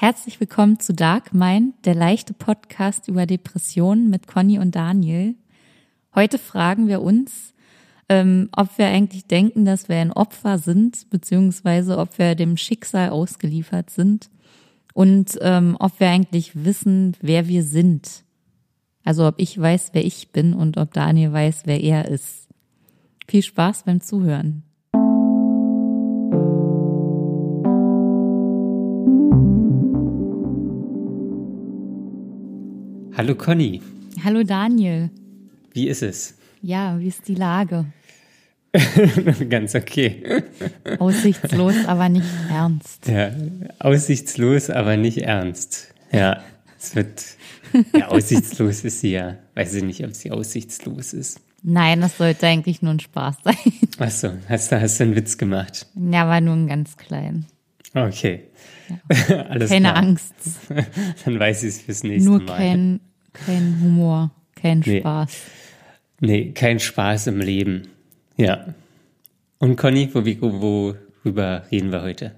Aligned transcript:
Herzlich 0.00 0.40
willkommen 0.40 0.80
zu 0.80 0.94
Dark 0.94 1.34
Mind, 1.34 1.74
der 1.84 1.94
leichte 1.94 2.32
Podcast 2.32 3.06
über 3.06 3.26
Depressionen 3.26 4.08
mit 4.08 4.26
Conny 4.26 4.58
und 4.58 4.74
Daniel. 4.74 5.34
Heute 6.14 6.38
fragen 6.38 6.88
wir 6.88 7.02
uns, 7.02 7.52
ähm, 8.08 8.48
ob 8.56 8.78
wir 8.78 8.86
eigentlich 8.86 9.26
denken, 9.26 9.66
dass 9.66 9.90
wir 9.90 9.96
ein 9.96 10.10
Opfer 10.10 10.56
sind, 10.56 11.10
beziehungsweise 11.10 11.98
ob 11.98 12.16
wir 12.16 12.34
dem 12.34 12.56
Schicksal 12.56 13.10
ausgeliefert 13.10 13.90
sind 13.90 14.30
und 14.94 15.38
ähm, 15.42 15.76
ob 15.78 16.00
wir 16.00 16.08
eigentlich 16.08 16.64
wissen, 16.64 17.14
wer 17.20 17.46
wir 17.46 17.62
sind. 17.62 18.24
Also 19.04 19.28
ob 19.28 19.34
ich 19.36 19.60
weiß, 19.60 19.90
wer 19.92 20.06
ich 20.06 20.32
bin 20.32 20.54
und 20.54 20.78
ob 20.78 20.94
Daniel 20.94 21.34
weiß, 21.34 21.64
wer 21.66 21.78
er 21.78 22.08
ist. 22.08 22.48
Viel 23.28 23.42
Spaß 23.42 23.82
beim 23.82 24.00
Zuhören. 24.00 24.62
Hallo 33.20 33.34
Conny. 33.34 33.82
Hallo 34.24 34.42
Daniel. 34.44 35.10
Wie 35.74 35.88
ist 35.88 36.02
es? 36.02 36.38
Ja, 36.62 36.98
wie 36.98 37.08
ist 37.08 37.28
die 37.28 37.34
Lage? 37.34 37.84
Ganz 39.50 39.74
okay. 39.74 40.42
Aussichtslos, 40.98 41.74
aber 41.84 42.08
nicht 42.08 42.24
ernst. 42.48 43.06
Ja, 43.06 43.32
aussichtslos, 43.78 44.70
aber 44.70 44.96
nicht 44.96 45.18
ernst. 45.18 45.92
Ja, 46.10 46.42
es 46.78 46.96
wird. 46.96 47.22
Ja, 47.94 48.08
aussichtslos 48.08 48.84
ist 48.84 49.00
sie 49.00 49.10
ja. 49.10 49.36
Weiß 49.54 49.74
ich 49.74 49.84
nicht, 49.84 50.02
ob 50.02 50.14
sie 50.14 50.30
aussichtslos 50.30 51.12
ist. 51.12 51.42
Nein, 51.62 52.00
das 52.00 52.16
sollte 52.16 52.46
eigentlich 52.46 52.80
nur 52.80 52.94
ein 52.94 53.00
Spaß 53.00 53.36
sein. 53.44 53.54
Achso, 53.98 54.30
hast 54.48 54.72
du, 54.72 54.80
hast 54.80 54.98
du 54.98 55.04
einen 55.04 55.14
Witz 55.14 55.36
gemacht? 55.36 55.86
Ja, 55.94 56.26
war 56.26 56.40
nur 56.40 56.54
ein 56.54 56.68
ganz 56.68 56.96
klein. 56.96 57.44
Okay. 57.94 58.44
Ja. 58.88 59.36
Alles 59.50 59.68
Keine 59.68 59.88
klar. 59.88 59.96
Angst. 59.96 60.34
Dann 61.24 61.38
weiß 61.38 61.62
ich 61.64 61.68
es 61.68 61.80
fürs 61.82 62.02
nächste 62.02 62.30
Nur 62.30 62.40
Mal. 62.40 62.56
kein, 62.56 63.00
kein 63.32 63.78
Humor, 63.80 64.30
kein 64.54 64.80
Nee. 64.80 65.00
Spaß. 65.00 65.36
Nee, 66.20 66.52
kein 66.52 66.80
Spaß 66.80 67.28
im 67.28 67.40
Leben. 67.40 67.88
Ja. 68.36 68.74
Und 69.58 69.76
Conny, 69.76 70.08
wo, 70.12 70.22
wo, 70.60 70.94
worüber 71.22 71.64
reden 71.70 71.92
wir 71.92 72.02
heute? 72.02 72.34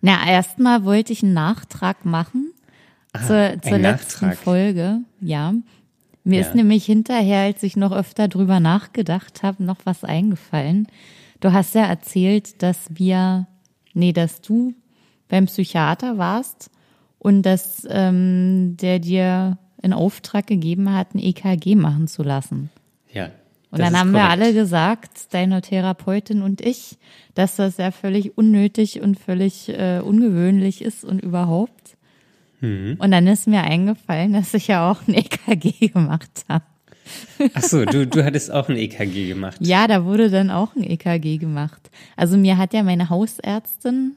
Na, 0.00 0.26
erstmal 0.28 0.84
wollte 0.84 1.12
ich 1.12 1.22
einen 1.22 1.34
Nachtrag 1.34 2.04
machen 2.04 2.52
zur, 3.14 3.26
zur 3.26 3.72
Ah, 3.72 3.74
ein 3.74 3.82
letzten 3.82 4.26
Nachtrag. 4.26 4.36
Folge. 4.38 5.00
Ja. 5.20 5.54
Mir 6.24 6.40
Ja. 6.40 6.46
ist 6.46 6.54
nämlich 6.54 6.84
hinterher, 6.84 7.40
als 7.42 7.62
ich 7.62 7.76
noch 7.76 7.92
öfter 7.92 8.28
drüber 8.28 8.60
nachgedacht 8.60 9.42
habe, 9.42 9.64
noch 9.64 9.78
was 9.84 10.04
eingefallen. 10.04 10.86
Du 11.40 11.52
hast 11.52 11.74
ja 11.74 11.86
erzählt, 11.86 12.62
dass 12.62 12.86
wir, 12.90 13.46
nee, 13.94 14.12
dass 14.12 14.40
du 14.40 14.74
beim 15.28 15.46
Psychiater 15.46 16.18
warst 16.18 16.70
und 17.18 17.42
dass 17.42 17.86
ähm, 17.90 18.76
der 18.80 18.98
dir 18.98 19.58
in 19.82 19.92
Auftrag 19.92 20.46
gegeben 20.46 20.92
hat, 20.92 21.14
ein 21.14 21.18
EKG 21.18 21.74
machen 21.74 22.08
zu 22.08 22.22
lassen. 22.22 22.70
Ja. 23.12 23.30
Und 23.70 23.78
dann 23.78 23.96
haben 23.96 24.10
wir 24.10 24.20
korrekt. 24.20 24.42
alle 24.42 24.54
gesagt, 24.54 25.32
deine 25.32 25.62
Therapeutin 25.62 26.42
und 26.42 26.60
ich, 26.60 26.98
dass 27.34 27.56
das 27.56 27.76
ja 27.76 27.92
völlig 27.92 28.36
unnötig 28.36 29.00
und 29.00 29.18
völlig 29.18 29.68
äh, 29.68 30.00
ungewöhnlich 30.00 30.82
ist 30.82 31.04
und 31.04 31.22
überhaupt. 31.22 31.96
Mhm. 32.60 32.96
Und 32.98 33.10
dann 33.12 33.26
ist 33.28 33.46
mir 33.46 33.62
eingefallen, 33.62 34.32
dass 34.32 34.54
ich 34.54 34.66
ja 34.66 34.90
auch 34.90 35.06
ein 35.06 35.14
EKG 35.14 35.88
gemacht 35.88 36.44
habe. 36.48 36.64
Ach 37.54 37.62
so, 37.62 37.84
du, 37.84 38.06
du 38.06 38.24
hattest 38.24 38.52
auch 38.52 38.68
ein 38.68 38.76
EKG 38.76 39.28
gemacht. 39.28 39.56
Ja, 39.60 39.86
da 39.86 40.04
wurde 40.04 40.30
dann 40.30 40.50
auch 40.50 40.74
ein 40.76 40.82
EKG 40.82 41.38
gemacht. 41.38 41.90
Also 42.16 42.36
mir 42.36 42.58
hat 42.58 42.72
ja 42.72 42.82
meine 42.82 43.08
Hausärztin 43.08 44.16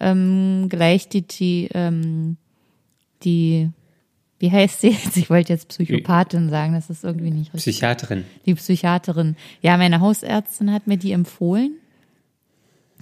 ähm, 0.00 0.66
gleich 0.68 1.08
die, 1.08 1.22
die, 1.22 1.68
ähm, 1.74 2.36
die, 3.22 3.70
wie 4.38 4.50
heißt 4.50 4.80
sie 4.80 4.88
jetzt? 4.90 5.16
Ich 5.16 5.30
wollte 5.30 5.52
jetzt 5.52 5.68
Psychopathin 5.68 6.50
sagen, 6.50 6.74
das 6.74 6.90
ist 6.90 7.04
irgendwie 7.04 7.30
nicht 7.30 7.54
richtig. 7.54 7.74
Psychiaterin. 7.74 8.24
Die 8.46 8.54
Psychiaterin. 8.54 9.36
Ja, 9.62 9.76
meine 9.76 10.00
Hausärztin 10.00 10.72
hat 10.72 10.86
mir 10.86 10.96
die 10.96 11.12
empfohlen. 11.12 11.76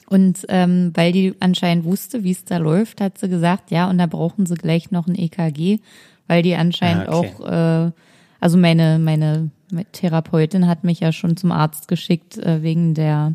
Und 0.06 0.44
ähm, 0.48 0.90
weil 0.94 1.12
die 1.12 1.34
anscheinend 1.40 1.84
wusste, 1.84 2.22
wie 2.22 2.32
es 2.32 2.44
da 2.44 2.58
läuft, 2.58 3.00
hat 3.00 3.16
sie 3.18 3.28
gesagt, 3.28 3.70
ja, 3.70 3.88
und 3.88 3.96
da 3.98 4.06
brauchen 4.06 4.44
sie 4.44 4.56
gleich 4.56 4.90
noch 4.90 5.06
ein 5.06 5.14
EKG, 5.14 5.78
weil 6.26 6.42
die 6.42 6.54
anscheinend 6.54 7.08
Ah, 7.08 7.18
okay. 7.18 7.32
auch, 7.38 7.86
äh, 7.86 7.90
also 8.38 8.58
meine, 8.58 8.98
meine 8.98 9.50
Therapeutin 9.92 10.66
hat 10.66 10.84
mich 10.84 11.00
ja 11.00 11.12
schon 11.12 11.38
zum 11.38 11.50
Arzt 11.50 11.88
geschickt 11.88 12.36
äh, 12.36 12.62
wegen 12.62 12.92
der 12.92 13.32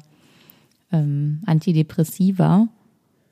ähm, 0.92 1.42
Antidepressiva. 1.48 2.68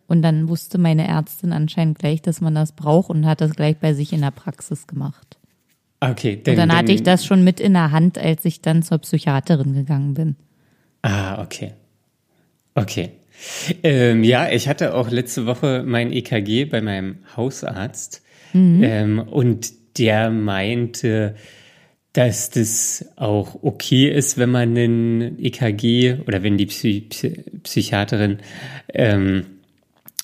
Und 0.07 0.21
dann 0.21 0.49
wusste 0.49 0.77
meine 0.77 1.07
Ärztin 1.07 1.51
anscheinend 1.51 1.99
gleich, 1.99 2.21
dass 2.21 2.41
man 2.41 2.53
das 2.53 2.73
braucht 2.73 3.09
und 3.09 3.25
hat 3.25 3.41
das 3.41 3.55
gleich 3.55 3.77
bei 3.77 3.93
sich 3.93 4.13
in 4.13 4.21
der 4.21 4.31
Praxis 4.31 4.87
gemacht. 4.87 5.37
Okay, 5.99 6.41
Und 6.47 6.57
dann 6.57 6.75
hatte 6.75 6.91
ich 6.91 7.03
das 7.03 7.25
schon 7.25 7.43
mit 7.43 7.59
in 7.59 7.73
der 7.73 7.91
Hand, 7.91 8.17
als 8.17 8.45
ich 8.45 8.61
dann 8.61 8.83
zur 8.83 8.99
Psychiaterin 8.99 9.73
gegangen 9.73 10.13
bin. 10.13 10.35
Ah, 11.01 11.41
okay. 11.41 11.73
Okay. 12.75 13.11
Ähm, 13.83 14.23
ja, 14.23 14.49
ich 14.49 14.67
hatte 14.67 14.93
auch 14.93 15.09
letzte 15.09 15.45
Woche 15.45 15.83
mein 15.85 16.11
EKG 16.11 16.65
bei 16.65 16.81
meinem 16.81 17.17
Hausarzt 17.35 18.21
ähm, 18.53 19.19
und 19.19 19.97
der 19.97 20.29
meinte, 20.29 21.35
dass 22.13 22.49
das 22.49 23.05
auch 23.17 23.61
okay 23.61 24.09
ist, 24.09 24.37
wenn 24.37 24.49
man 24.49 24.75
ein 24.75 25.39
EKG 25.39 26.19
oder 26.25 26.43
wenn 26.43 26.57
die 26.57 26.65
Psy 26.65 27.01
Psy 27.01 27.43
Psychiaterin 27.63 28.37
ähm, 28.93 29.45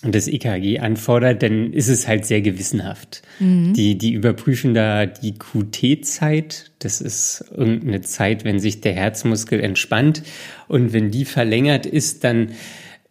das 0.03 0.27
EKG 0.27 0.79
anfordert, 0.79 1.43
dann 1.43 1.73
ist 1.73 1.87
es 1.87 2.07
halt 2.07 2.25
sehr 2.25 2.41
gewissenhaft. 2.41 3.21
Die, 3.39 3.97
die 3.97 4.13
überprüfen 4.13 4.73
da 4.73 5.05
die 5.05 5.33
QT-Zeit. 5.37 6.71
Das 6.79 7.01
ist 7.01 7.45
irgendeine 7.55 8.01
Zeit, 8.01 8.43
wenn 8.43 8.59
sich 8.59 8.81
der 8.81 8.93
Herzmuskel 8.93 9.59
entspannt. 9.59 10.23
Und 10.67 10.93
wenn 10.93 11.11
die 11.11 11.25
verlängert 11.25 11.85
ist, 11.85 12.23
dann 12.23 12.51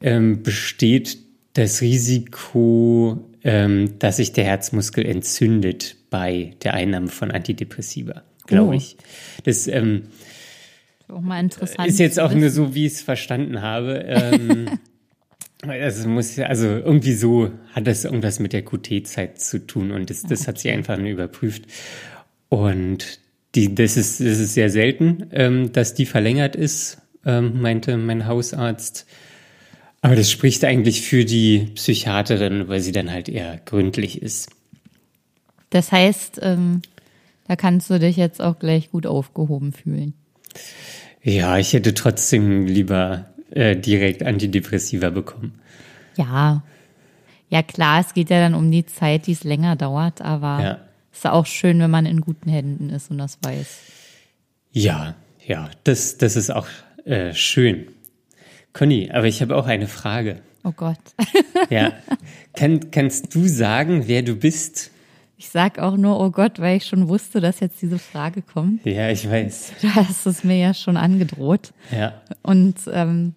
ähm, 0.00 0.42
besteht 0.42 1.18
das 1.54 1.80
Risiko, 1.80 3.24
ähm, 3.44 3.98
dass 3.98 4.16
sich 4.16 4.32
der 4.32 4.44
Herzmuskel 4.44 5.04
entzündet 5.06 5.96
bei 6.10 6.52
der 6.62 6.74
Einnahme 6.74 7.08
von 7.08 7.30
Antidepressiva, 7.30 8.22
glaube 8.46 8.70
Oh. 8.70 8.76
ich. 8.76 8.96
Das 9.44 9.66
ähm, 9.68 10.02
Auch 11.08 11.20
mal 11.20 11.40
interessant. 11.40 11.88
ist 11.88 11.98
jetzt 11.98 12.18
auch 12.20 12.32
nur 12.34 12.50
so, 12.50 12.74
wie 12.74 12.86
ich 12.86 12.94
es 12.94 13.02
verstanden 13.02 13.62
habe. 13.62 14.04
Ähm, 14.06 14.66
es 15.68 16.06
muss 16.06 16.36
ja, 16.36 16.46
also 16.46 16.66
irgendwie 16.66 17.14
so 17.14 17.50
hat 17.72 17.86
das 17.86 18.04
irgendwas 18.04 18.38
mit 18.40 18.52
der 18.52 18.64
QT-Zeit 18.64 19.40
zu 19.40 19.66
tun 19.66 19.90
und 19.90 20.08
das, 20.10 20.22
das 20.22 20.48
hat 20.48 20.58
sie 20.58 20.70
einfach 20.70 20.96
nur 20.96 21.08
überprüft. 21.08 21.64
Und 22.48 23.20
die, 23.54 23.74
das 23.74 23.96
ist, 23.96 24.20
das 24.20 24.38
ist 24.38 24.54
sehr 24.54 24.70
selten, 24.70 25.28
ähm, 25.32 25.72
dass 25.72 25.94
die 25.94 26.06
verlängert 26.06 26.56
ist, 26.56 26.98
ähm, 27.26 27.60
meinte 27.60 27.96
mein 27.96 28.26
Hausarzt. 28.26 29.06
Aber 30.02 30.16
das 30.16 30.30
spricht 30.30 30.64
eigentlich 30.64 31.02
für 31.02 31.24
die 31.24 31.70
Psychiaterin, 31.74 32.68
weil 32.68 32.80
sie 32.80 32.92
dann 32.92 33.10
halt 33.10 33.28
eher 33.28 33.60
gründlich 33.64 34.22
ist. 34.22 34.50
Das 35.68 35.92
heißt, 35.92 36.40
ähm, 36.42 36.80
da 37.46 37.56
kannst 37.56 37.90
du 37.90 37.98
dich 37.98 38.16
jetzt 38.16 38.40
auch 38.40 38.58
gleich 38.58 38.90
gut 38.90 39.06
aufgehoben 39.06 39.72
fühlen. 39.72 40.14
Ja, 41.22 41.58
ich 41.58 41.74
hätte 41.74 41.92
trotzdem 41.92 42.66
lieber 42.66 43.29
äh, 43.50 43.76
direkt 43.76 44.22
Antidepressiva 44.22 45.10
bekommen. 45.10 45.60
Ja. 46.16 46.62
Ja, 47.48 47.62
klar, 47.62 48.00
es 48.00 48.14
geht 48.14 48.30
ja 48.30 48.38
dann 48.40 48.54
um 48.54 48.70
die 48.70 48.86
Zeit, 48.86 49.26
die 49.26 49.32
es 49.32 49.42
länger 49.44 49.74
dauert, 49.76 50.20
aber 50.22 50.60
Ja. 50.62 50.78
es 51.12 51.18
ist 51.18 51.26
auch 51.26 51.46
schön, 51.46 51.80
wenn 51.80 51.90
man 51.90 52.06
in 52.06 52.20
guten 52.20 52.48
Händen 52.48 52.90
ist 52.90 53.10
und 53.10 53.18
das 53.18 53.38
weiß. 53.42 53.78
Ja, 54.72 55.14
ja, 55.46 55.68
das, 55.84 56.16
das 56.18 56.36
ist 56.36 56.50
auch 56.50 56.66
äh, 57.04 57.34
schön. 57.34 57.88
Conny, 58.72 59.10
aber 59.12 59.26
ich 59.26 59.42
habe 59.42 59.56
auch 59.56 59.66
eine 59.66 59.88
Frage. 59.88 60.40
Oh 60.62 60.72
Gott. 60.72 60.98
Ja, 61.70 61.92
Kann, 62.54 62.90
kannst 62.90 63.32
du 63.34 63.46
sagen, 63.46 64.04
wer 64.08 64.22
du 64.22 64.34
bist? 64.34 64.90
Ich 65.36 65.48
sag 65.50 65.78
auch 65.78 65.96
nur, 65.96 66.18
oh 66.20 66.30
Gott, 66.30 66.58
weil 66.58 66.76
ich 66.78 66.84
schon 66.86 67.08
wusste, 67.08 67.40
dass 67.40 67.60
jetzt 67.60 67.80
diese 67.80 67.98
Frage 67.98 68.42
kommt. 68.42 68.84
Ja, 68.84 69.08
ich 69.10 69.28
weiß. 69.30 69.72
Du 69.80 69.88
hast 69.94 70.26
es 70.26 70.42
mir 70.44 70.56
ja 70.56 70.74
schon 70.74 70.96
angedroht. 70.96 71.72
Ja, 71.92 72.20
Und 72.42 72.76
ähm, 72.92 73.34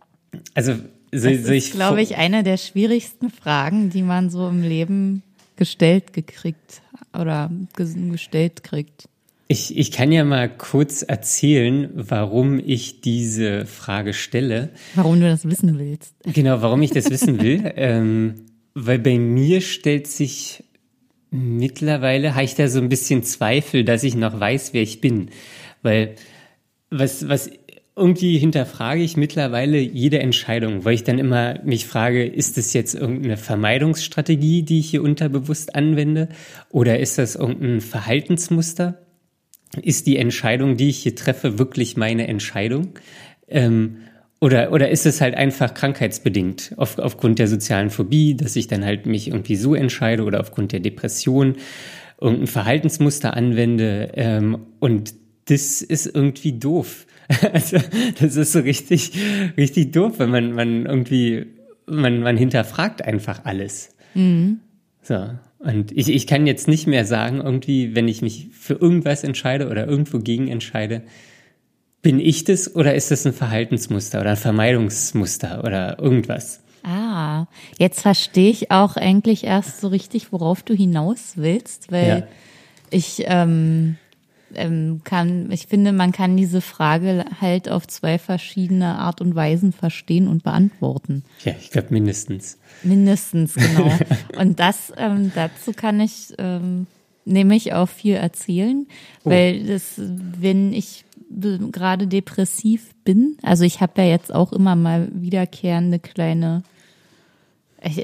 also 0.54 0.74
soll, 1.12 1.38
das 1.38 1.46
soll 1.46 1.56
ist, 1.56 1.72
glaube 1.74 2.02
ich, 2.02 2.16
eine 2.18 2.44
der 2.44 2.58
schwierigsten 2.58 3.30
Fragen, 3.30 3.90
die 3.90 4.02
man 4.02 4.30
so 4.30 4.48
im 4.48 4.62
Leben 4.62 5.22
gestellt 5.56 6.14
gekriegt 6.14 6.82
oder 7.14 7.52
ges- 7.78 8.10
gestellt 8.12 8.64
kriegt. 8.64 9.08
ich, 9.48 9.78
ich 9.78 9.92
kann 9.92 10.12
ja 10.12 10.24
mal 10.24 10.50
kurz 10.50 11.04
erzählen, 11.04 11.90
warum 11.94 12.60
ich 12.60 13.02
diese 13.02 13.66
Frage 13.68 14.14
stelle. 14.14 14.70
Warum 14.96 15.20
du 15.20 15.28
das 15.28 15.46
wissen 15.48 15.78
willst. 15.78 16.16
Genau, 16.26 16.62
warum 16.64 16.82
ich 16.82 16.90
das 16.92 17.10
wissen 17.12 17.40
will. 17.40 17.72
ähm, 17.76 18.46
weil 18.74 18.98
bei 18.98 19.20
mir 19.20 19.62
stellt 19.62 20.08
sich 20.08 20.64
mittlerweile, 21.30 22.34
habe 22.34 22.46
ich 22.46 22.56
da 22.56 22.68
so 22.68 22.80
ein 22.80 22.90
bisschen 22.90 23.24
Zweifel, 23.24 23.84
dass 23.84 24.04
ich 24.04 24.16
noch 24.16 24.40
weiß, 24.40 24.74
wer 24.74 24.82
ich 24.82 25.02
bin. 25.02 25.30
Weil 25.84 26.16
was, 26.90 27.28
was 27.28 27.50
irgendwie 27.96 28.40
hinterfrage 28.40 29.04
ich 29.04 29.18
mittlerweile 29.18 29.78
jede 29.78 30.20
Entscheidung, 30.20 30.84
weil 30.84 30.96
ich 30.96 31.04
dann 31.04 31.20
immer 31.20 31.60
mich 31.64 31.86
frage, 31.86 32.26
ist 32.26 32.58
das 32.58 32.74
jetzt 32.74 32.96
irgendeine 32.96 33.38
Vermeidungsstrategie, 33.38 34.64
die 34.64 34.80
ich 34.80 34.90
hier 34.90 35.04
unterbewusst 35.04 35.76
anwende? 35.76 36.30
Oder 36.70 37.00
ist 37.00 37.20
das 37.20 37.36
irgendein 37.36 37.82
Verhaltensmuster? 37.82 39.00
Ist 39.82 40.08
die 40.08 40.18
Entscheidung, 40.18 40.76
die 40.76 40.90
ich 40.90 41.00
hier 41.00 41.16
treffe, 41.16 41.60
wirklich 41.60 41.96
meine 41.96 42.28
Entscheidung? 42.28 42.94
Ähm, 43.48 43.98
oder, 44.40 44.72
oder 44.72 44.90
ist 44.90 45.06
es 45.06 45.22
halt 45.22 45.36
einfach 45.36 45.74
krankheitsbedingt 45.74 46.74
auf, 46.78 46.98
aufgrund 46.98 47.40
der 47.40 47.48
sozialen 47.48 47.90
Phobie, 47.90 48.36
dass 48.36 48.56
ich 48.56 48.68
dann 48.68 48.84
halt 48.84 49.06
mich 49.06 49.28
irgendwie 49.28 49.56
so 49.56 49.76
entscheide 49.76 50.24
oder 50.24 50.42
aufgrund 50.42 50.72
der 50.74 50.80
Depression 50.80 51.56
irgendein 52.20 52.48
Verhaltensmuster 52.48 53.36
anwende 53.36 54.12
ähm, 54.16 54.66
und 54.80 55.14
das 55.46 55.82
ist 55.82 56.08
irgendwie 56.08 56.60
doof. 56.60 57.06
Also, 57.54 57.78
das 58.20 58.36
ist 58.36 58.52
so 58.52 58.60
richtig, 58.60 59.14
richtig 59.58 59.92
doof, 59.92 60.14
wenn 60.18 60.30
man, 60.30 60.54
man 60.54 60.86
irgendwie, 60.86 61.46
man, 61.86 62.22
man 62.22 62.38
hinterfragt 62.38 63.04
einfach 63.04 63.46
alles. 63.46 63.96
Mhm. 64.14 64.60
So. 65.02 65.30
Und 65.60 65.92
ich, 65.94 66.10
ich 66.10 66.28
kann 66.28 66.46
jetzt 66.46 66.68
nicht 66.68 66.88
mehr 66.88 67.06
sagen, 67.06 67.40
irgendwie, 67.42 67.96
wenn 67.96 68.08
ich 68.08 68.22
mich 68.22 68.50
für 68.52 68.74
irgendwas 68.74 69.24
entscheide 69.24 69.70
oder 69.70 69.88
irgendwo 69.88 70.20
gegen 70.20 70.50
entscheide, 70.50 71.04
bin 72.02 72.20
ich 72.20 72.44
das 72.44 72.76
oder 72.76 72.94
ist 72.96 73.12
das 73.12 73.26
ein 73.26 73.34
Verhaltensmuster 73.34 74.20
oder 74.20 74.32
ein 74.32 74.38
Vermeidungsmuster 74.38 75.64
oder 75.64 76.00
irgendwas? 76.00 76.62
Ah, 76.84 77.46
jetzt 77.80 78.02
verstehe 78.02 78.52
ich 78.52 78.72
auch 78.72 78.98
eigentlich 78.98 79.46
erst 79.46 79.80
so 79.80 79.88
richtig, 79.88 80.34
worauf 80.34 80.64
du 80.64 80.74
hinaus 80.74 81.34
willst, 81.36 81.94
weil 81.94 82.08
ja. 82.08 82.28
ich 82.90 83.24
ähm, 83.26 83.96
ähm, 84.56 85.02
kann, 85.04 85.52
ich 85.52 85.68
finde, 85.68 85.92
man 85.92 86.12
kann 86.12 86.38
diese 86.38 86.62
Frage 86.62 87.26
halt 87.42 87.70
auf 87.70 87.88
zwei 87.88 88.18
verschiedene 88.18 88.98
Art 88.98 89.22
und 89.22 89.36
Weisen 89.36 89.72
verstehen 89.72 90.28
und 90.28 90.44
beantworten. 90.44 91.24
Ja, 91.44 91.54
ich 91.60 91.72
glaube 91.72 91.88
mindestens. 91.92 92.58
Mindestens, 92.84 93.56
genau. 93.56 93.92
und 94.38 94.60
das, 94.60 94.94
ähm, 94.98 95.32
dazu 95.36 95.74
kann 95.74 96.00
ich 96.00 96.34
ähm, 96.38 96.88
nämlich 97.26 97.74
auch 97.74 97.90
viel 97.90 98.16
erzählen, 98.16 98.88
oh. 99.24 99.30
weil 99.30 99.66
das, 99.66 100.00
wenn 100.00 100.74
ich 100.74 101.06
gerade 101.30 102.08
depressiv 102.08 102.94
bin, 103.04 103.38
also 103.42 103.64
ich 103.64 103.82
habe 103.82 104.02
ja 104.02 104.08
jetzt 104.08 104.34
auch 104.34 104.54
immer 104.54 104.76
mal 104.76 105.10
wiederkehrende 105.14 106.00
kleine 106.00 106.64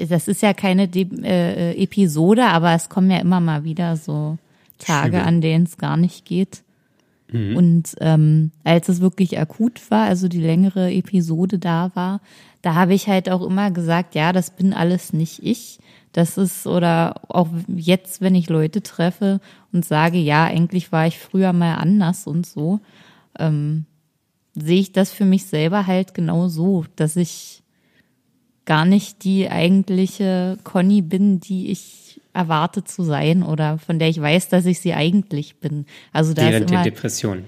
das 0.08 0.28
ist 0.28 0.42
ja 0.42 0.52
keine 0.52 0.88
De 0.88 1.06
äh, 1.22 1.82
Episode, 1.82 2.44
aber 2.44 2.74
es 2.74 2.88
kommen 2.88 3.10
ja 3.10 3.18
immer 3.18 3.40
mal 3.40 3.64
wieder 3.64 3.96
so 3.96 4.36
Tage, 4.80 5.16
Schlimme. 5.16 5.26
an 5.26 5.40
denen 5.40 5.64
es 5.64 5.78
gar 5.78 5.96
nicht 5.96 6.24
geht. 6.24 6.62
Mhm. 7.32 7.56
Und 7.56 7.94
ähm, 8.00 8.50
als 8.64 8.88
es 8.88 9.00
wirklich 9.00 9.38
akut 9.38 9.90
war, 9.90 10.06
also 10.06 10.28
die 10.28 10.40
längere 10.40 10.92
Episode 10.92 11.58
da 11.58 11.90
war, 11.94 12.20
da 12.62 12.74
habe 12.74 12.94
ich 12.94 13.06
halt 13.06 13.30
auch 13.30 13.42
immer 13.42 13.70
gesagt, 13.70 14.14
ja, 14.14 14.32
das 14.32 14.50
bin 14.50 14.72
alles 14.74 15.12
nicht 15.12 15.42
ich. 15.42 15.78
Das 16.12 16.36
ist, 16.36 16.66
oder 16.66 17.20
auch 17.28 17.48
jetzt, 17.68 18.20
wenn 18.20 18.34
ich 18.34 18.48
Leute 18.48 18.82
treffe 18.82 19.40
und 19.72 19.84
sage, 19.84 20.18
ja, 20.18 20.44
eigentlich 20.44 20.90
war 20.90 21.06
ich 21.06 21.18
früher 21.18 21.52
mal 21.52 21.76
anders 21.76 22.26
und 22.26 22.46
so, 22.46 22.80
ähm, 23.38 23.86
sehe 24.54 24.80
ich 24.80 24.92
das 24.92 25.12
für 25.12 25.24
mich 25.24 25.46
selber 25.46 25.86
halt 25.86 26.14
genau 26.14 26.48
so, 26.48 26.84
dass 26.96 27.14
ich 27.14 27.62
gar 28.64 28.84
nicht 28.84 29.24
die 29.24 29.48
eigentliche 29.48 30.58
Conny 30.64 31.00
bin, 31.00 31.40
die 31.40 31.70
ich 31.70 32.09
erwartet 32.32 32.88
zu 32.88 33.02
sein 33.02 33.42
oder 33.42 33.78
von 33.78 33.98
der 33.98 34.08
ich 34.08 34.20
weiß, 34.20 34.48
dass 34.48 34.66
ich 34.66 34.80
sie 34.80 34.94
eigentlich 34.94 35.58
bin. 35.58 35.86
Also 36.12 36.34
da 36.34 36.42
Während 36.42 36.70
der 36.70 36.82
Depression. 36.82 37.44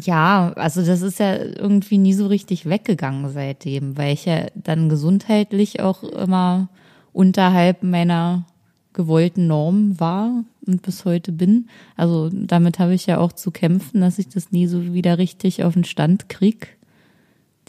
Ja, 0.00 0.52
also 0.56 0.84
das 0.84 1.02
ist 1.02 1.20
ja 1.20 1.36
irgendwie 1.36 1.98
nie 1.98 2.12
so 2.12 2.26
richtig 2.26 2.68
weggegangen 2.68 3.30
seitdem, 3.30 3.96
weil 3.96 4.14
ich 4.14 4.24
ja 4.24 4.46
dann 4.54 4.88
gesundheitlich 4.88 5.80
auch 5.80 6.02
immer 6.02 6.68
unterhalb 7.12 7.82
meiner 7.82 8.46
gewollten 8.92 9.46
Norm 9.46 10.00
war 10.00 10.44
und 10.66 10.82
bis 10.82 11.04
heute 11.04 11.30
bin. 11.30 11.68
Also 11.96 12.30
damit 12.32 12.78
habe 12.78 12.94
ich 12.94 13.06
ja 13.06 13.18
auch 13.18 13.32
zu 13.32 13.50
kämpfen, 13.52 14.00
dass 14.00 14.18
ich 14.18 14.28
das 14.28 14.50
nie 14.50 14.66
so 14.66 14.92
wieder 14.92 15.18
richtig 15.18 15.62
auf 15.62 15.74
den 15.74 15.84
Stand 15.84 16.28
krieg, 16.28 16.76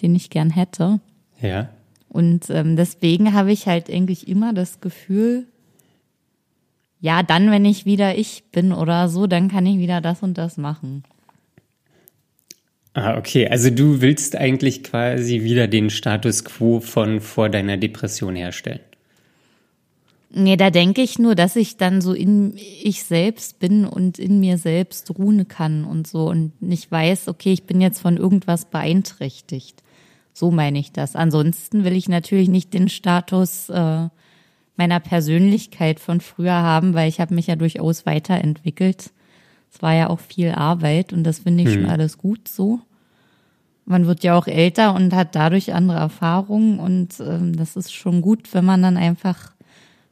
den 0.01 0.15
ich 0.15 0.29
gern 0.29 0.49
hätte. 0.49 0.99
Ja. 1.39 1.69
Und 2.09 2.49
ähm, 2.49 2.75
deswegen 2.77 3.33
habe 3.33 3.51
ich 3.51 3.67
halt 3.67 3.89
eigentlich 3.91 4.27
immer 4.27 4.53
das 4.53 4.79
Gefühl, 4.79 5.45
ja, 6.99 7.23
dann, 7.23 7.51
wenn 7.51 7.65
ich 7.65 7.85
wieder 7.85 8.17
ich 8.17 8.45
bin 8.51 8.71
oder 8.71 9.09
so, 9.09 9.27
dann 9.27 9.49
kann 9.49 9.65
ich 9.65 9.77
wieder 9.77 10.01
das 10.01 10.23
und 10.23 10.37
das 10.37 10.57
machen. 10.57 11.03
Ah, 12.93 13.17
okay. 13.17 13.47
Also 13.47 13.69
du 13.69 14.01
willst 14.01 14.35
eigentlich 14.35 14.83
quasi 14.83 15.43
wieder 15.43 15.67
den 15.67 15.91
Status 15.91 16.43
quo 16.43 16.79
von 16.79 17.21
vor 17.21 17.49
deiner 17.49 17.77
Depression 17.77 18.35
herstellen. 18.35 18.79
Nee, 20.29 20.57
da 20.57 20.71
denke 20.71 21.01
ich 21.01 21.19
nur, 21.19 21.35
dass 21.35 21.55
ich 21.55 21.77
dann 21.77 22.01
so 22.01 22.13
in 22.13 22.57
ich 22.57 23.03
selbst 23.03 23.59
bin 23.59 23.85
und 23.85 24.19
in 24.19 24.39
mir 24.39 24.57
selbst 24.57 25.09
ruhen 25.17 25.47
kann 25.47 25.85
und 25.85 26.07
so 26.07 26.27
und 26.27 26.59
nicht 26.61 26.91
weiß, 26.91 27.27
okay, 27.27 27.53
ich 27.53 27.63
bin 27.63 27.81
jetzt 27.81 27.99
von 27.99 28.17
irgendwas 28.17 28.65
beeinträchtigt. 28.65 29.83
So 30.33 30.51
meine 30.51 30.79
ich 30.79 30.91
das. 30.91 31.15
Ansonsten 31.15 31.83
will 31.83 31.95
ich 31.95 32.09
natürlich 32.09 32.49
nicht 32.49 32.73
den 32.73 32.89
Status 32.89 33.69
äh, 33.69 34.09
meiner 34.77 34.99
Persönlichkeit 34.99 35.99
von 35.99 36.21
früher 36.21 36.53
haben, 36.53 36.93
weil 36.93 37.09
ich 37.09 37.19
habe 37.19 37.35
mich 37.35 37.47
ja 37.47 37.55
durchaus 37.55 38.05
weiterentwickelt. 38.05 39.11
Es 39.71 39.81
war 39.81 39.93
ja 39.93 40.09
auch 40.09 40.19
viel 40.19 40.51
Arbeit 40.51 41.11
und 41.11 41.23
das 41.23 41.39
finde 41.39 41.63
ich 41.63 41.69
hm. 41.69 41.81
schon 41.81 41.89
alles 41.89 42.17
gut 42.17 42.47
so. 42.47 42.79
Man 43.85 44.05
wird 44.05 44.23
ja 44.23 44.37
auch 44.37 44.47
älter 44.47 44.93
und 44.93 45.13
hat 45.13 45.35
dadurch 45.35 45.73
andere 45.73 45.97
Erfahrungen 45.97 46.79
und 46.79 47.19
ähm, 47.19 47.55
das 47.55 47.75
ist 47.75 47.93
schon 47.93 48.21
gut, 48.21 48.53
wenn 48.53 48.65
man 48.65 48.81
dann 48.81 48.97
einfach 48.97 49.51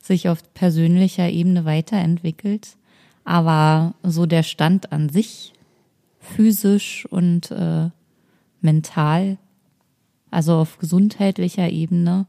sich 0.01 0.29
auf 0.29 0.53
persönlicher 0.53 1.29
Ebene 1.29 1.65
weiterentwickelt. 1.65 2.77
Aber 3.23 3.95
so 4.03 4.25
der 4.25 4.43
Stand 4.43 4.91
an 4.91 5.09
sich, 5.09 5.53
physisch 6.19 7.05
und 7.09 7.51
äh, 7.51 7.89
mental, 8.61 9.37
also 10.31 10.55
auf 10.55 10.77
gesundheitlicher 10.77 11.69
Ebene, 11.69 12.27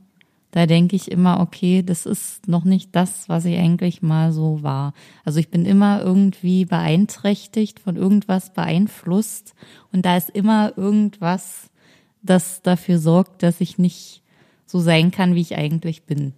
da 0.56 0.64
denke 0.64 0.96
ich 0.96 1.10
immer, 1.10 1.40
okay, 1.40 1.82
das 1.82 2.06
ist 2.06 2.48
noch 2.48 2.64
nicht 2.64 2.96
das, 2.96 3.28
was 3.28 3.44
ich 3.44 3.58
eigentlich 3.58 4.00
mal 4.00 4.32
so 4.32 4.62
war. 4.62 4.94
Also 5.22 5.38
ich 5.38 5.50
bin 5.50 5.66
immer 5.66 6.00
irgendwie 6.00 6.64
beeinträchtigt, 6.64 7.78
von 7.78 7.96
irgendwas 7.96 8.54
beeinflusst 8.54 9.54
und 9.92 10.06
da 10.06 10.16
ist 10.16 10.30
immer 10.30 10.72
irgendwas, 10.74 11.68
das 12.22 12.62
dafür 12.62 12.98
sorgt, 12.98 13.42
dass 13.42 13.60
ich 13.60 13.76
nicht 13.76 14.22
so 14.64 14.78
sein 14.78 15.10
kann, 15.10 15.34
wie 15.34 15.42
ich 15.42 15.58
eigentlich 15.58 16.04
bin. 16.04 16.32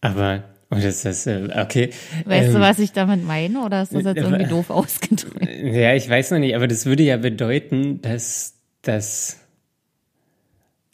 Aber 0.00 0.44
Oh, 0.70 0.76
das 0.76 1.04
ist 1.06 1.26
äh, 1.26 1.48
okay. 1.54 1.90
Weißt 2.26 2.48
ähm, 2.48 2.54
du, 2.54 2.60
was 2.60 2.78
ich 2.78 2.92
damit 2.92 3.24
meine, 3.26 3.62
oder 3.62 3.82
ist 3.82 3.94
das 3.94 4.04
jetzt 4.04 4.18
irgendwie 4.18 4.46
doof 4.46 4.70
ausgedrückt? 4.70 5.48
Ja, 5.62 5.94
ich 5.94 6.08
weiß 6.08 6.30
noch 6.30 6.38
nicht, 6.38 6.54
aber 6.54 6.68
das 6.68 6.84
würde 6.84 7.02
ja 7.02 7.16
bedeuten, 7.16 8.02
dass, 8.02 8.54
dass 8.82 9.38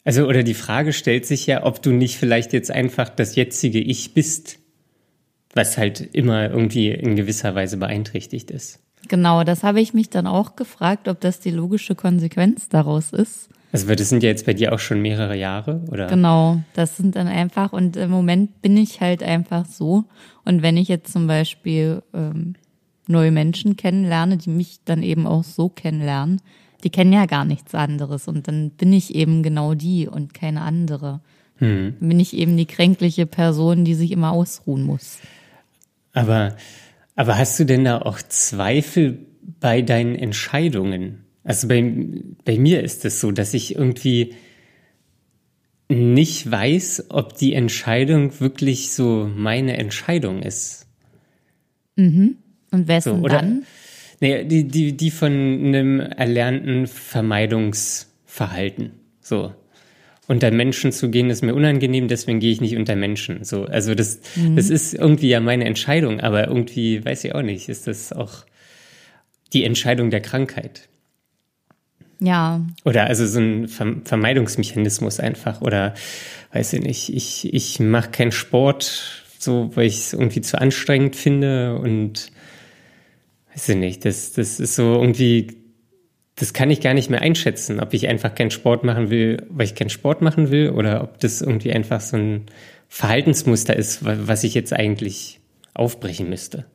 also, 0.05 0.27
oder 0.27 0.43
die 0.43 0.53
Frage 0.53 0.93
stellt 0.93 1.25
sich 1.25 1.47
ja, 1.47 1.65
ob 1.65 1.81
du 1.81 1.91
nicht 1.91 2.17
vielleicht 2.17 2.53
jetzt 2.53 2.69
einfach 2.69 3.09
das 3.09 3.35
jetzige 3.35 3.79
Ich 3.79 4.13
bist, 4.13 4.59
was 5.55 5.79
halt 5.79 5.99
immer 5.99 6.49
irgendwie 6.49 6.91
in 6.91 7.15
gewisser 7.15 7.55
Weise 7.55 7.77
beeinträchtigt 7.77 8.51
ist. 8.51 8.79
Genau, 9.07 9.43
das 9.43 9.63
habe 9.63 9.81
ich 9.81 9.93
mich 9.95 10.11
dann 10.11 10.27
auch 10.27 10.55
gefragt, 10.55 11.07
ob 11.07 11.19
das 11.21 11.39
die 11.39 11.49
logische 11.49 11.95
Konsequenz 11.95 12.69
daraus 12.69 13.13
ist. 13.13 13.49
Also, 13.71 13.93
das 13.93 14.09
sind 14.09 14.21
ja 14.21 14.29
jetzt 14.29 14.45
bei 14.45 14.53
dir 14.53 14.73
auch 14.73 14.79
schon 14.79 15.01
mehrere 15.01 15.35
Jahre, 15.35 15.81
oder? 15.91 16.07
Genau, 16.07 16.61
das 16.73 16.97
sind 16.97 17.15
dann 17.15 17.27
einfach, 17.27 17.73
und 17.73 17.97
im 17.97 18.11
Moment 18.11 18.61
bin 18.61 18.77
ich 18.77 19.01
halt 19.01 19.23
einfach 19.23 19.65
so. 19.65 20.05
Und 20.45 20.61
wenn 20.61 20.77
ich 20.77 20.87
jetzt 20.87 21.11
zum 21.11 21.25
Beispiel 21.25 22.03
ähm, 22.13 22.53
neue 23.07 23.31
Menschen 23.31 23.75
kennenlerne, 23.75 24.37
die 24.37 24.49
mich 24.51 24.79
dann 24.85 25.01
eben 25.01 25.25
auch 25.25 25.43
so 25.43 25.67
kennenlernen, 25.67 26.41
die 26.85 26.91
kennen 26.91 27.11
ja 27.11 27.25
gar 27.25 27.45
nichts 27.45 27.73
anderes 27.73 28.27
und 28.27 28.47
dann 28.47 28.69
bin 28.69 28.93
ich 28.93 29.15
eben 29.15 29.41
genau 29.41 29.73
die 29.73 30.07
und 30.07 30.35
keine 30.35 30.61
andere. 30.61 31.19
Hm. 31.57 31.95
Dann 31.99 32.09
bin 32.09 32.19
ich 32.19 32.37
eben 32.37 32.55
die 32.57 32.67
kränkliche 32.67 33.25
Person, 33.25 33.85
die 33.85 33.95
sich 33.95 34.11
immer 34.11 34.31
ausruhen 34.31 34.83
muss. 34.83 35.17
Aber, 36.13 36.55
aber 37.15 37.39
hast 37.39 37.59
du 37.59 37.65
denn 37.65 37.85
da 37.85 38.03
auch 38.03 38.21
Zweifel 38.21 39.17
bei 39.59 39.81
deinen 39.81 40.13
Entscheidungen? 40.13 41.25
Also 41.43 41.67
bei, 41.67 41.91
bei 42.45 42.59
mir 42.59 42.83
ist 42.83 43.03
es 43.03 43.19
so, 43.19 43.31
dass 43.31 43.55
ich 43.55 43.75
irgendwie 43.75 44.35
nicht 45.89 46.49
weiß, 46.49 47.05
ob 47.09 47.35
die 47.35 47.53
Entscheidung 47.53 48.39
wirklich 48.39 48.91
so 48.91 49.27
meine 49.35 49.77
Entscheidung 49.77 50.43
ist. 50.43 50.85
Mhm. 51.95 52.37
Und 52.69 52.87
wessen 52.87 53.17
so, 53.17 53.23
oder, 53.23 53.37
dann? 53.37 53.63
Nee, 54.21 54.45
die, 54.45 54.67
die, 54.67 54.95
die 54.95 55.11
von 55.11 55.31
einem 55.31 55.99
erlernten 55.99 56.87
Vermeidungsverhalten. 56.87 58.91
So. 59.21 59.53
Unter 60.27 60.49
Menschen 60.49 60.91
zu 60.91 61.11
gehen 61.11 61.29
ist 61.29 61.43
mir 61.43 61.53
unangenehm, 61.53 62.07
deswegen 62.07 62.39
gehe 62.39 62.51
ich 62.51 62.59
nicht 62.59 62.75
unter 62.75 62.95
Menschen. 62.95 63.43
So, 63.43 63.65
also 63.65 63.93
das, 63.93 64.21
mhm. 64.35 64.55
das 64.55 64.71
ist 64.71 64.95
irgendwie 64.95 65.29
ja 65.29 65.39
meine 65.39 65.65
Entscheidung, 65.65 66.19
aber 66.19 66.47
irgendwie 66.47 67.05
weiß 67.05 67.25
ich 67.25 67.35
auch 67.35 67.43
nicht, 67.43 67.69
ist 67.69 67.85
das 67.85 68.11
auch 68.11 68.43
die 69.53 69.65
Entscheidung 69.65 70.09
der 70.09 70.21
Krankheit. 70.21 70.89
Ja. 72.19 72.61
Oder 72.83 73.05
also 73.05 73.27
so 73.27 73.39
ein 73.39 73.67
Vermeidungsmechanismus 73.67 75.19
einfach. 75.19 75.61
Oder 75.61 75.93
weiß 76.53 76.73
ich 76.73 76.81
nicht, 76.81 77.13
ich, 77.13 77.53
ich 77.53 77.79
mache 77.79 78.11
keinen 78.11 78.31
Sport, 78.31 79.23
so 79.37 79.71
weil 79.75 79.87
ich 79.87 79.97
es 79.97 80.13
irgendwie 80.13 80.41
zu 80.41 80.59
anstrengend 80.59 81.15
finde 81.15 81.77
und 81.77 82.31
weiß 83.55 83.69
ich 83.69 83.77
nicht, 83.77 84.05
das, 84.05 84.33
das 84.33 84.59
ist 84.59 84.75
so 84.75 84.95
irgendwie, 84.95 85.57
das 86.35 86.53
kann 86.53 86.69
ich 86.69 86.81
gar 86.81 86.93
nicht 86.93 87.09
mehr 87.09 87.21
einschätzen, 87.21 87.79
ob 87.79 87.93
ich 87.93 88.07
einfach 88.07 88.35
keinen 88.35 88.51
Sport 88.51 88.83
machen 88.83 89.09
will, 89.09 89.45
weil 89.49 89.65
ich 89.65 89.75
keinen 89.75 89.89
Sport 89.89 90.21
machen 90.21 90.51
will, 90.51 90.71
oder 90.71 91.01
ob 91.03 91.19
das 91.19 91.41
irgendwie 91.41 91.71
einfach 91.71 92.01
so 92.01 92.17
ein 92.17 92.45
Verhaltensmuster 92.89 93.75
ist, 93.75 94.03
was 94.03 94.43
ich 94.43 94.53
jetzt 94.53 94.73
eigentlich 94.73 95.39
aufbrechen 95.73 96.29
müsste. 96.29 96.65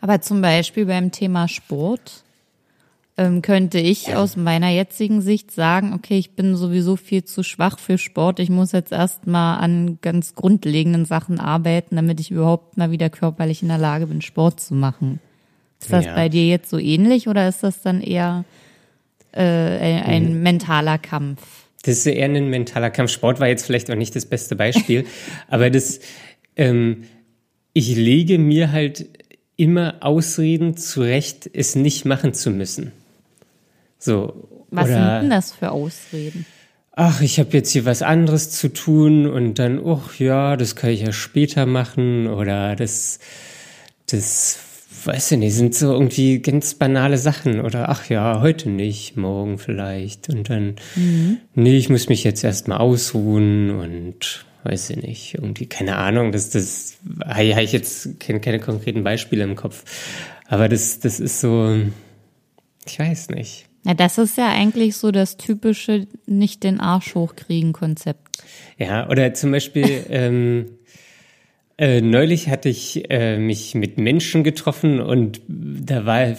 Aber 0.00 0.20
zum 0.20 0.42
Beispiel 0.42 0.86
beim 0.86 1.12
Thema 1.12 1.48
Sport 1.48 2.24
ähm, 3.16 3.40
könnte 3.40 3.78
ich 3.78 4.08
ja. 4.08 4.16
aus 4.16 4.36
meiner 4.36 4.68
jetzigen 4.68 5.20
Sicht 5.20 5.50
sagen, 5.50 5.92
okay, 5.94 6.18
ich 6.18 6.32
bin 6.32 6.56
sowieso 6.56 6.96
viel 6.96 7.24
zu 7.24 7.42
schwach 7.42 7.78
für 7.78 7.98
Sport. 7.98 8.38
Ich 8.40 8.50
muss 8.50 8.72
jetzt 8.72 8.92
erstmal 8.92 9.58
an 9.60 9.98
ganz 10.00 10.34
grundlegenden 10.34 11.04
Sachen 11.04 11.38
arbeiten, 11.38 11.96
damit 11.96 12.20
ich 12.20 12.30
überhaupt 12.30 12.76
mal 12.76 12.90
wieder 12.90 13.10
körperlich 13.10 13.62
in 13.62 13.68
der 13.68 13.78
Lage 13.78 14.06
bin, 14.06 14.22
Sport 14.22 14.60
zu 14.60 14.74
machen. 14.74 15.20
Ist 15.82 15.92
das 15.92 16.04
ja. 16.06 16.14
bei 16.14 16.28
dir 16.28 16.46
jetzt 16.46 16.70
so 16.70 16.78
ähnlich 16.78 17.28
oder 17.28 17.48
ist 17.48 17.62
das 17.62 17.82
dann 17.82 18.00
eher 18.00 18.44
äh, 19.32 19.42
ein, 19.42 20.26
hm. 20.26 20.42
mentaler 20.42 20.98
Kampf? 20.98 21.40
Das 21.82 21.98
ist 21.98 22.06
eher 22.06 22.26
ein 22.26 22.48
mentaler 22.48 22.90
Kampf. 22.90 23.10
Sport 23.10 23.40
war 23.40 23.48
jetzt 23.48 23.66
vielleicht 23.66 23.90
auch 23.90 23.96
nicht 23.96 24.14
das 24.14 24.26
beste 24.26 24.54
Beispiel, 24.54 25.04
aber 25.48 25.70
das, 25.70 25.98
ähm, 26.56 27.04
ich 27.72 27.96
lege 27.96 28.38
mir 28.38 28.70
halt 28.70 29.06
immer 29.56 29.96
Ausreden 30.00 30.76
zurecht, 30.76 31.50
es 31.52 31.74
nicht 31.74 32.04
machen 32.04 32.32
zu 32.32 32.50
müssen. 32.50 32.92
So. 33.98 34.48
Was 34.70 34.86
oder, 34.86 34.94
sind 34.94 35.22
denn 35.22 35.30
das 35.30 35.52
für 35.52 35.70
Ausreden? 35.72 36.46
Ach, 36.92 37.20
ich 37.20 37.38
habe 37.38 37.50
jetzt 37.52 37.70
hier 37.70 37.84
was 37.84 38.02
anderes 38.02 38.50
zu 38.50 38.72
tun 38.72 39.26
und 39.26 39.58
dann, 39.58 39.80
ach 39.84 40.14
ja, 40.18 40.56
das 40.56 40.76
kann 40.76 40.90
ich 40.90 41.00
ja 41.00 41.12
später 41.12 41.66
machen 41.66 42.26
oder 42.28 42.76
das, 42.76 43.18
das, 44.06 44.58
weiß 45.06 45.32
ich 45.32 45.38
nicht, 45.38 45.54
sind 45.54 45.74
so 45.74 45.92
irgendwie 45.92 46.40
ganz 46.40 46.74
banale 46.74 47.18
Sachen 47.18 47.60
oder 47.60 47.88
ach 47.88 48.08
ja, 48.08 48.40
heute 48.40 48.70
nicht, 48.70 49.16
morgen 49.16 49.58
vielleicht 49.58 50.28
und 50.28 50.50
dann, 50.50 50.76
mhm. 50.96 51.38
nee, 51.54 51.76
ich 51.76 51.88
muss 51.88 52.08
mich 52.08 52.24
jetzt 52.24 52.44
erstmal 52.44 52.78
ausruhen 52.78 53.70
und 53.70 54.44
weiß 54.64 54.90
ich 54.90 54.96
nicht, 54.96 55.34
irgendwie, 55.34 55.66
keine 55.66 55.96
Ahnung, 55.96 56.32
das, 56.32 56.50
das, 56.50 56.98
habe 57.24 57.44
ich 57.44 57.72
jetzt 57.72 58.20
keine, 58.20 58.40
keine 58.40 58.60
konkreten 58.60 59.02
Beispiele 59.02 59.44
im 59.44 59.56
Kopf, 59.56 59.84
aber 60.46 60.68
das, 60.68 61.00
das 61.00 61.20
ist 61.20 61.40
so, 61.40 61.76
ich 62.86 62.98
weiß 62.98 63.30
nicht. 63.30 63.66
Ja, 63.84 63.94
das 63.94 64.18
ist 64.18 64.38
ja 64.38 64.48
eigentlich 64.48 64.96
so 64.96 65.10
das 65.10 65.36
typische 65.36 66.06
nicht 66.26 66.62
den 66.62 66.78
Arsch 66.78 67.16
hochkriegen 67.16 67.72
Konzept. 67.72 68.38
Ja, 68.78 69.08
oder 69.08 69.34
zum 69.34 69.50
Beispiel 69.50 70.04
ähm, 70.08 70.66
äh, 71.82 72.00
neulich 72.00 72.48
hatte 72.48 72.68
ich 72.68 73.10
äh, 73.10 73.38
mich 73.38 73.74
mit 73.74 73.98
Menschen 73.98 74.44
getroffen 74.44 75.00
und 75.00 75.40
da 75.48 76.06
war 76.06 76.36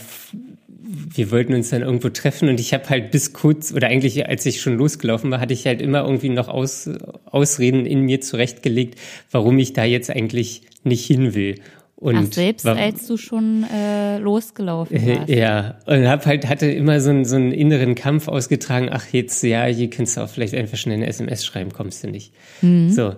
wir 1.15 1.31
wollten 1.31 1.53
uns 1.53 1.69
dann 1.69 1.81
irgendwo 1.81 2.07
treffen 2.07 2.47
und 2.47 2.61
ich 2.61 2.73
habe 2.73 2.87
halt 2.87 3.11
bis 3.11 3.33
kurz 3.33 3.73
oder 3.73 3.87
eigentlich 3.87 4.25
als 4.25 4.45
ich 4.45 4.61
schon 4.61 4.77
losgelaufen 4.77 5.31
war, 5.31 5.41
hatte 5.41 5.53
ich 5.53 5.67
halt 5.67 5.81
immer 5.81 6.05
irgendwie 6.05 6.29
noch 6.29 6.47
Aus, 6.47 6.89
Ausreden 7.25 7.85
in 7.85 8.01
mir 8.01 8.21
zurechtgelegt, 8.21 8.97
warum 9.31 9.59
ich 9.59 9.73
da 9.73 9.83
jetzt 9.83 10.09
eigentlich 10.09 10.61
nicht 10.85 11.05
hin 11.05 11.33
will. 11.33 11.55
Und 11.97 12.15
Ach, 12.15 12.31
selbst 12.31 12.63
war, 12.63 12.77
als 12.77 13.07
du 13.07 13.17
schon 13.17 13.65
äh, 13.69 14.19
losgelaufen 14.19 14.95
äh, 14.95 15.17
warst. 15.17 15.29
Ja, 15.29 15.79
und 15.85 16.07
hab 16.07 16.25
halt, 16.25 16.47
hatte 16.47 16.67
immer 16.67 17.01
so 17.01 17.09
einen, 17.09 17.25
so 17.25 17.35
einen 17.35 17.51
inneren 17.51 17.95
Kampf 17.95 18.29
ausgetragen, 18.29 18.87
ach 18.91 19.07
jetzt, 19.11 19.43
ja, 19.43 19.65
hier 19.65 19.89
kannst 19.89 20.15
du 20.15 20.21
auch 20.21 20.29
vielleicht 20.29 20.53
einfach 20.53 20.77
schnell 20.77 20.95
eine 20.95 21.07
SMS 21.07 21.45
schreiben, 21.45 21.73
kommst 21.73 22.01
du 22.05 22.07
nicht. 22.07 22.33
Mhm. 22.61 22.89
So. 22.91 23.15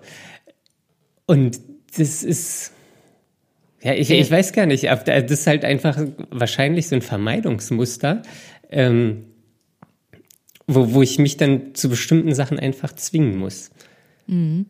Und 1.27 1.59
das 1.97 2.23
ist, 2.23 2.71
ja, 3.81 3.93
ich, 3.93 4.09
ich 4.09 4.31
weiß 4.31 4.53
gar 4.53 4.65
nicht, 4.65 4.85
das 4.85 5.31
ist 5.31 5.47
halt 5.47 5.63
einfach 5.63 5.99
wahrscheinlich 6.31 6.87
so 6.87 6.95
ein 6.95 7.01
Vermeidungsmuster, 7.01 8.23
ähm, 8.71 9.25
wo, 10.67 10.93
wo 10.93 11.01
ich 11.01 11.19
mich 11.19 11.37
dann 11.37 11.75
zu 11.75 11.89
bestimmten 11.89 12.33
Sachen 12.33 12.59
einfach 12.59 12.93
zwingen 12.93 13.37
muss. 13.37 13.69
Mhm. 14.27 14.65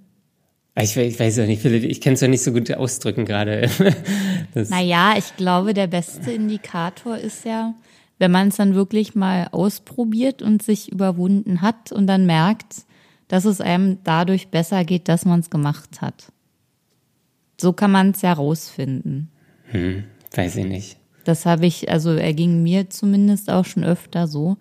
Ich, 0.78 0.98
ich 0.98 1.18
weiß 1.18 1.38
ja 1.38 1.46
nicht, 1.46 1.64
ich 1.64 2.02
kann 2.02 2.14
es 2.14 2.22
ja 2.22 2.28
nicht 2.28 2.44
so 2.44 2.52
gut 2.52 2.70
ausdrücken 2.74 3.24
gerade. 3.24 3.70
naja, 4.54 5.16
ich 5.18 5.38
glaube, 5.38 5.74
der 5.74 5.88
beste 5.88 6.34
Indikator 6.34 7.18
ist 7.18 7.46
ja, 7.46 7.74
wenn 8.20 8.32
man 8.32 8.50
es 8.50 8.58
dann 8.58 8.76
wirklich 8.76 9.16
mal 9.16 9.48
ausprobiert 9.52 10.42
und 10.42 10.62
sich 10.62 10.92
überwunden 10.92 11.62
hat 11.62 11.94
und 11.94 12.08
dann 12.08 12.26
merkt, 12.26 12.86
dass 13.30 13.46
es 13.46 13.62
einem 13.62 14.00
dadurch 14.04 14.50
besser 14.50 14.84
geht, 14.84 15.08
dass 15.08 15.24
man 15.24 15.40
es 15.40 15.50
gemacht 15.50 16.02
hat. 16.02 16.34
So 17.60 17.74
kann 17.74 17.92
man 17.92 18.12
es 18.12 18.22
ja 18.22 18.34
rausfinden. 18.34 19.32
Hm, 19.72 20.04
weiß 20.34 20.58
ich 20.58 20.66
nicht. 20.66 20.98
Das 21.24 21.46
habe 21.46 21.66
ich, 21.66 21.90
also 21.90 22.14
er 22.14 22.34
ging 22.34 22.62
mir 22.62 22.90
zumindest 22.90 23.50
auch 23.50 23.66
schon 23.66 23.84
öfter 23.84 24.28
so, 24.28 24.58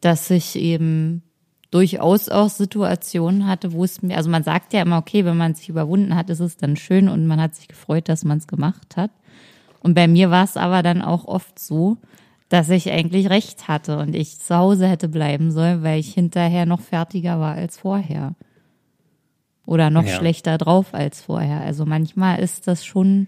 dass 0.00 0.30
ich 0.30 0.56
eben 0.56 1.22
durchaus 1.70 2.28
auch 2.28 2.48
Situationen 2.48 3.46
hatte, 3.46 3.72
wo 3.72 3.84
es 3.84 4.02
mir, 4.02 4.16
also 4.16 4.30
man 4.30 4.44
sagt 4.44 4.72
ja 4.72 4.82
immer, 4.82 4.98
okay, 4.98 5.24
wenn 5.24 5.36
man 5.36 5.54
sich 5.54 5.68
überwunden 5.68 6.14
hat, 6.14 6.30
ist 6.30 6.40
es 6.40 6.56
dann 6.56 6.76
schön 6.76 7.08
und 7.08 7.26
man 7.26 7.40
hat 7.40 7.54
sich 7.54 7.68
gefreut, 7.68 8.08
dass 8.08 8.24
man 8.24 8.38
es 8.38 8.46
gemacht 8.46 8.96
hat. 8.96 9.10
Und 9.80 9.94
bei 9.94 10.06
mir 10.08 10.30
war 10.30 10.44
es 10.44 10.56
aber 10.56 10.82
dann 10.82 11.02
auch 11.02 11.26
oft 11.26 11.58
so, 11.58 11.98
dass 12.48 12.70
ich 12.70 12.90
eigentlich 12.90 13.28
recht 13.30 13.66
hatte 13.66 13.98
und 13.98 14.14
ich 14.14 14.38
zu 14.38 14.56
Hause 14.56 14.86
hätte 14.88 15.08
bleiben 15.08 15.50
sollen, 15.50 15.82
weil 15.82 15.98
ich 15.98 16.14
hinterher 16.14 16.66
noch 16.66 16.80
fertiger 16.80 17.40
war 17.40 17.54
als 17.54 17.78
vorher. 17.78 18.34
Oder 19.66 19.90
noch 19.90 20.06
ja. 20.06 20.14
schlechter 20.14 20.58
drauf 20.58 20.94
als 20.94 21.20
vorher. 21.20 21.60
Also 21.60 21.84
manchmal 21.84 22.38
ist 22.38 22.68
das 22.68 22.86
schon 22.86 23.26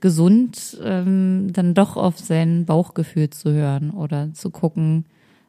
gesund, 0.00 0.78
ähm, 0.84 1.48
dann 1.52 1.74
doch 1.74 1.96
auf 1.96 2.18
sein 2.18 2.64
Bauchgefühl 2.66 3.30
zu 3.30 3.52
hören 3.52 3.90
oder 3.90 4.32
zu 4.34 4.50
gucken, 4.50 5.04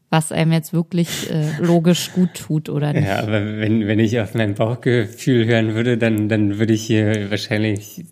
was 0.09 0.31
einem 0.31 0.51
jetzt 0.51 0.73
wirklich 0.73 1.29
äh, 1.29 1.51
logisch 1.59 2.11
gut 2.13 2.33
tut 2.33 2.69
oder 2.69 2.93
nicht. 2.93 3.05
Ja, 3.05 3.19
aber 3.19 3.59
wenn, 3.59 3.87
wenn 3.87 3.99
ich 3.99 4.19
auf 4.19 4.33
mein 4.33 4.55
Bauchgefühl 4.55 5.45
hören 5.45 5.75
würde, 5.75 5.97
dann, 5.97 6.29
dann 6.29 6.57
würde 6.57 6.73
ich 6.73 6.83
hier 6.83 7.29
wahrscheinlich 7.29 8.05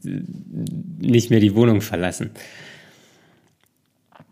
nicht 1.00 1.32
mehr 1.32 1.40
die 1.40 1.56
Wohnung 1.56 1.82
verlassen. 1.82 2.32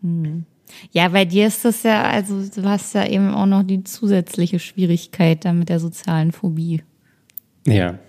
Hm. 0.02 0.46
Ja, 0.92 1.10
bei 1.10 1.26
dir 1.26 1.48
ist 1.48 1.66
das 1.66 1.84
ja, 1.84 2.04
also 2.04 2.44
du 2.44 2.68
hast 2.68 2.94
ja 2.94 3.08
eben 3.08 3.34
auch 3.34 3.46
noch 3.46 3.64
die 3.64 3.84
zusätzliche 3.84 4.60
Schwierigkeit 4.60 5.46
da 5.46 5.54
mit 5.54 5.70
der 5.70 5.80
sozialen 5.80 6.32
Phobie. 6.32 6.84
Ja. 7.66 8.00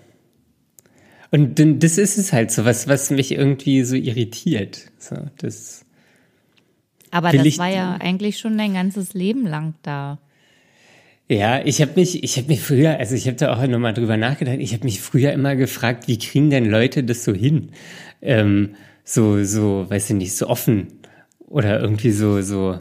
Und 1.31 1.59
das 1.83 1.97
ist 1.97 2.17
es 2.17 2.31
halt 2.31 2.51
so, 2.51 2.63
was, 2.63 2.87
was 2.87 3.09
mich 3.09 3.31
irgendwie 3.31 3.83
so 3.83 3.95
irritiert. 3.95 4.91
So, 4.97 5.15
das 5.37 5.85
aber 7.11 7.31
das 7.31 7.57
war 7.57 7.69
ja 7.69 7.97
eigentlich 7.99 8.37
schon 8.37 8.57
dein 8.57 8.73
ganzes 8.73 9.13
Leben 9.13 9.45
lang 9.45 9.73
da. 9.81 10.19
Ja, 11.29 11.61
ich 11.63 11.81
habe 11.81 11.91
mich, 11.95 12.23
ich 12.23 12.37
habe 12.37 12.47
mich 12.47 12.61
früher, 12.61 12.97
also 12.99 13.15
ich 13.15 13.27
habe 13.27 13.35
da 13.35 13.53
auch 13.53 13.67
nochmal 13.67 13.93
drüber 13.93 14.15
nachgedacht. 14.15 14.57
Ich 14.59 14.73
habe 14.73 14.85
mich 14.85 15.01
früher 15.01 15.33
immer 15.33 15.55
gefragt, 15.55 16.07
wie 16.07 16.17
kriegen 16.17 16.49
denn 16.49 16.69
Leute 16.69 17.03
das 17.03 17.23
so 17.23 17.33
hin, 17.33 17.71
ähm, 18.21 18.75
so, 19.03 19.43
so, 19.43 19.89
weiß 19.89 20.09
ich 20.11 20.15
nicht, 20.15 20.35
so 20.35 20.47
offen 20.47 20.87
oder 21.47 21.81
irgendwie 21.81 22.11
so, 22.11 22.41
so 22.41 22.79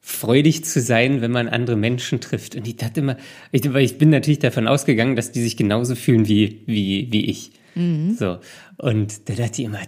freudig 0.00 0.64
zu 0.64 0.80
sein, 0.80 1.20
wenn 1.20 1.30
man 1.30 1.48
andere 1.48 1.76
Menschen 1.76 2.20
trifft. 2.20 2.56
Und 2.56 2.66
ich 2.66 2.76
dachte 2.76 3.00
immer, 3.00 3.16
ich, 3.52 3.64
ich 3.64 3.98
bin 3.98 4.10
natürlich 4.10 4.38
davon 4.38 4.66
ausgegangen, 4.66 5.16
dass 5.16 5.32
die 5.32 5.42
sich 5.42 5.56
genauso 5.56 5.94
fühlen 5.94 6.26
wie 6.26 6.62
wie 6.66 7.08
wie 7.10 7.26
ich. 7.26 7.52
Mhm. 7.74 8.16
So. 8.18 8.38
Und 8.78 9.28
da 9.28 9.34
dachte 9.34 9.60
ich 9.60 9.66
immer, 9.66 9.80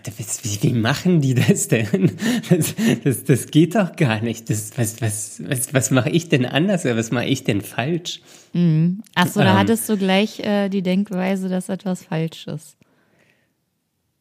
wie, 0.42 0.62
wie 0.62 0.73
machen 0.75 1.21
die 1.21 1.35
das 1.35 1.69
denn? 1.69 2.12
Das, 2.50 2.75
das, 3.04 3.25
das 3.25 3.47
geht 3.47 3.75
doch 3.75 3.97
gar 3.97 4.21
nicht. 4.21 4.50
Das, 4.50 4.76
was, 4.76 5.00
was, 5.00 5.42
was, 5.47 5.73
was 5.73 5.90
mache 5.90 6.11
ich 6.11 6.28
denn 6.28 6.45
anders 6.45 6.85
oder 6.85 6.97
was 6.97 7.11
mache 7.11 7.26
ich 7.26 7.45
denn 7.45 7.62
falsch? 7.62 8.21
Mhm. 8.52 9.02
Achso, 9.14 9.40
da 9.40 9.52
ähm, 9.52 9.59
hattest 9.59 9.88
du 9.88 9.97
gleich 9.97 10.40
äh, 10.40 10.69
die 10.69 10.83
Denkweise, 10.83 11.49
dass 11.49 11.69
etwas 11.69 12.04
falsch 12.04 12.47
ist. 12.47 12.76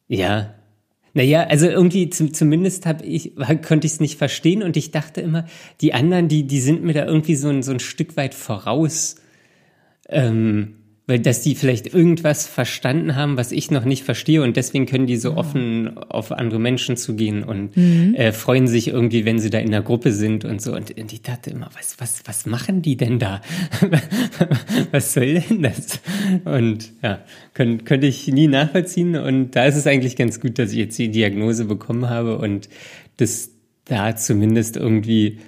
Ja. 0.08 0.54
Naja, 1.14 1.44
also 1.44 1.66
irgendwie 1.66 2.08
zum, 2.08 2.32
zumindest 2.32 2.86
hab 2.86 3.02
ich, 3.02 3.32
konnte 3.66 3.86
ich 3.86 3.94
es 3.94 4.00
nicht 4.00 4.18
verstehen 4.18 4.62
und 4.62 4.76
ich 4.76 4.90
dachte 4.90 5.20
immer, 5.20 5.46
die 5.80 5.94
anderen, 5.94 6.28
die, 6.28 6.46
die 6.46 6.60
sind 6.60 6.82
mir 6.82 6.94
da 6.94 7.04
irgendwie 7.04 7.36
so 7.36 7.48
ein, 7.48 7.62
so 7.62 7.72
ein 7.72 7.80
Stück 7.80 8.16
weit 8.16 8.34
voraus. 8.34 9.16
Ähm, 10.08 10.76
weil 11.06 11.18
dass 11.18 11.42
die 11.42 11.56
vielleicht 11.56 11.92
irgendwas 11.92 12.46
verstanden 12.46 13.16
haben, 13.16 13.36
was 13.36 13.50
ich 13.50 13.72
noch 13.72 13.84
nicht 13.84 14.04
verstehe 14.04 14.42
und 14.42 14.56
deswegen 14.56 14.86
können 14.86 15.06
die 15.06 15.16
so 15.16 15.32
ja. 15.32 15.36
offen 15.36 15.98
auf 15.98 16.30
andere 16.30 16.60
Menschen 16.60 16.96
zugehen 16.96 17.42
und 17.42 17.76
mhm. 17.76 18.14
äh, 18.14 18.32
freuen 18.32 18.68
sich 18.68 18.88
irgendwie, 18.88 19.24
wenn 19.24 19.40
sie 19.40 19.50
da 19.50 19.58
in 19.58 19.72
der 19.72 19.82
Gruppe 19.82 20.12
sind 20.12 20.44
und 20.44 20.62
so. 20.62 20.74
Und, 20.74 20.96
und 20.96 21.12
ich 21.12 21.22
dachte 21.22 21.50
immer, 21.50 21.70
was, 21.76 21.96
was, 21.98 22.22
was 22.26 22.46
machen 22.46 22.82
die 22.82 22.96
denn 22.96 23.18
da? 23.18 23.40
was 24.92 25.12
soll 25.12 25.40
denn 25.40 25.62
das? 25.62 26.00
Und 26.44 26.92
ja, 27.02 27.24
können, 27.54 27.84
könnte 27.84 28.06
ich 28.06 28.28
nie 28.28 28.46
nachvollziehen. 28.46 29.16
Und 29.16 29.56
da 29.56 29.64
ist 29.64 29.76
es 29.76 29.88
eigentlich 29.88 30.14
ganz 30.14 30.38
gut, 30.38 30.58
dass 30.58 30.70
ich 30.70 30.78
jetzt 30.78 30.98
die 30.98 31.10
Diagnose 31.10 31.64
bekommen 31.64 32.08
habe 32.08 32.38
und 32.38 32.68
das 33.16 33.50
da 33.84 34.14
zumindest 34.14 34.76
irgendwie 34.76 35.38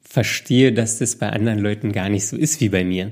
verstehe, 0.00 0.72
dass 0.72 0.98
das 0.98 1.16
bei 1.16 1.30
anderen 1.30 1.58
Leuten 1.58 1.90
gar 1.90 2.08
nicht 2.08 2.26
so 2.26 2.36
ist 2.36 2.60
wie 2.60 2.68
bei 2.68 2.84
mir. 2.84 3.10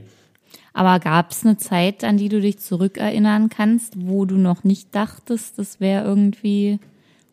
Aber 0.73 1.01
gab 1.01 1.33
es 1.33 1.45
eine 1.45 1.57
Zeit, 1.57 2.05
an 2.05 2.17
die 2.17 2.29
du 2.29 2.41
dich 2.41 2.59
zurückerinnern 2.59 3.49
kannst, 3.49 3.95
wo 3.97 4.25
du 4.25 4.37
noch 4.37 4.65
nicht 4.65 4.95
dachtest, 4.95 5.59
das 5.59 5.81
wäre 5.81 6.05
irgendwie 6.05 6.79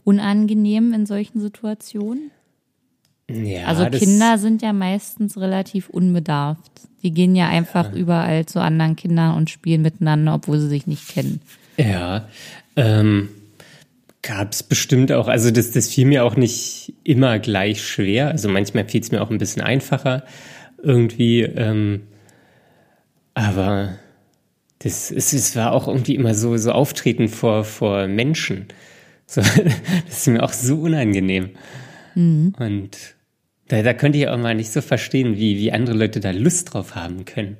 unangenehm 0.03 0.94
in 0.94 1.06
solchen 1.06 1.39
Situationen? 1.41 2.32
Ja, 3.29 3.65
Also 3.65 3.86
Kinder 3.88 4.38
sind 4.38 4.62
ja 4.62 4.72
meistens 4.72 5.38
relativ 5.38 5.89
unbedarft. 5.89 6.72
Die 7.03 7.12
gehen 7.12 7.36
ja 7.36 7.48
einfach 7.50 7.94
überall 7.94 8.46
zu 8.46 8.62
anderen 8.62 8.96
Kindern 8.96 9.36
und 9.36 9.50
spielen 9.50 9.82
miteinander, 9.82 10.34
obwohl 10.34 10.60
sie 10.60 10.70
sich 10.70 10.88
nicht 10.88 11.10
kennen. 11.10 11.41
Ja, 11.77 12.27
ähm, 12.75 13.29
gab 14.22 14.53
es 14.53 14.63
bestimmt 14.63 15.12
auch, 15.12 15.27
also 15.27 15.51
das, 15.51 15.72
das 15.72 15.89
fiel 15.89 16.06
mir 16.06 16.24
auch 16.24 16.36
nicht 16.38 16.94
immer 17.03 17.38
gleich 17.39 17.84
schwer. 17.84 18.29
Also 18.29 18.50
manchmal 18.50 18.86
fiel 18.86 19.01
es 19.01 19.12
mir 19.12 19.22
auch 19.22 19.29
ein 19.29 19.38
bisschen 19.38 19.62
einfacher 19.62 20.24
irgendwie. 20.82 21.41
Ähm, 21.41 22.03
aber 23.38 24.00
das, 24.79 25.12
es, 25.12 25.32
es 25.32 25.56
war 25.56 25.72
auch 25.72 25.88
irgendwie 25.88 26.15
immer 26.15 26.34
so, 26.34 26.58
so 26.58 26.72
Auftreten 26.72 27.29
vor, 27.29 27.63
vor 27.63 28.08
Menschen. 28.08 28.67
So, 29.29 29.41
das 29.41 30.20
ist 30.20 30.27
mir 30.29 30.41
auch 30.41 30.53
so 30.53 30.77
unangenehm. 30.77 31.50
Und 32.60 32.91
da, 33.67 33.82
da 33.84 33.94
könnte 33.94 34.17
ich 34.17 34.29
auch 34.29 34.38
mal 34.38 34.56
nicht 34.56 34.72
so 34.72 34.79
verstehen, 34.79 35.36
wie, 35.36 35.58
wie 35.58 35.74
andere 35.74 35.98
Leute 35.98 36.22
da 36.22 36.32
Lust 36.32 36.74
drauf 36.74 36.96
haben 36.96 37.25
können. 37.25 37.58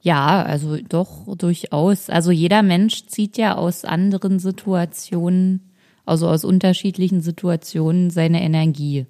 Ja, 0.00 0.42
also 0.42 0.78
doch 0.78 1.36
durchaus. 1.36 2.10
Also 2.10 2.32
jeder 2.32 2.64
Mensch 2.64 3.06
zieht 3.06 3.38
ja 3.38 3.54
aus 3.54 3.84
anderen 3.84 4.40
Situationen, 4.40 5.60
also 6.04 6.28
aus 6.28 6.44
unterschiedlichen 6.44 7.20
Situationen 7.20 8.10
seine 8.10 8.42
Energie. 8.42 9.06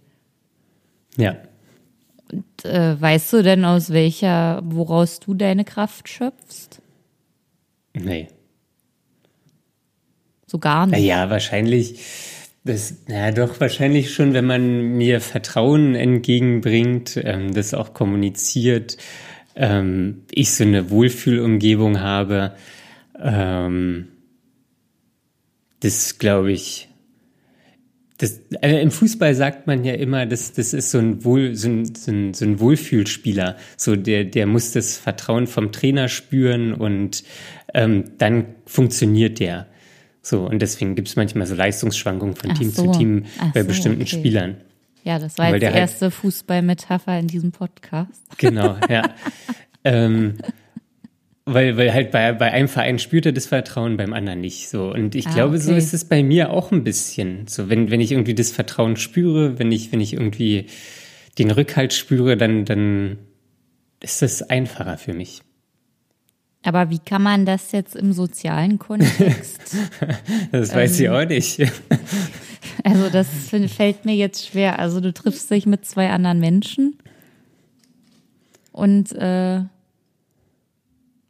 Ja. 1.16 1.36
Und, 2.32 2.64
äh, 2.64 3.00
weißt 3.00 3.32
du 3.32 3.42
denn 3.42 3.64
aus 3.64 3.90
welcher, 3.90 4.62
woraus 4.64 5.20
du 5.20 5.34
deine 5.34 5.64
Kraft 5.64 6.08
schöpfst? 6.08 6.80
Nee. 7.94 8.28
So 10.46 10.58
gar 10.58 10.86
nicht. 10.86 11.00
Ja, 11.00 11.30
wahrscheinlich, 11.30 12.00
das, 12.64 12.94
na 13.08 13.30
doch, 13.32 13.60
wahrscheinlich 13.60 14.12
schon, 14.12 14.32
wenn 14.32 14.46
man 14.46 14.96
mir 14.96 15.20
Vertrauen 15.20 15.94
entgegenbringt, 15.94 17.20
ähm, 17.22 17.54
das 17.54 17.74
auch 17.74 17.94
kommuniziert, 17.94 18.96
ähm, 19.54 20.22
ich 20.30 20.52
so 20.52 20.64
eine 20.64 20.90
Wohlfühlumgebung 20.90 22.00
habe, 22.00 22.54
ähm, 23.20 24.08
das 25.80 26.18
glaube 26.18 26.52
ich, 26.52 26.85
das, 28.18 28.40
also 28.62 28.76
im 28.76 28.90
Fußball 28.90 29.34
sagt 29.34 29.66
man 29.66 29.84
ja 29.84 29.94
immer, 29.94 30.26
das, 30.26 30.52
das 30.52 30.72
ist 30.72 30.90
so 30.90 30.98
ein, 30.98 31.24
Wohl, 31.24 31.54
so, 31.54 31.68
ein, 31.68 31.94
so, 31.94 32.10
ein, 32.10 32.34
so 32.34 32.44
ein 32.44 32.60
Wohlfühlspieler. 32.60 33.56
So 33.76 33.96
der, 33.96 34.24
der 34.24 34.46
muss 34.46 34.72
das 34.72 34.96
Vertrauen 34.96 35.46
vom 35.46 35.72
Trainer 35.72 36.08
spüren 36.08 36.72
und 36.72 37.24
ähm, 37.74 38.04
dann 38.18 38.46
funktioniert 38.64 39.38
der. 39.40 39.66
So, 40.22 40.46
und 40.46 40.60
deswegen 40.60 40.94
gibt 40.94 41.08
es 41.08 41.16
manchmal 41.16 41.46
so 41.46 41.54
Leistungsschwankungen 41.54 42.34
von 42.34 42.50
Ach 42.52 42.58
Team 42.58 42.70
so. 42.70 42.90
zu 42.90 42.98
Team 42.98 43.24
Ach 43.38 43.52
bei 43.52 43.62
so, 43.62 43.68
bestimmten 43.68 44.02
okay. 44.02 44.16
Spielern. 44.18 44.56
Ja, 45.04 45.20
das 45.20 45.38
war 45.38 45.46
Weil 45.46 45.54
jetzt 45.54 45.60
die 45.60 45.66
der 45.66 45.72
halt- 45.72 45.80
erste 45.82 46.10
Fußballmetapher 46.10 47.18
in 47.18 47.28
diesem 47.28 47.52
Podcast. 47.52 48.22
Genau, 48.38 48.76
ja. 48.88 49.14
ähm, 49.84 50.34
weil, 51.46 51.76
weil 51.76 51.94
halt 51.94 52.10
bei, 52.10 52.32
bei 52.32 52.50
einem 52.52 52.68
Verein 52.68 52.98
spürt 52.98 53.24
er 53.26 53.32
das 53.32 53.46
Vertrauen, 53.46 53.96
beim 53.96 54.12
anderen 54.12 54.40
nicht. 54.40 54.68
So. 54.68 54.92
Und 54.92 55.14
ich 55.14 55.28
Ah, 55.28 55.34
glaube, 55.34 55.58
so 55.58 55.70
okay. 55.70 55.78
ist 55.78 55.94
es 55.94 56.04
bei 56.04 56.22
mir 56.22 56.50
auch 56.50 56.72
ein 56.72 56.82
bisschen. 56.84 57.46
So, 57.46 57.68
wenn, 57.70 57.90
wenn 57.90 58.00
ich 58.00 58.12
irgendwie 58.12 58.34
das 58.34 58.50
Vertrauen 58.50 58.96
spüre, 58.96 59.58
wenn 59.58 59.70
ich, 59.72 59.92
wenn 59.92 60.00
ich 60.00 60.12
irgendwie 60.14 60.66
den 61.38 61.50
Rückhalt 61.52 61.92
spüre, 61.92 62.36
dann, 62.36 62.64
dann 62.64 63.18
ist 64.02 64.22
das 64.22 64.42
einfacher 64.42 64.98
für 64.98 65.12
mich. 65.14 65.42
Aber 66.64 66.90
wie 66.90 66.98
kann 66.98 67.22
man 67.22 67.46
das 67.46 67.70
jetzt 67.70 67.94
im 67.94 68.12
sozialen 68.12 68.78
Kontext? 68.80 69.76
Das 70.50 70.74
weiß 70.74 70.98
Ähm. 70.98 71.04
ich 71.04 71.10
auch 71.10 71.24
nicht. 71.28 71.60
also 72.84 73.08
das 73.08 73.28
fällt 73.68 74.04
mir 74.04 74.16
jetzt 74.16 74.48
schwer. 74.48 74.80
Also 74.80 75.00
du 75.00 75.12
triffst 75.12 75.48
dich 75.50 75.66
mit 75.66 75.84
zwei 75.86 76.10
anderen 76.10 76.40
Menschen 76.40 76.96
und 78.72 79.12
äh, 79.12 79.60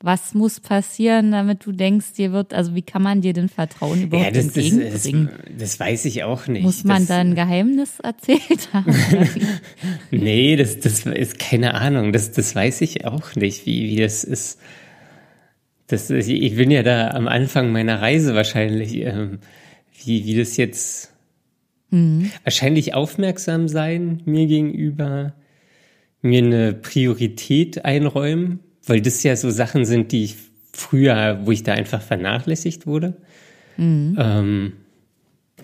was 0.00 0.35
muss 0.35 0.61
passieren, 0.61 1.32
damit 1.32 1.64
du 1.64 1.72
denkst, 1.72 2.12
dir 2.12 2.32
wird, 2.32 2.52
also 2.52 2.74
wie 2.74 2.82
kann 2.82 3.02
man 3.02 3.22
dir 3.22 3.32
denn 3.32 3.48
Vertrauen 3.48 4.00
Ja, 4.00 4.06
überhaupt 4.06 4.37
das, 4.37 4.46
das, 4.46 4.54
das, 4.54 4.64
entgegenbringen? 4.66 5.30
das 5.59 5.80
weiß 5.80 6.04
ich 6.04 6.24
auch 6.24 6.46
nicht. 6.46 6.62
muss 6.62 6.85
man 6.85 6.98
das, 6.98 7.09
da 7.09 7.18
ein 7.18 7.35
Geheimnis 7.35 8.00
erzählt 8.00 8.68
haben? 8.72 8.94
Nee, 10.11 10.56
das, 10.56 10.80
das 10.80 11.06
ist 11.06 11.38
keine 11.38 11.74
Ahnung. 11.74 12.12
Das, 12.12 12.30
das 12.32 12.54
weiß 12.54 12.82
ich 12.82 13.06
auch 13.06 13.35
nicht, 13.37 13.64
wie, 13.66 13.88
wie 13.88 13.96
das 13.96 14.22
ist. 14.22 14.61
Das, 15.87 16.11
ich 16.11 16.56
bin 16.56 16.70
ja 16.70 16.82
da 16.82 17.11
am 17.12 17.28
Anfang 17.28 17.72
meiner 17.72 18.02
Reise 18.02 18.35
wahrscheinlich, 18.35 18.96
ähm, 18.96 19.38
wie, 20.04 20.26
wie 20.26 20.37
das 20.37 20.56
jetzt 20.56 21.12
wahrscheinlich 22.44 22.94
aufmerksam 22.94 23.68
sein 23.68 24.20
mir 24.26 24.46
gegenüber, 24.46 25.35
mir 26.20 26.42
eine 26.42 26.74
Priorität 26.74 27.85
einräumen, 27.85 28.61
weil 28.87 29.01
das 29.01 29.22
ja 29.22 29.37
so 29.37 29.51
Sachen 29.51 29.85
sind, 29.85 30.12
die 30.12 30.25
ich 30.25 30.37
früher, 30.72 31.40
wo 31.44 31.51
ich 31.53 31.62
da 31.62 31.72
einfach 31.72 32.03
vernachlässigt 32.03 32.87
wurde. 32.87 33.14
Ähm, 33.79 34.72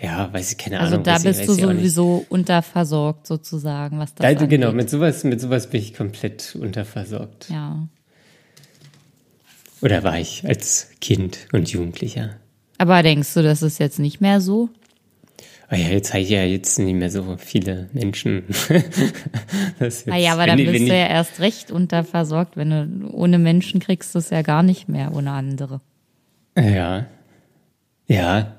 ja, 0.00 0.32
weiß 0.32 0.52
ich 0.52 0.58
keine 0.58 0.80
Also 0.80 0.94
Ahnung. 0.94 1.04
da 1.04 1.14
weiß 1.14 1.20
ich- 1.24 1.24
bist 1.24 1.48
du 1.48 1.52
ich 1.54 1.58
nicht. 1.66 1.76
sowieso 1.78 2.26
unterversorgt 2.28 3.26
sozusagen, 3.26 3.98
was 3.98 4.14
das 4.14 4.22
Da, 4.24 4.28
angeht. 4.28 4.50
genau, 4.50 4.72
mit 4.72 4.90
sowas, 4.90 5.24
mit 5.24 5.40
sowas 5.40 5.68
bin 5.70 5.80
ich 5.80 5.94
komplett 5.94 6.56
unterversorgt. 6.60 7.48
Ja. 7.50 7.86
Oder 9.80 10.02
war 10.04 10.18
ich 10.18 10.46
als 10.46 10.90
Kind 11.00 11.48
und 11.52 11.70
Jugendlicher? 11.70 12.36
Aber 12.78 13.02
denkst 13.02 13.32
du, 13.34 13.42
das 13.42 13.62
ist 13.62 13.78
jetzt 13.78 13.98
nicht 13.98 14.20
mehr 14.20 14.40
so? 14.40 14.68
Oh 15.72 15.74
ja, 15.74 15.88
jetzt 15.88 16.12
habe 16.12 16.22
ich 16.22 16.28
ja 16.28 16.44
jetzt 16.44 16.78
nicht 16.78 16.94
mehr 16.94 17.10
so 17.10 17.36
viele 17.38 17.88
Menschen. 17.92 18.44
Das 19.78 20.04
jetzt, 20.04 20.12
Ah 20.12 20.16
ja, 20.16 20.34
aber 20.34 20.46
dann 20.46 20.58
bist 20.58 20.86
du 20.86 20.88
ja 20.88 21.06
erst 21.06 21.40
recht 21.40 21.70
unterversorgt. 21.70 22.56
Wenn 22.56 22.70
du 22.70 23.10
ohne 23.10 23.38
Menschen 23.38 23.80
kriegst 23.80 24.14
du 24.14 24.18
es 24.18 24.30
ja 24.30 24.42
gar 24.42 24.62
nicht 24.62 24.88
mehr 24.88 25.14
ohne 25.14 25.32
andere. 25.32 25.80
Ja. 26.56 27.06
Ja. 28.06 28.54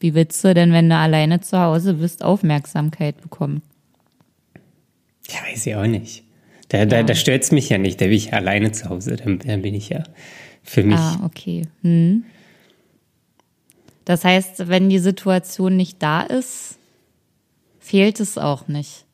Wie 0.00 0.14
willst 0.14 0.44
du 0.44 0.52
denn, 0.52 0.72
wenn 0.72 0.88
du 0.90 0.96
alleine 0.96 1.40
zu 1.40 1.58
Hause 1.58 1.94
bist, 1.94 2.24
Aufmerksamkeit 2.24 3.22
bekommen? 3.22 3.62
Ja, 5.28 5.38
weiß 5.50 5.66
ich 5.66 5.76
auch 5.76 5.86
nicht. 5.86 6.24
Da, 6.68 6.84
da, 6.84 7.04
da 7.04 7.14
stört 7.14 7.44
es 7.44 7.52
mich 7.52 7.68
ja 7.68 7.78
nicht. 7.78 8.00
Da 8.00 8.06
bin 8.06 8.14
ich 8.14 8.26
ja 8.26 8.32
alleine 8.32 8.72
zu 8.72 8.88
Hause. 8.88 9.16
Dann, 9.16 9.38
dann 9.38 9.62
bin 9.62 9.74
ich 9.74 9.90
ja 9.90 10.02
für 10.64 10.82
mich. 10.82 10.98
Ah, 10.98 11.20
okay. 11.24 11.62
Hm. 11.82 12.24
Das 14.06 14.24
heißt, 14.24 14.68
wenn 14.68 14.88
die 14.88 15.00
Situation 15.00 15.76
nicht 15.76 16.02
da 16.02 16.22
ist, 16.22 16.78
fehlt 17.78 18.20
es 18.20 18.38
auch 18.38 18.68
nicht. 18.68 19.04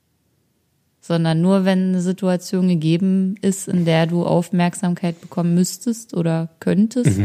Sondern 1.01 1.41
nur, 1.41 1.65
wenn 1.65 1.89
eine 1.89 2.01
Situation 2.01 2.69
gegeben 2.69 3.35
ist, 3.43 3.67
in 3.67 3.85
der 3.85 4.07
du 4.07 4.25
Aufmerksamkeit 4.25 5.21
bekommen 5.21 5.55
müsstest 5.55 6.15
oder 6.15 6.51
könntest. 6.61 7.21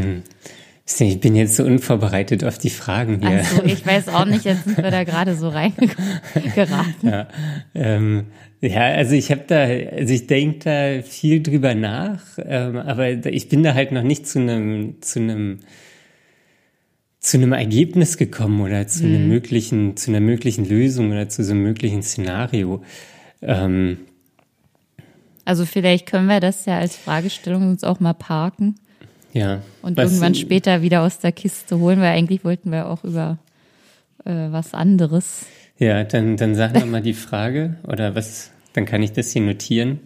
Ich 0.99 1.19
bin 1.19 1.36
jetzt 1.36 1.58
so 1.58 1.65
unvorbereitet 1.65 2.45
auf 2.45 2.58
die 2.58 2.69
Fragen 2.69 3.19
hier. 3.19 3.39
Also 3.39 3.63
ich 3.63 3.86
weiß 3.86 4.08
auch 4.08 4.25
nicht, 4.25 4.45
jetzt 4.45 4.63
sind 4.63 4.77
wir 4.77 4.89
da 4.89 5.03
gerade 5.03 5.36
so 5.36 5.49
reingeraten. 5.49 7.10
Ja, 7.10 7.27
ähm, 7.75 8.27
ja, 8.62 8.86
also 8.93 9.13
ich 9.13 9.30
habe 9.30 9.43
da, 9.45 9.63
also 9.65 10.13
ich 10.13 10.25
denke 10.25 10.60
da 10.63 11.01
viel 11.03 11.43
drüber 11.43 11.75
nach, 11.75 12.21
ähm, 12.38 12.77
aber 12.77 13.10
ich 13.27 13.49
bin 13.49 13.62
da 13.62 13.73
halt 13.73 13.91
noch 13.91 14.03
nicht 14.03 14.25
zu 14.25 14.39
einem, 14.39 15.01
zu 15.01 15.19
einem, 15.19 15.60
zu 17.19 17.38
einem 17.38 17.53
Ergebnis 17.53 18.17
gekommen 18.17 18.62
oder 18.62 18.88
zu 18.88 19.06
einem 19.06 19.27
möglichen, 19.27 19.97
zu 19.97 20.12
einer 20.12 20.19
möglichen 20.19 20.67
Lösung 20.67 21.12
oder 21.12 21.30
zu 21.30 21.43
so 21.43 21.51
einem 21.51 21.63
möglichen 21.63 22.03
Szenario. 22.03 22.84
Ähm, 23.41 23.99
Also 25.45 25.65
vielleicht 25.65 26.06
können 26.06 26.27
wir 26.27 26.39
das 26.39 26.65
ja 26.65 26.77
als 26.77 26.95
Fragestellung 26.95 27.69
uns 27.69 27.84
auch 27.84 27.99
mal 27.99 28.13
parken 28.13 28.75
ja. 29.34 29.62
und 29.82 29.97
irgendwann 29.97 30.36
später 30.36 30.82
wieder 30.82 31.01
aus 31.01 31.19
der 31.19 31.32
Kiste 31.32 31.80
holen, 31.80 31.99
weil 31.99 32.15
eigentlich 32.15 32.43
wollten 32.43 32.71
wir 32.71 32.88
auch 32.88 33.03
über 33.03 33.38
äh, 34.25 34.51
was 34.51 34.73
anderes. 34.73 35.45
Ja, 35.80 36.03
dann, 36.03 36.38
dann 36.38 36.56
sag 36.56 36.73
noch 36.73 36.86
mal 36.86 37.01
die 37.01 37.13
Frage 37.13 37.77
oder 37.88 38.15
was, 38.15 38.51
dann 38.73 38.86
kann 38.86 39.03
ich 39.03 39.12
das 39.12 39.32
hier 39.32 39.41
notieren. 39.41 39.99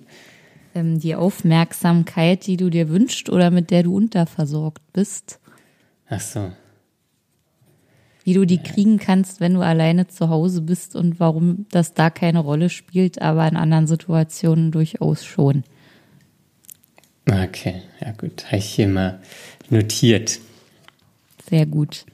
Ähm, 0.73 0.99
die 0.99 1.15
Aufmerksamkeit, 1.15 2.47
die 2.47 2.57
du 2.57 2.69
dir 2.69 2.89
wünschst 2.89 3.29
oder 3.29 3.51
mit 3.51 3.71
der 3.71 3.83
du 3.83 3.95
unterversorgt 3.95 4.81
bist, 4.93 5.39
Ach 6.13 6.19
so. 6.19 6.51
Wie 8.23 8.33
du 8.33 8.45
die 8.45 8.59
kriegen 8.59 8.97
kannst, 8.97 9.39
wenn 9.39 9.53
du 9.53 9.61
alleine 9.61 10.07
zu 10.07 10.29
Hause 10.29 10.61
bist 10.61 10.95
und 10.95 11.19
warum 11.19 11.65
das 11.71 11.93
da 11.93 12.09
keine 12.09 12.39
Rolle 12.39 12.69
spielt, 12.69 13.21
aber 13.21 13.47
in 13.47 13.55
anderen 13.55 13.87
Situationen 13.87 14.71
durchaus 14.71 15.25
schon. 15.25 15.63
Okay, 17.29 17.81
ja 17.99 18.11
gut, 18.11 18.45
habe 18.47 18.57
ich 18.57 18.65
hier 18.65 18.87
mal 18.87 19.21
notiert. 19.69 20.39
Sehr 21.49 21.65
gut. 21.65 22.05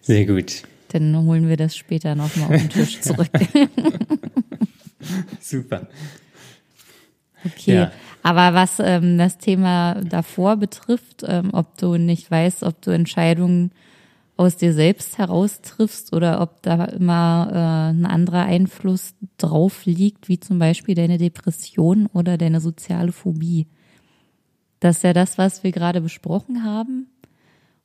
Sehr 0.00 0.26
gut. 0.26 0.62
Dann 0.88 1.16
holen 1.16 1.48
wir 1.48 1.56
das 1.56 1.76
später 1.76 2.14
nochmal 2.14 2.54
auf 2.54 2.60
den 2.60 2.70
Tisch 2.70 3.00
zurück. 3.00 3.30
Super. 5.40 5.86
Okay, 7.44 7.74
ja. 7.74 7.92
aber 8.22 8.54
was 8.54 8.78
ähm, 8.80 9.16
das 9.16 9.38
Thema 9.38 9.94
davor 10.02 10.56
betrifft, 10.56 11.24
ähm, 11.26 11.50
ob 11.52 11.76
du 11.76 11.96
nicht 11.96 12.30
weißt, 12.30 12.64
ob 12.64 12.82
du 12.82 12.90
Entscheidungen 12.90 13.70
aus 14.38 14.56
dir 14.56 14.72
selbst 14.72 15.18
heraus 15.18 15.60
triffst 15.62 16.12
oder 16.12 16.40
ob 16.40 16.62
da 16.62 16.84
immer 16.84 17.48
äh, 17.52 17.90
ein 17.90 18.06
anderer 18.06 18.44
Einfluss 18.44 19.14
drauf 19.36 19.84
liegt, 19.84 20.28
wie 20.28 20.38
zum 20.38 20.60
Beispiel 20.60 20.94
deine 20.94 21.18
Depression 21.18 22.06
oder 22.12 22.38
deine 22.38 22.60
soziale 22.60 23.10
Phobie. 23.10 23.66
Das 24.78 24.98
ist 24.98 25.02
ja 25.02 25.12
das, 25.12 25.38
was 25.38 25.64
wir 25.64 25.72
gerade 25.72 26.00
besprochen 26.00 26.62
haben. 26.62 27.08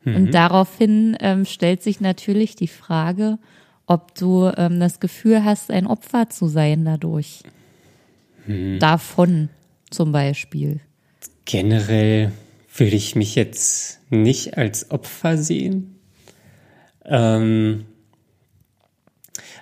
Mhm. 0.03 0.15
Und 0.15 0.31
daraufhin 0.35 1.17
ähm, 1.21 1.45
stellt 1.45 1.81
sich 1.81 1.99
natürlich 2.01 2.55
die 2.55 2.67
Frage, 2.67 3.39
ob 3.87 4.13
du 4.13 4.51
ähm, 4.55 4.79
das 4.79 4.99
Gefühl 4.99 5.43
hast, 5.43 5.71
ein 5.71 5.87
Opfer 5.87 6.29
zu 6.29 6.47
sein 6.47 6.85
dadurch. 6.85 7.41
Mhm. 8.45 8.77
Davon 8.77 9.49
zum 9.89 10.11
Beispiel. 10.11 10.81
Generell 11.45 12.31
würde 12.75 12.95
ich 12.95 13.15
mich 13.15 13.33
jetzt 13.33 14.01
nicht 14.11 14.55
als 14.55 14.91
Opfer 14.91 15.39
sehen. 15.39 15.92
Ähm, 17.05 17.85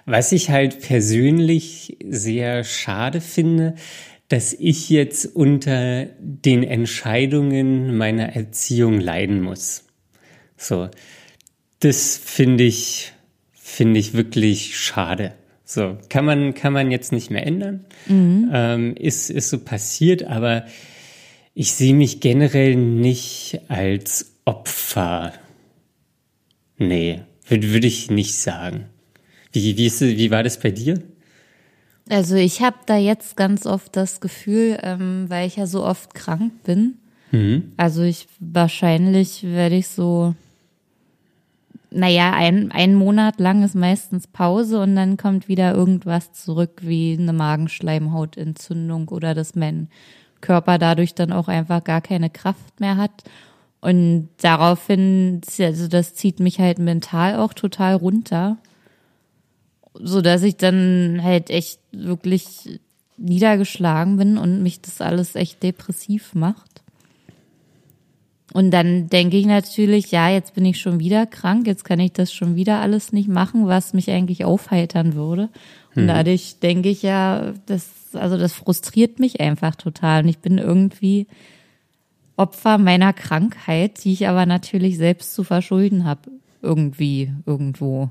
was 0.05 0.31
ich 0.31 0.49
halt 0.49 0.81
persönlich 0.81 1.97
sehr 2.09 2.63
schade 2.63 3.21
finde, 3.21 3.75
dass 4.27 4.53
ich 4.53 4.89
jetzt 4.89 5.25
unter 5.35 6.05
den 6.19 6.63
Entscheidungen 6.63 7.97
meiner 7.97 8.35
Erziehung 8.35 8.99
leiden 8.99 9.41
muss. 9.41 9.85
So, 10.57 10.89
das 11.79 12.17
finde 12.17 12.63
ich, 12.63 13.11
finde 13.51 13.99
ich 13.99 14.13
wirklich 14.13 14.77
schade. 14.77 15.33
So, 15.65 15.97
kann 16.09 16.25
man, 16.25 16.53
kann 16.53 16.73
man 16.73 16.91
jetzt 16.91 17.11
nicht 17.11 17.29
mehr 17.29 17.45
ändern. 17.45 17.85
Mhm. 18.07 18.49
Ähm, 18.53 18.95
ist, 18.95 19.29
ist 19.29 19.49
so 19.49 19.59
passiert, 19.59 20.23
aber 20.23 20.65
ich 21.53 21.73
sehe 21.73 21.93
mich 21.93 22.19
generell 22.19 22.75
nicht 22.75 23.59
als 23.67 24.33
Opfer. 24.45 25.33
Nee. 26.77 27.21
Würde, 27.47 27.73
würde 27.73 27.87
ich 27.87 28.09
nicht 28.11 28.35
sagen. 28.35 28.85
Wie, 29.51 29.77
wie, 29.77 29.85
ist, 29.85 30.01
wie 30.01 30.31
war 30.31 30.43
das 30.43 30.59
bei 30.59 30.71
dir? 30.71 31.01
Also 32.09 32.35
ich 32.35 32.61
habe 32.61 32.77
da 32.85 32.97
jetzt 32.97 33.37
ganz 33.37 33.65
oft 33.65 33.95
das 33.95 34.19
Gefühl, 34.21 34.77
ähm, 34.81 35.25
weil 35.27 35.47
ich 35.47 35.57
ja 35.57 35.67
so 35.67 35.85
oft 35.85 36.13
krank 36.13 36.63
bin. 36.63 36.97
Mhm. 37.31 37.71
Also 37.77 38.01
ich 38.03 38.27
wahrscheinlich 38.39 39.43
werde 39.43 39.75
ich 39.75 39.87
so, 39.87 40.35
naja, 41.89 42.33
ein, 42.33 42.71
ein 42.71 42.95
Monat 42.95 43.39
lang 43.39 43.63
ist 43.63 43.75
meistens 43.75 44.27
Pause 44.27 44.81
und 44.81 44.95
dann 44.95 45.17
kommt 45.17 45.47
wieder 45.47 45.73
irgendwas 45.73 46.33
zurück 46.33 46.81
wie 46.81 47.17
eine 47.19 47.33
Magenschleimhautentzündung 47.33 49.09
oder 49.09 49.33
dass 49.33 49.55
mein 49.55 49.89
Körper 50.41 50.77
dadurch 50.77 51.13
dann 51.13 51.31
auch 51.31 51.47
einfach 51.47 51.83
gar 51.83 52.01
keine 52.01 52.29
Kraft 52.29 52.79
mehr 52.79 52.97
hat. 52.97 53.23
Und 53.81 54.29
daraufhin, 54.37 55.41
also 55.59 55.87
das 55.87 56.13
zieht 56.13 56.39
mich 56.39 56.59
halt 56.59 56.77
mental 56.77 57.35
auch 57.37 57.53
total 57.53 57.95
runter. 57.95 58.57
So 59.93 60.21
dass 60.21 60.43
ich 60.43 60.55
dann 60.55 61.19
halt 61.21 61.49
echt 61.49 61.79
wirklich 61.91 62.79
niedergeschlagen 63.17 64.17
bin 64.17 64.37
und 64.37 64.63
mich 64.63 64.81
das 64.81 65.01
alles 65.01 65.35
echt 65.35 65.63
depressiv 65.63 66.33
macht. 66.33 66.81
Und 68.53 68.71
dann 68.71 69.07
denke 69.07 69.37
ich 69.37 69.45
natürlich, 69.45 70.11
ja, 70.11 70.29
jetzt 70.29 70.55
bin 70.55 70.65
ich 70.65 70.79
schon 70.79 70.99
wieder 70.99 71.25
krank, 71.25 71.67
jetzt 71.67 71.85
kann 71.85 71.99
ich 71.99 72.11
das 72.11 72.33
schon 72.33 72.55
wieder 72.55 72.81
alles 72.81 73.13
nicht 73.13 73.29
machen, 73.29 73.67
was 73.67 73.93
mich 73.93 74.09
eigentlich 74.11 74.43
aufheitern 74.43 75.15
würde. 75.15 75.49
Und 75.95 76.03
mhm. 76.03 76.07
dadurch 76.07 76.59
denke 76.59 76.89
ich 76.89 77.01
ja, 77.01 77.53
das, 77.65 77.89
also 78.13 78.37
das 78.37 78.53
frustriert 78.53 79.19
mich 79.19 79.39
einfach 79.39 79.75
total. 79.75 80.23
Und 80.23 80.29
ich 80.29 80.39
bin 80.39 80.57
irgendwie 80.57 81.27
Opfer 82.41 82.77
meiner 82.79 83.13
Krankheit, 83.13 84.03
die 84.03 84.13
ich 84.13 84.27
aber 84.27 84.47
natürlich 84.47 84.97
selbst 84.97 85.35
zu 85.35 85.43
verschulden 85.43 86.05
habe. 86.05 86.31
Irgendwie, 86.63 87.31
irgendwo. 87.45 88.09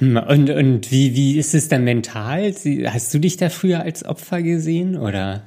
Und, 0.00 0.50
und 0.50 0.90
wie, 0.90 1.14
wie 1.14 1.38
ist 1.38 1.54
es 1.54 1.68
dann 1.68 1.84
mental? 1.84 2.52
Hast 2.86 3.14
du 3.14 3.18
dich 3.18 3.36
da 3.36 3.48
früher 3.48 3.82
als 3.82 4.04
Opfer 4.04 4.42
gesehen 4.42 4.96
oder? 4.96 5.42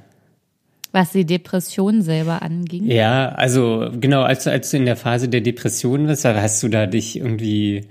Was 0.93 1.11
die 1.11 1.25
Depression 1.25 2.01
selber 2.01 2.41
anging? 2.41 2.85
Ja, 2.85 3.29
also 3.29 3.89
genau, 3.99 4.21
als, 4.23 4.47
als 4.47 4.71
du 4.71 4.77
in 4.77 4.85
der 4.85 4.95
Phase 4.95 5.27
der 5.27 5.41
Depression 5.41 6.07
warst, 6.07 6.23
hast 6.23 6.63
du 6.63 6.69
da 6.69 6.85
dich 6.85 7.17
irgendwie 7.17 7.87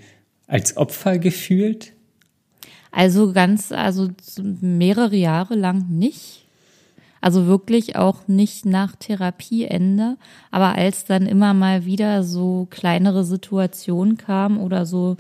als 0.47 0.77
Opfer 0.77 1.19
gefühlt? 1.19 1.93
Also 2.91 3.33
ganz, 3.33 3.71
also 3.73 4.09
mehrere 4.43 5.17
Jahre 5.17 5.55
lang 5.55 5.87
nicht. 5.91 6.47
Also 7.21 7.47
wirklich 7.47 7.97
auch 7.97 8.29
nicht 8.29 8.65
nach 8.65 8.97
Therapieende. 8.97 10.17
Aber 10.51 10.77
als 10.77 11.05
dann 11.05 11.27
immer 11.27 11.53
mal 11.53 11.85
wieder 11.85 12.23
so 12.23 12.67
kleinere 12.71 13.25
Situationen 13.25 14.17
kamen 14.17 14.59
oder 14.59 14.87
so 14.87 15.17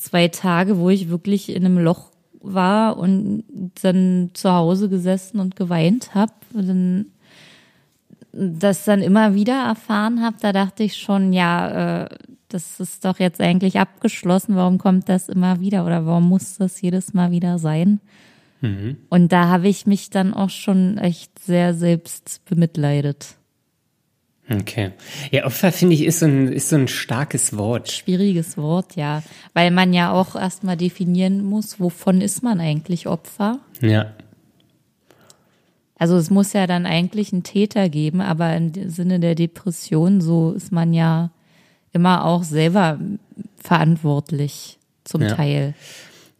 zwei 0.00 0.28
Tage, 0.28 0.78
wo 0.78 0.90
ich 0.90 1.10
wirklich 1.10 1.50
in 1.50 1.64
einem 1.64 1.78
Loch 1.78 2.10
war 2.40 2.96
und 2.96 3.44
dann 3.82 4.30
zu 4.32 4.50
Hause 4.52 4.88
gesessen 4.88 5.40
und 5.40 5.56
geweint 5.56 6.14
habe. 6.14 6.32
Dann 6.52 7.06
das 8.32 8.84
dann 8.84 9.02
immer 9.02 9.34
wieder 9.34 9.64
erfahren 9.64 10.22
habe, 10.22 10.36
da 10.40 10.52
dachte 10.52 10.84
ich 10.84 10.96
schon, 10.96 11.32
ja, 11.32 12.04
äh, 12.04 12.08
das 12.48 12.80
ist 12.80 13.04
doch 13.04 13.18
jetzt 13.18 13.40
eigentlich 13.40 13.78
abgeschlossen. 13.78 14.56
Warum 14.56 14.78
kommt 14.78 15.08
das 15.08 15.28
immer 15.28 15.60
wieder 15.60 15.84
oder 15.84 16.06
warum 16.06 16.28
muss 16.28 16.56
das 16.56 16.80
jedes 16.80 17.12
Mal 17.12 17.30
wieder 17.30 17.58
sein? 17.58 18.00
Mhm. 18.60 18.96
Und 19.08 19.32
da 19.32 19.48
habe 19.48 19.68
ich 19.68 19.86
mich 19.86 20.10
dann 20.10 20.34
auch 20.34 20.50
schon 20.50 20.98
echt 20.98 21.38
sehr 21.38 21.74
selbst 21.74 22.42
bemitleidet. 22.44 23.36
Okay. 24.52 24.90
Ja, 25.30 25.46
Opfer 25.46 25.70
finde 25.70 25.94
ich 25.94 26.04
ist 26.04 26.18
so, 26.18 26.26
ein, 26.26 26.48
ist 26.48 26.70
so 26.70 26.76
ein 26.76 26.88
starkes 26.88 27.56
Wort. 27.56 27.92
Schwieriges 27.92 28.56
Wort, 28.56 28.96
ja. 28.96 29.22
Weil 29.54 29.70
man 29.70 29.92
ja 29.92 30.12
auch 30.12 30.34
erstmal 30.34 30.76
definieren 30.76 31.44
muss, 31.44 31.78
wovon 31.78 32.20
ist 32.20 32.42
man 32.42 32.60
eigentlich 32.60 33.06
Opfer? 33.06 33.60
Ja. 33.80 34.12
Also 35.96 36.16
es 36.16 36.30
muss 36.30 36.52
ja 36.52 36.66
dann 36.66 36.84
eigentlich 36.84 37.32
einen 37.32 37.44
Täter 37.44 37.88
geben, 37.88 38.20
aber 38.20 38.56
im 38.56 38.72
Sinne 38.90 39.20
der 39.20 39.36
Depression, 39.36 40.20
so 40.20 40.52
ist 40.52 40.72
man 40.72 40.94
ja 40.94 41.30
immer 41.92 42.24
auch 42.24 42.42
selber 42.42 42.98
verantwortlich 43.56 44.78
zum 45.04 45.22
ja. 45.22 45.34
Teil. 45.34 45.74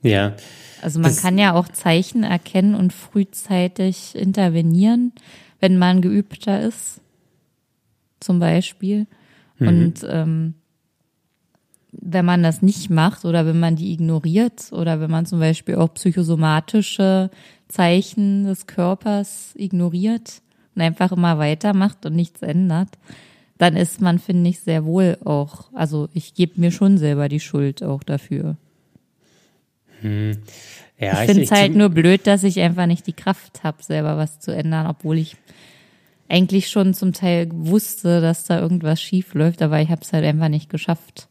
Ja. 0.03 0.35
Also 0.83 0.99
man 0.99 1.11
das 1.11 1.23
kann 1.23 1.38
ja 1.38 1.55
auch 1.55 1.68
Zeichen 1.68 2.25
erkennen 2.25 2.75
und 2.75 2.92
frühzeitig 2.92 4.16
intervenieren, 4.16 5.12
wenn 5.61 5.79
man 5.79 6.01
geübter 6.01 6.61
ist 6.61 7.01
zum 8.20 8.38
Beispiel. 8.38 9.06
Mhm. 9.59 9.68
Und 9.68 10.06
ähm, 10.09 10.54
wenn 11.92 12.24
man 12.24 12.42
das 12.42 12.62
nicht 12.62 12.90
macht 12.90 13.24
oder 13.24 13.46
wenn 13.46 13.59
man 13.59 13.76
die 13.76 13.92
ignoriert 13.92 14.72
oder 14.72 15.00
wenn 15.00 15.11
man 15.11 15.26
zum 15.26 15.40
Beispiel 15.40 15.74
auch 15.76 15.92
psychosomatische 15.94 17.30
Zeichen 17.68 18.44
des 18.44 18.66
Körpers 18.66 19.54
ignoriert 19.56 20.42
und 20.74 20.83
einfach 20.83 21.12
immer 21.12 21.38
weitermacht 21.38 22.06
und 22.06 22.14
nichts 22.14 22.42
ändert, 22.42 22.90
dann 23.59 23.76
ist 23.76 24.00
man, 24.00 24.18
finde 24.18 24.50
ich, 24.50 24.61
sehr 24.61 24.85
wohl 24.85 25.18
auch, 25.24 25.72
also 25.74 26.09
ich 26.14 26.35
gebe 26.35 26.61
mir 26.61 26.70
schon 26.70 26.96
selber 26.96 27.28
die 27.28 27.40
Schuld 27.40 27.83
auch 27.83 28.02
dafür. 28.02 28.56
Hm. 30.00 30.38
Ja, 30.98 31.22
ich 31.22 31.30
finde 31.30 31.42
es 31.42 31.50
halt 31.50 31.74
nur 31.74 31.88
blöd, 31.88 32.26
dass 32.26 32.42
ich 32.42 32.61
einfach 32.61 32.87
nicht 32.87 33.06
die 33.06 33.12
Kraft 33.12 33.64
habe, 33.64 33.83
selber 33.83 34.16
was 34.16 34.38
zu 34.40 34.54
ändern, 34.54 34.87
obwohl 34.87 35.18
ich 35.18 35.37
eigentlich 36.30 36.68
schon 36.68 36.94
zum 36.94 37.12
Teil 37.12 37.48
wusste, 37.52 38.20
dass 38.20 38.44
da 38.44 38.60
irgendwas 38.60 39.02
schief 39.02 39.34
läuft, 39.34 39.62
aber 39.62 39.80
ich 39.80 39.90
habe 39.90 40.02
es 40.02 40.12
halt 40.12 40.24
einfach 40.24 40.48
nicht 40.48 40.70
geschafft, 40.70 41.28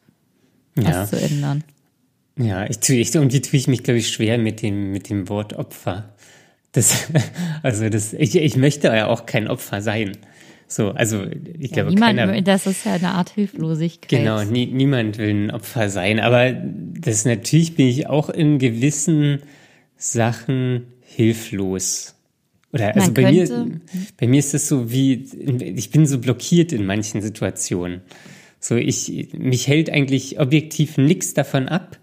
ja. 0.78 1.06
zu 1.06 1.20
ändern. 1.20 1.64
Ja, 2.38 2.66
ich 2.70 2.80
tue, 2.80 2.98
ich, 2.98 3.14
irgendwie 3.14 3.42
tue 3.42 3.60
ich 3.60 3.68
mich, 3.68 3.84
glaube 3.84 4.00
ich, 4.00 4.10
schwer 4.10 4.38
mit 4.38 4.62
dem, 4.62 4.92
mit 4.92 5.10
dem 5.10 5.28
Wort 5.30 5.54
Opfer. 5.54 6.14
Das, 6.72 7.08
also 7.64 7.90
das, 7.90 8.14
ich, 8.14 8.36
ich 8.36 8.56
möchte 8.56 8.88
ja 8.88 9.08
auch 9.08 9.26
kein 9.26 9.48
Opfer 9.48 9.82
sein. 9.82 10.18
So, 10.68 10.92
also 10.92 11.26
ich 11.26 11.72
ja, 11.72 11.84
glaube, 11.84 11.90
niemand, 11.90 12.18
keiner, 12.18 12.42
das 12.42 12.68
ist 12.68 12.86
ja 12.86 12.94
eine 12.94 13.10
Art 13.10 13.32
Hilflosigkeit. 13.32 14.08
Genau, 14.08 14.44
nie, 14.44 14.68
niemand 14.68 15.18
will 15.18 15.30
ein 15.30 15.52
Opfer 15.52 15.90
sein. 15.90 16.20
Aber 16.20 16.52
das 16.52 17.26
natürlich 17.26 17.76
bin 17.76 17.88
ich 17.88 18.08
auch 18.08 18.30
in 18.30 18.60
gewissen 18.60 19.42
Sachen 19.98 20.86
hilflos. 21.02 22.16
Oder 22.72 22.96
also 22.96 23.12
bei 23.14 23.32
mir, 23.32 23.80
bei 24.18 24.28
mir 24.28 24.40
ist 24.40 24.54
es 24.54 24.68
so 24.68 24.92
wie, 24.92 25.26
ich 25.76 25.90
bin 25.90 26.06
so 26.06 26.20
blockiert 26.20 26.72
in 26.72 26.86
manchen 26.86 27.22
Situationen. 27.22 28.02
So, 28.60 28.76
ich, 28.76 29.30
mich 29.34 29.68
hält 29.68 29.90
eigentlich 29.90 30.40
objektiv 30.40 30.98
nichts 30.98 31.34
davon 31.34 31.68
ab, 31.68 31.98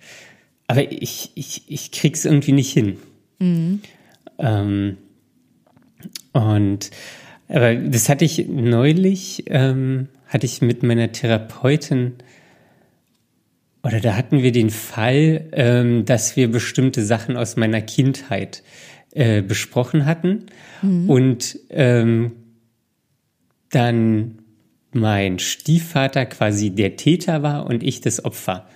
aber 0.67 0.91
ich, 0.91 1.31
ich, 1.35 1.63
ich 1.69 1.93
krieg's 1.93 2.25
irgendwie 2.25 2.53
nicht 2.53 2.73
hin. 2.73 2.97
Mhm. 3.39 3.81
Ähm, 4.39 4.97
und 6.33 6.91
aber 7.49 7.75
das 7.75 8.09
hatte 8.09 8.25
ich 8.25 8.49
neulich, 8.49 9.45
ähm, 9.47 10.09
hatte 10.27 10.47
ich 10.47 10.63
mit 10.63 10.83
meiner 10.83 11.13
Therapeutin, 11.13 12.15
oder 13.83 14.01
da 14.01 14.17
hatten 14.17 14.43
wir 14.43 14.51
den 14.51 14.71
Fall, 14.71 15.45
ähm, 15.53 16.05
dass 16.05 16.35
wir 16.35 16.51
bestimmte 16.51 17.05
Sachen 17.05 17.37
aus 17.37 17.57
meiner 17.57 17.81
Kindheit 17.81 18.65
äh, 19.17 19.41
besprochen 19.41 20.05
hatten 20.05 20.47
mhm. 20.83 21.09
und 21.09 21.59
ähm, 21.71 22.33
dann 23.71 24.39
mein 24.93 25.39
Stiefvater 25.39 26.27
quasi 26.27 26.71
der 26.71 26.97
Täter 26.97 27.43
war 27.43 27.67
und 27.67 27.83
ich 27.83 28.03
das 28.03 28.25
Opfer. 28.25 28.67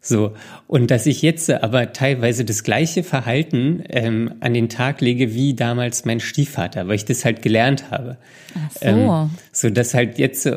So, 0.00 0.34
und 0.66 0.90
dass 0.90 1.04
ich 1.04 1.20
jetzt 1.20 1.50
aber 1.50 1.92
teilweise 1.92 2.44
das 2.46 2.64
gleiche 2.64 3.04
Verhalten 3.04 3.84
ähm, 3.88 4.34
an 4.40 4.54
den 4.54 4.70
Tag 4.70 5.02
lege 5.02 5.34
wie 5.34 5.54
damals 5.54 6.06
mein 6.06 6.20
Stiefvater, 6.20 6.88
weil 6.88 6.96
ich 6.96 7.04
das 7.04 7.24
halt 7.24 7.42
gelernt 7.42 7.90
habe. 7.90 8.16
Ach 8.54 8.70
so. 8.72 8.86
Ähm, 8.86 9.30
so 9.52 9.70
dass 9.70 9.92
halt 9.92 10.18
jetzt, 10.18 10.50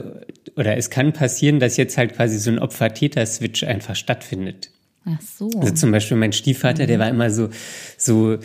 oder 0.55 0.77
es 0.77 0.89
kann 0.89 1.11
passieren, 1.11 1.59
dass 1.59 1.75
jetzt 1.75 1.97
halt 1.97 2.15
quasi 2.15 2.39
so 2.39 2.49
ein 2.49 2.57
Opfer-Täter-Switch 2.57 3.65
einfach 3.65 3.95
stattfindet. 3.95 4.71
Ach 5.05 5.21
so. 5.21 5.49
Also 5.59 5.73
zum 5.73 5.91
Beispiel 5.91 6.17
mein 6.17 6.33
Stiefvater, 6.33 6.83
mhm. 6.83 6.87
der 6.87 6.99
war 6.99 7.09
immer 7.09 7.29
so, 7.29 7.49
so, 7.97 8.37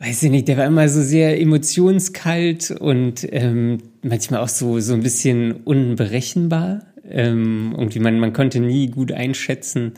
weiß 0.00 0.22
ich 0.22 0.30
nicht, 0.30 0.48
der 0.48 0.56
war 0.56 0.66
immer 0.66 0.88
so 0.88 1.02
sehr 1.02 1.40
emotionskalt 1.40 2.70
und 2.70 3.26
ähm, 3.32 3.78
manchmal 4.02 4.40
auch 4.40 4.48
so, 4.48 4.78
so 4.80 4.94
ein 4.94 5.02
bisschen 5.02 5.52
unberechenbar. 5.64 6.82
Ähm, 7.08 7.74
irgendwie 7.76 8.00
man, 8.00 8.20
man 8.20 8.32
konnte 8.32 8.60
nie 8.60 8.88
gut 8.88 9.12
einschätzen, 9.12 9.94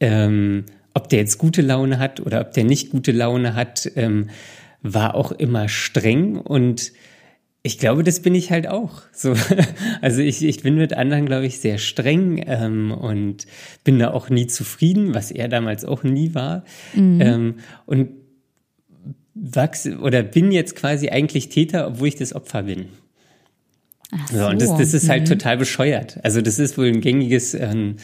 ähm, 0.00 0.64
ob 0.94 1.08
der 1.08 1.18
jetzt 1.18 1.38
gute 1.38 1.62
Laune 1.62 1.98
hat 1.98 2.20
oder 2.20 2.40
ob 2.40 2.52
der 2.52 2.64
nicht 2.64 2.90
gute 2.90 3.12
Laune 3.12 3.54
hat, 3.54 3.90
ähm, 3.96 4.30
war 4.82 5.14
auch 5.14 5.32
immer 5.32 5.68
streng 5.68 6.36
und 6.38 6.92
ich 7.66 7.78
glaube, 7.78 8.04
das 8.04 8.20
bin 8.20 8.34
ich 8.34 8.50
halt 8.50 8.68
auch. 8.68 9.02
So, 9.12 9.34
also 10.02 10.20
ich, 10.20 10.44
ich 10.44 10.62
bin 10.62 10.76
mit 10.76 10.92
anderen, 10.92 11.24
glaube 11.24 11.46
ich, 11.46 11.58
sehr 11.58 11.78
streng 11.78 12.44
ähm, 12.46 12.92
und 12.92 13.46
bin 13.84 13.98
da 13.98 14.10
auch 14.10 14.28
nie 14.28 14.46
zufrieden, 14.46 15.14
was 15.14 15.30
er 15.30 15.48
damals 15.48 15.84
auch 15.84 16.02
nie 16.02 16.34
war. 16.34 16.64
Mhm. 16.94 17.20
Ähm, 17.22 17.54
und 17.86 18.10
wachse 19.34 19.98
oder 19.98 20.22
bin 20.22 20.52
jetzt 20.52 20.76
quasi 20.76 21.08
eigentlich 21.08 21.48
Täter, 21.48 21.88
obwohl 21.88 22.08
ich 22.08 22.16
das 22.16 22.34
Opfer 22.34 22.64
bin. 22.64 22.86
Ach 24.12 24.28
so. 24.28 24.38
so 24.38 24.46
und 24.46 24.62
das, 24.62 24.76
das 24.76 24.94
ist 24.94 25.08
halt 25.08 25.22
mhm. 25.22 25.26
total 25.26 25.56
bescheuert. 25.56 26.18
Also 26.22 26.40
das 26.40 26.58
ist 26.58 26.78
wohl 26.78 26.86
ein 26.86 27.00
gängiges 27.00 27.54
ähm, 27.54 27.96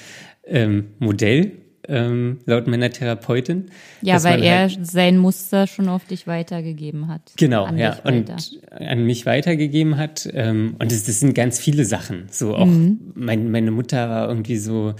ähm, 0.44 0.88
Modell 0.98 1.52
ähm, 1.88 2.38
laut 2.46 2.66
meiner 2.66 2.90
Therapeutin. 2.90 3.70
Ja, 4.02 4.22
weil 4.22 4.42
er 4.42 4.60
halt 4.60 4.86
sein 4.86 5.18
Muster 5.18 5.66
schon 5.66 5.88
auf 5.88 6.04
dich 6.04 6.26
weitergegeben 6.26 7.08
hat. 7.08 7.32
Genau, 7.36 7.68
ja, 7.74 7.98
und 8.04 8.32
an 8.70 9.04
mich 9.04 9.26
weitergegeben 9.26 9.96
hat. 9.96 10.28
Ähm, 10.32 10.76
und 10.78 10.92
das, 10.92 11.04
das 11.04 11.20
sind 11.20 11.34
ganz 11.34 11.58
viele 11.58 11.84
Sachen. 11.84 12.26
So 12.30 12.54
auch 12.54 12.66
mhm. 12.66 13.12
mein, 13.14 13.50
meine 13.50 13.70
Mutter 13.70 14.08
war 14.08 14.28
irgendwie 14.28 14.56
so 14.56 14.94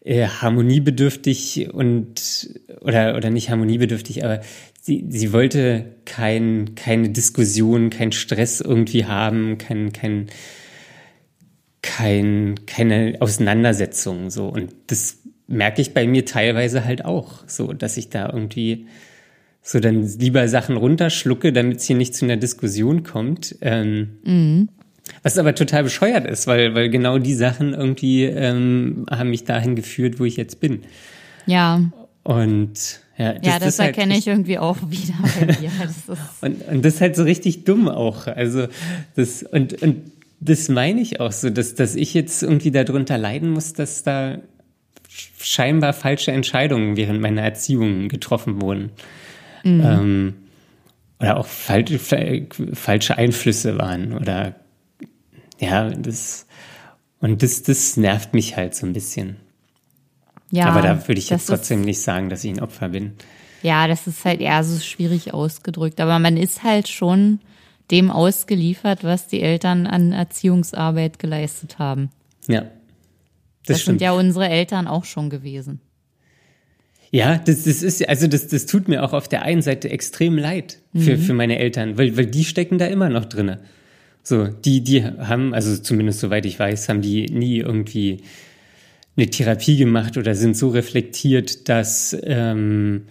äh, 0.00 0.26
harmoniebedürftig 0.26 1.72
und 1.72 2.50
oder 2.80 3.16
oder 3.16 3.30
nicht 3.30 3.50
harmoniebedürftig, 3.50 4.24
aber 4.24 4.40
sie, 4.84 5.06
sie 5.08 5.32
wollte 5.32 5.86
kein, 6.04 6.74
keine 6.74 7.08
Diskussion, 7.08 7.88
kein 7.88 8.12
Stress 8.12 8.60
irgendwie 8.60 9.06
haben, 9.06 9.56
kein, 9.56 9.94
kein, 9.94 10.26
kein, 11.80 12.54
keine 12.66 13.16
Auseinandersetzung 13.20 14.28
so 14.28 14.48
und 14.48 14.74
das 14.88 15.20
merke 15.46 15.80
ich 15.80 15.94
bei 15.94 16.06
mir 16.06 16.26
teilweise 16.26 16.84
halt 16.84 17.04
auch, 17.04 17.44
so, 17.46 17.72
dass 17.72 17.96
ich 17.96 18.10
da 18.10 18.28
irgendwie 18.30 18.86
so 19.62 19.80
dann 19.80 20.06
lieber 20.18 20.46
Sachen 20.48 20.76
runterschlucke, 20.76 21.52
damit 21.52 21.78
es 21.78 21.84
hier 21.84 21.96
nicht 21.96 22.14
zu 22.14 22.26
einer 22.26 22.36
Diskussion 22.36 23.02
kommt. 23.02 23.56
Ähm, 23.62 24.18
mhm. 24.24 24.68
Was 25.22 25.38
aber 25.38 25.54
total 25.54 25.84
bescheuert 25.84 26.26
ist, 26.26 26.46
weil, 26.46 26.74
weil 26.74 26.90
genau 26.90 27.18
die 27.18 27.34
Sachen 27.34 27.72
irgendwie 27.72 28.24
ähm, 28.24 29.06
haben 29.10 29.30
mich 29.30 29.44
dahin 29.44 29.74
geführt, 29.74 30.20
wo 30.20 30.24
ich 30.24 30.36
jetzt 30.36 30.60
bin. 30.60 30.82
Ja. 31.46 31.82
Und 32.22 33.03
ja, 33.16 33.32
das, 33.34 33.46
ja, 33.46 33.58
das, 33.58 33.78
halt 33.78 33.88
erkenne 33.96 34.14
halt, 34.14 34.22
ich 34.22 34.26
irgendwie 34.26 34.58
auch 34.58 34.76
wieder 34.88 35.14
bei 35.22 35.46
mir. 35.60 35.70
und, 36.40 36.68
und 36.68 36.84
das 36.84 36.94
ist 36.94 37.00
halt 37.00 37.16
so 37.16 37.22
richtig 37.22 37.64
dumm 37.64 37.88
auch. 37.88 38.26
Also 38.26 38.66
das 39.14 39.42
und, 39.42 39.80
und 39.82 40.12
das 40.40 40.68
meine 40.68 41.00
ich 41.00 41.20
auch 41.20 41.32
so, 41.32 41.50
dass, 41.50 41.74
dass 41.74 41.94
ich 41.94 42.12
jetzt 42.12 42.42
irgendwie 42.42 42.70
darunter 42.70 43.16
leiden 43.16 43.50
muss, 43.50 43.72
dass 43.72 44.02
da 44.02 44.38
scheinbar 45.38 45.92
falsche 45.92 46.32
Entscheidungen 46.32 46.96
während 46.96 47.20
meiner 47.20 47.42
Erziehung 47.42 48.08
getroffen 48.08 48.60
wurden. 48.60 48.90
Mhm. 49.62 49.82
Ähm, 49.84 50.34
oder 51.20 51.38
auch 51.38 51.46
fal 51.46 51.84
falsche 52.72 53.16
Einflüsse 53.16 53.78
waren. 53.78 54.12
Oder 54.12 54.56
ja, 55.58 55.90
das 55.90 56.46
und 57.20 57.42
das, 57.42 57.62
das 57.62 57.96
nervt 57.96 58.34
mich 58.34 58.56
halt 58.56 58.74
so 58.74 58.86
ein 58.86 58.92
bisschen. 58.92 59.36
Ja, 60.54 60.66
Aber 60.66 60.82
da 60.82 61.08
würde 61.08 61.18
ich 61.18 61.30
jetzt 61.30 61.46
trotzdem 61.46 61.80
ist, 61.80 61.86
nicht 61.86 62.00
sagen, 62.00 62.28
dass 62.28 62.44
ich 62.44 62.52
ein 62.52 62.60
Opfer 62.60 62.88
bin. 62.90 63.14
Ja, 63.62 63.88
das 63.88 64.06
ist 64.06 64.24
halt 64.24 64.40
eher 64.40 64.62
so 64.62 64.78
schwierig 64.78 65.34
ausgedrückt. 65.34 66.00
Aber 66.00 66.18
man 66.18 66.36
ist 66.36 66.62
halt 66.62 66.88
schon 66.88 67.40
dem 67.90 68.10
ausgeliefert, 68.10 69.02
was 69.02 69.26
die 69.26 69.42
Eltern 69.42 69.86
an 69.86 70.12
Erziehungsarbeit 70.12 71.18
geleistet 71.18 71.78
haben. 71.78 72.10
Ja, 72.46 72.60
das, 73.66 73.78
das 73.78 73.84
sind 73.84 74.00
ja 74.00 74.12
unsere 74.12 74.48
Eltern 74.48 74.86
auch 74.86 75.04
schon 75.04 75.28
gewesen. 75.28 75.80
Ja, 77.10 77.38
das, 77.38 77.64
das 77.64 77.82
ist, 77.82 78.08
also 78.08 78.26
das, 78.26 78.48
das 78.48 78.66
tut 78.66 78.88
mir 78.88 79.02
auch 79.02 79.12
auf 79.12 79.28
der 79.28 79.42
einen 79.42 79.62
Seite 79.62 79.88
extrem 79.88 80.36
leid 80.36 80.78
für, 80.94 81.16
mhm. 81.16 81.20
für 81.20 81.34
meine 81.34 81.58
Eltern, 81.58 81.96
weil, 81.96 82.16
weil 82.16 82.26
die 82.26 82.44
stecken 82.44 82.78
da 82.78 82.86
immer 82.86 83.08
noch 83.08 83.24
drinne. 83.24 83.60
So, 84.22 84.46
die, 84.46 84.82
die 84.82 85.04
haben, 85.04 85.54
also 85.54 85.76
zumindest 85.76 86.20
soweit 86.20 86.46
ich 86.46 86.58
weiß, 86.58 86.88
haben 86.88 87.02
die 87.02 87.26
nie 87.26 87.58
irgendwie 87.58 88.22
eine 89.16 89.28
Therapie 89.28 89.76
gemacht 89.76 90.16
oder 90.16 90.34
sind 90.34 90.56
so 90.56 90.68
reflektiert, 90.68 91.68
dass 91.68 92.16
ähm, 92.22 93.02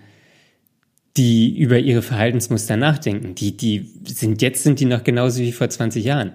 die 1.16 1.58
über 1.58 1.80
ihre 1.80 2.02
Verhaltensmuster 2.02 2.76
nachdenken. 2.76 3.36
Die, 3.36 3.56
die 3.56 3.90
sind 4.06 4.42
jetzt 4.42 4.64
sind 4.64 4.80
die 4.80 4.86
noch 4.86 5.04
genauso 5.04 5.42
wie 5.42 5.52
vor 5.52 5.70
20 5.70 6.04
Jahren. 6.04 6.32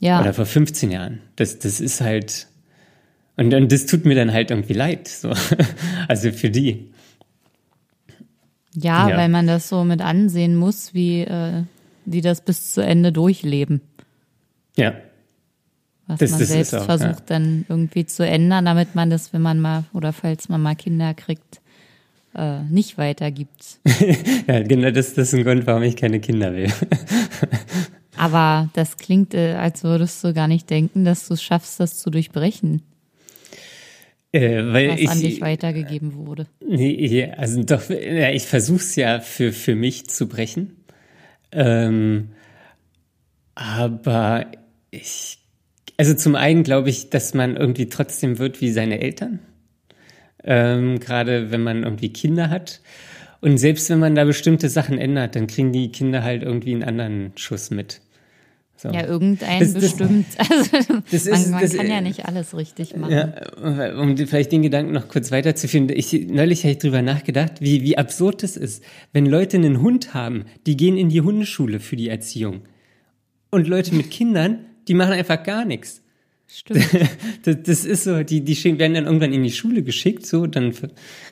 Ja. 0.00 0.20
Oder 0.20 0.34
vor 0.34 0.46
15 0.46 0.90
Jahren. 0.90 1.20
Das, 1.36 1.58
das 1.58 1.80
ist 1.80 2.00
halt, 2.00 2.48
und, 3.36 3.54
und 3.54 3.70
das 3.70 3.86
tut 3.86 4.04
mir 4.04 4.14
dann 4.14 4.32
halt 4.32 4.50
irgendwie 4.50 4.72
leid, 4.72 5.08
so. 5.08 5.32
also 6.08 6.32
für 6.32 6.50
die. 6.50 6.90
Ja, 8.74 9.10
ja, 9.10 9.16
weil 9.16 9.28
man 9.28 9.46
das 9.46 9.68
so 9.68 9.84
mit 9.84 10.00
ansehen 10.00 10.56
muss, 10.56 10.94
wie 10.94 11.22
äh, 11.22 11.64
die 12.04 12.20
das 12.20 12.40
bis 12.40 12.72
zu 12.72 12.82
Ende 12.82 13.12
durchleben. 13.12 13.80
Ja. 14.76 14.94
Was 16.10 16.18
das, 16.18 16.30
man 16.32 16.40
das 16.40 16.48
selbst 16.48 16.74
auch, 16.74 16.84
versucht 16.84 17.08
ja. 17.08 17.24
dann 17.26 17.64
irgendwie 17.68 18.04
zu 18.06 18.26
ändern, 18.26 18.64
damit 18.64 18.94
man 18.94 19.10
das, 19.10 19.32
wenn 19.32 19.42
man 19.42 19.60
mal 19.60 19.84
oder 19.92 20.12
falls 20.12 20.48
man 20.48 20.60
mal 20.60 20.74
Kinder 20.74 21.14
kriegt, 21.14 21.60
äh, 22.34 22.62
nicht 22.64 22.98
weitergibt. 22.98 23.78
ja, 24.46 24.62
genau, 24.62 24.90
das, 24.90 25.14
das 25.14 25.28
ist 25.28 25.34
ein 25.34 25.44
Grund, 25.44 25.66
warum 25.66 25.82
ich 25.82 25.96
keine 25.96 26.20
Kinder 26.20 26.52
will. 26.52 26.72
Aber 28.16 28.68
das 28.74 28.96
klingt, 28.96 29.34
äh, 29.34 29.54
als 29.54 29.84
würdest 29.84 30.22
du 30.24 30.34
gar 30.34 30.48
nicht 30.48 30.68
denken, 30.68 31.04
dass 31.04 31.28
du 31.28 31.34
es 31.34 31.42
schaffst, 31.42 31.80
das 31.80 31.98
zu 31.98 32.10
durchbrechen. 32.10 32.82
Äh, 34.32 34.72
weil 34.72 34.90
was 34.90 35.00
ich, 35.00 35.08
an 35.08 35.20
dich 35.20 35.40
weitergegeben 35.40 36.14
wurde. 36.14 36.46
Nee, 36.60 37.32
also 37.36 37.62
doch, 37.62 37.88
ja, 37.88 38.30
ich 38.30 38.46
versuche 38.46 38.78
es 38.78 38.94
ja 38.94 39.20
für, 39.20 39.52
für 39.52 39.74
mich 39.74 40.06
zu 40.06 40.28
brechen. 40.28 40.76
Ähm, 41.50 42.30
aber 43.56 44.46
ich, 44.90 45.39
also 46.00 46.14
zum 46.14 46.34
einen 46.34 46.62
glaube 46.62 46.88
ich, 46.88 47.10
dass 47.10 47.34
man 47.34 47.56
irgendwie 47.56 47.90
trotzdem 47.90 48.38
wird 48.38 48.62
wie 48.62 48.72
seine 48.72 49.02
Eltern. 49.02 49.38
Ähm, 50.42 50.98
Gerade 50.98 51.50
wenn 51.50 51.62
man 51.62 51.82
irgendwie 51.82 52.10
Kinder 52.10 52.48
hat. 52.48 52.80
Und 53.42 53.58
selbst 53.58 53.90
wenn 53.90 53.98
man 53.98 54.14
da 54.14 54.24
bestimmte 54.24 54.70
Sachen 54.70 54.96
ändert, 54.96 55.36
dann 55.36 55.46
kriegen 55.46 55.72
die 55.72 55.92
Kinder 55.92 56.24
halt 56.24 56.42
irgendwie 56.42 56.72
einen 56.72 56.84
anderen 56.84 57.32
Schuss 57.36 57.70
mit. 57.70 58.00
So. 58.76 58.88
Ja, 58.88 59.06
irgendein 59.06 59.60
das, 59.60 59.74
bestimmt. 59.74 60.24
Also, 60.38 61.02
das 61.10 61.26
ist, 61.26 61.50
man, 61.50 61.60
man 61.60 61.70
kann 61.70 61.90
ja 61.90 62.00
nicht 62.00 62.24
alles 62.24 62.56
richtig 62.56 62.96
machen. 62.96 63.12
Ja, 63.12 64.00
um 64.00 64.16
vielleicht 64.16 64.52
den 64.52 64.62
Gedanken 64.62 64.92
noch 64.92 65.06
kurz 65.08 65.30
weiterzuführen. 65.30 65.90
Ich, 65.90 66.14
neulich 66.14 66.60
habe 66.60 66.72
ich 66.72 66.78
drüber 66.78 67.02
nachgedacht, 67.02 67.60
wie, 67.60 67.82
wie 67.82 67.98
absurd 67.98 68.42
das 68.42 68.56
ist. 68.56 68.82
Wenn 69.12 69.26
Leute 69.26 69.58
einen 69.58 69.82
Hund 69.82 70.14
haben, 70.14 70.46
die 70.66 70.78
gehen 70.78 70.96
in 70.96 71.10
die 71.10 71.20
Hundeschule 71.20 71.78
für 71.78 71.96
die 71.96 72.08
Erziehung. 72.08 72.62
Und 73.50 73.68
Leute 73.68 73.94
mit 73.94 74.10
Kindern, 74.10 74.60
die 74.90 74.94
machen 74.94 75.12
einfach 75.12 75.44
gar 75.44 75.64
nichts. 75.64 76.02
Stimmt. 76.48 76.84
Das, 77.44 77.56
das 77.62 77.84
ist 77.86 78.04
so, 78.04 78.22
die, 78.22 78.42
die 78.42 78.62
werden 78.78 78.92
dann 78.92 79.06
irgendwann 79.06 79.32
in 79.32 79.42
die 79.42 79.52
Schule 79.52 79.82
geschickt, 79.82 80.26
so, 80.26 80.46
dann, 80.46 80.74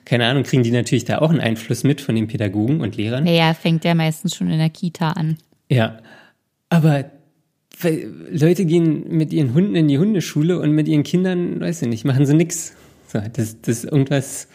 keine 0.07 0.25
Ahnung, 0.27 0.44
kriegen 0.44 0.62
die 0.62 0.71
natürlich 0.71 1.05
da 1.05 1.18
auch 1.18 1.29
einen 1.29 1.40
Einfluss 1.40 1.85
mit 1.85 2.01
von 2.01 2.14
den 2.14 2.29
Pädagogen 2.29 2.81
und 2.81 2.97
Lehrern. 2.97 3.25
Naja, 3.25 3.53
fängt 3.53 3.85
ja 3.85 3.94
meistens 3.94 4.37
schon 4.37 4.49
in 4.49 4.59
der 4.59 4.71
Kita 4.71 5.11
an. 5.11 5.37
Ja, 5.68 5.99
aber 6.71 7.11
Leute 8.31 8.64
gehen 8.64 9.09
mit 9.09 9.33
ihren 9.33 9.53
Hunden 9.53 9.75
in 9.75 9.88
die 9.88 9.99
Hundeschule 9.99 10.59
und 10.61 10.71
mit 10.71 10.88
ihren 10.88 11.03
Kindern, 11.03 11.61
weiß 11.61 11.83
ich 11.83 11.88
nicht, 11.88 12.05
machen 12.05 12.25
sie 12.25 12.35
nix. 12.35 12.75
So, 13.09 13.18
das, 13.18 13.61
das 13.61 13.85
ist 13.85 13.92
irgendwas 13.92 14.49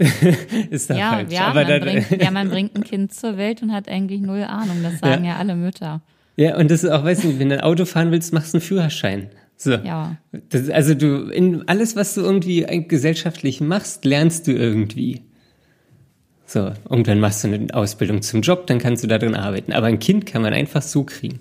ist 0.70 0.88
da 0.90 0.96
ja, 0.96 1.10
falsch. 1.10 1.32
Ja, 1.32 1.48
Aber 1.48 1.62
man 1.62 1.68
dann, 1.68 1.80
bringt, 1.80 2.22
ja, 2.22 2.30
man 2.30 2.48
bringt 2.48 2.76
ein 2.76 2.84
Kind 2.84 3.12
zur 3.12 3.36
Welt 3.36 3.62
und 3.62 3.72
hat 3.72 3.88
eigentlich 3.88 4.20
null 4.20 4.44
Ahnung. 4.44 4.82
Das 4.82 5.00
sagen 5.00 5.24
ja, 5.24 5.32
ja 5.32 5.36
alle 5.38 5.56
Mütter. 5.56 6.00
Ja, 6.40 6.56
und 6.56 6.70
das 6.70 6.84
ist 6.84 6.90
auch, 6.90 7.04
weiß 7.04 7.24
nicht, 7.24 7.38
wenn 7.38 7.50
du 7.50 7.56
ein 7.56 7.60
Auto 7.60 7.84
fahren 7.84 8.12
willst, 8.12 8.32
machst 8.32 8.54
du 8.54 8.56
einen 8.56 8.62
Führerschein. 8.62 9.28
So. 9.58 9.72
Ja. 9.72 10.16
Das, 10.48 10.70
also 10.70 10.94
du, 10.94 11.24
in 11.24 11.68
alles, 11.68 11.96
was 11.96 12.14
du 12.14 12.22
irgendwie 12.22 12.64
gesellschaftlich 12.88 13.60
machst, 13.60 14.06
lernst 14.06 14.46
du 14.46 14.52
irgendwie. 14.52 15.20
So, 16.46 16.72
irgendwann 16.88 17.20
machst 17.20 17.44
du 17.44 17.48
eine 17.48 17.74
Ausbildung 17.74 18.22
zum 18.22 18.40
Job, 18.40 18.66
dann 18.68 18.78
kannst 18.78 19.04
du 19.04 19.06
da 19.06 19.18
drin 19.18 19.34
arbeiten. 19.34 19.74
Aber 19.74 19.88
ein 19.88 19.98
Kind 19.98 20.24
kann 20.24 20.40
man 20.40 20.54
einfach 20.54 20.80
so 20.80 21.04
kriegen. 21.04 21.40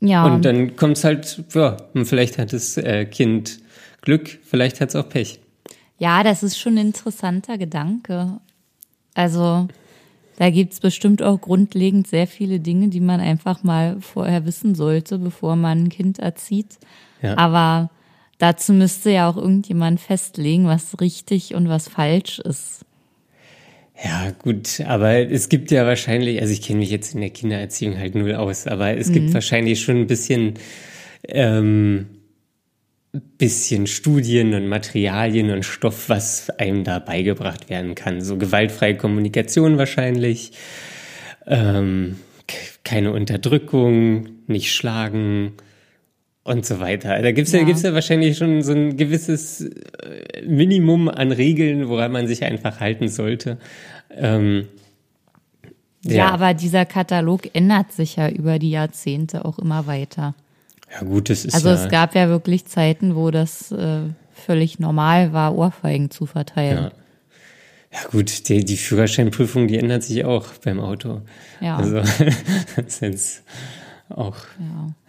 Ja. 0.00 0.24
Und 0.24 0.42
dann 0.46 0.74
kommt 0.74 0.96
es 0.96 1.04
halt, 1.04 1.44
ja, 1.52 1.76
vielleicht 2.04 2.38
hat 2.38 2.54
das 2.54 2.78
äh, 2.78 3.04
Kind 3.04 3.58
Glück, 4.00 4.38
vielleicht 4.42 4.80
hat 4.80 4.88
es 4.88 4.96
auch 4.96 5.10
Pech. 5.10 5.38
Ja, 5.98 6.22
das 6.22 6.42
ist 6.42 6.58
schon 6.58 6.78
ein 6.78 6.86
interessanter 6.86 7.58
Gedanke. 7.58 8.40
Also 9.12 9.68
da 10.38 10.50
gibt's 10.50 10.78
bestimmt 10.78 11.20
auch 11.20 11.40
grundlegend 11.40 12.06
sehr 12.06 12.28
viele 12.28 12.60
Dinge, 12.60 12.88
die 12.88 13.00
man 13.00 13.18
einfach 13.18 13.64
mal 13.64 14.00
vorher 14.00 14.46
wissen 14.46 14.76
sollte, 14.76 15.18
bevor 15.18 15.56
man 15.56 15.86
ein 15.86 15.88
Kind 15.88 16.20
erzieht. 16.20 16.78
Ja. 17.20 17.36
Aber 17.36 17.90
dazu 18.38 18.72
müsste 18.72 19.10
ja 19.10 19.28
auch 19.28 19.36
irgendjemand 19.36 19.98
festlegen, 19.98 20.66
was 20.66 21.00
richtig 21.00 21.56
und 21.56 21.68
was 21.68 21.88
falsch 21.88 22.38
ist. 22.38 22.84
Ja, 24.04 24.30
gut, 24.30 24.80
aber 24.86 25.28
es 25.28 25.48
gibt 25.48 25.72
ja 25.72 25.84
wahrscheinlich, 25.84 26.40
also 26.40 26.52
ich 26.52 26.62
kenne 26.62 26.78
mich 26.78 26.90
jetzt 26.90 27.16
in 27.16 27.20
der 27.20 27.30
Kindererziehung 27.30 27.98
halt 27.98 28.14
null 28.14 28.36
aus, 28.36 28.68
aber 28.68 28.96
es 28.96 29.08
mhm. 29.08 29.14
gibt 29.14 29.34
wahrscheinlich 29.34 29.82
schon 29.82 29.96
ein 29.96 30.06
bisschen 30.06 30.54
ähm, 31.26 32.06
bisschen 33.12 33.86
Studien 33.86 34.54
und 34.54 34.68
Materialien 34.68 35.50
und 35.50 35.64
Stoff, 35.64 36.08
was 36.08 36.50
einem 36.50 36.84
da 36.84 36.98
beigebracht 36.98 37.70
werden 37.70 37.94
kann. 37.94 38.20
So 38.20 38.36
gewaltfreie 38.36 38.96
Kommunikation 38.96 39.78
wahrscheinlich, 39.78 40.52
ähm, 41.46 42.18
keine 42.84 43.12
Unterdrückung, 43.12 44.28
nicht 44.46 44.72
schlagen 44.72 45.54
und 46.44 46.64
so 46.64 46.80
weiter. 46.80 47.20
Da 47.20 47.32
gibt's 47.32 47.52
ja, 47.52 47.60
ja, 47.60 47.64
gibt's 47.64 47.82
ja 47.82 47.94
wahrscheinlich 47.94 48.36
schon 48.36 48.62
so 48.62 48.72
ein 48.72 48.96
gewisses 48.96 49.62
äh, 49.62 50.42
Minimum 50.46 51.08
an 51.08 51.32
Regeln, 51.32 51.88
woran 51.88 52.12
man 52.12 52.26
sich 52.26 52.44
einfach 52.44 52.80
halten 52.80 53.08
sollte. 53.08 53.58
Ähm, 54.10 54.68
ja. 56.04 56.16
ja, 56.16 56.30
aber 56.30 56.54
dieser 56.54 56.86
Katalog 56.86 57.54
ändert 57.54 57.92
sich 57.92 58.16
ja 58.16 58.28
über 58.28 58.58
die 58.58 58.70
Jahrzehnte 58.70 59.44
auch 59.44 59.58
immer 59.58 59.86
weiter. 59.86 60.34
Ja, 60.92 61.06
gut, 61.06 61.30
das 61.30 61.44
ist 61.44 61.54
Also 61.54 61.68
ja 61.68 61.74
es 61.74 61.90
gab 61.90 62.14
ja 62.14 62.28
wirklich 62.28 62.66
Zeiten, 62.66 63.14
wo 63.14 63.30
das 63.30 63.72
äh, 63.72 64.00
völlig 64.32 64.78
normal 64.78 65.32
war, 65.32 65.54
Ohrfeigen 65.54 66.10
zu 66.10 66.26
verteilen. 66.26 66.84
Ja. 66.84 66.92
Ja 67.90 68.00
gut, 68.10 68.48
die, 68.48 68.64
die 68.64 68.76
Führerscheinprüfung, 68.76 69.66
die 69.66 69.78
ändert 69.78 70.02
sich 70.02 70.24
auch 70.24 70.46
beim 70.62 70.78
Auto. 70.78 71.22
Ja. 71.60 71.76
Also 71.76 71.96
das 72.76 72.84
ist 72.86 73.00
jetzt 73.00 73.42
auch. 74.10 74.36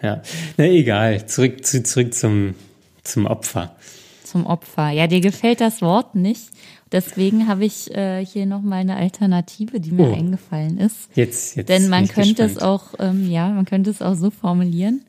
Ja. 0.02 0.10
ja. 0.10 0.22
Na 0.56 0.66
egal, 0.66 1.26
zurück, 1.26 1.66
zu, 1.66 1.84
zurück 1.84 2.14
zum, 2.14 2.56
zum 3.04 3.26
Opfer. 3.26 3.76
Zum 4.24 4.46
Opfer. 4.46 4.92
Ja, 4.92 5.08
dir 5.08 5.20
gefällt 5.20 5.60
das 5.60 5.82
Wort 5.82 6.16
nicht. 6.16 6.52
Deswegen 6.92 7.48
habe 7.48 7.66
ich 7.66 7.94
äh, 7.94 8.26
hier 8.26 8.46
nochmal 8.46 8.80
eine 8.80 8.96
Alternative, 8.96 9.80
die 9.80 9.92
mir 9.92 10.10
oh. 10.10 10.14
eingefallen 10.14 10.78
ist. 10.78 11.10
Jetzt, 11.16 11.58
jetzt. 11.58 11.70
Denn 11.70 11.90
man 11.90 12.08
könnte 12.08 12.44
gespannt. 12.44 12.58
es 12.58 12.58
auch, 12.62 12.94
ähm, 13.00 13.30
ja, 13.30 13.50
man 13.50 13.66
könnte 13.66 13.90
es 13.90 14.02
auch 14.02 14.16
so 14.16 14.32
formulieren 14.32 15.02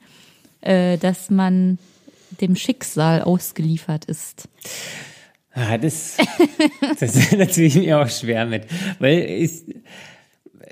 äh, 0.60 0.98
dass 0.98 1.30
man 1.30 1.78
dem 2.40 2.56
Schicksal 2.56 3.22
ausgeliefert 3.22 4.04
ist. 4.04 4.48
Ah, 5.52 5.78
das, 5.78 6.16
das 7.00 7.16
ist 7.16 7.32
natürlich 7.36 7.76
mir 7.76 8.00
auch 8.00 8.08
schwer 8.08 8.46
mit, 8.46 8.66
weil 8.98 9.18
ich, 9.18 9.62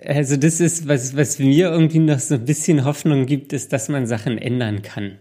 also 0.06 0.36
das 0.36 0.60
ist, 0.60 0.86
was, 0.86 1.16
was 1.16 1.38
mir 1.38 1.70
irgendwie 1.70 1.98
noch 1.98 2.20
so 2.20 2.34
ein 2.34 2.44
bisschen 2.44 2.84
Hoffnung 2.84 3.26
gibt, 3.26 3.52
ist, 3.52 3.72
dass 3.72 3.88
man 3.88 4.06
Sachen 4.06 4.38
ändern 4.38 4.82
kann. 4.82 5.18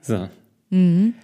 So. 0.00 0.28
Mhm. 0.70 1.14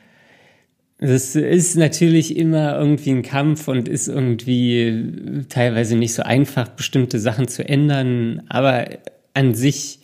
Das 0.99 1.35
ist 1.35 1.77
natürlich 1.77 2.37
immer 2.37 2.79
irgendwie 2.79 3.11
ein 3.11 3.23
Kampf 3.23 3.67
und 3.67 3.89
ist 3.89 4.07
irgendwie 4.07 5.45
teilweise 5.49 5.97
nicht 5.97 6.15
so 6.15 6.23
einfach, 6.23 6.69
bestimmte 6.69 7.19
Sachen 7.19 7.49
zu 7.49 7.69
ändern, 7.69 8.43
aber 8.49 8.87
an 9.35 9.55
sich 9.55 9.99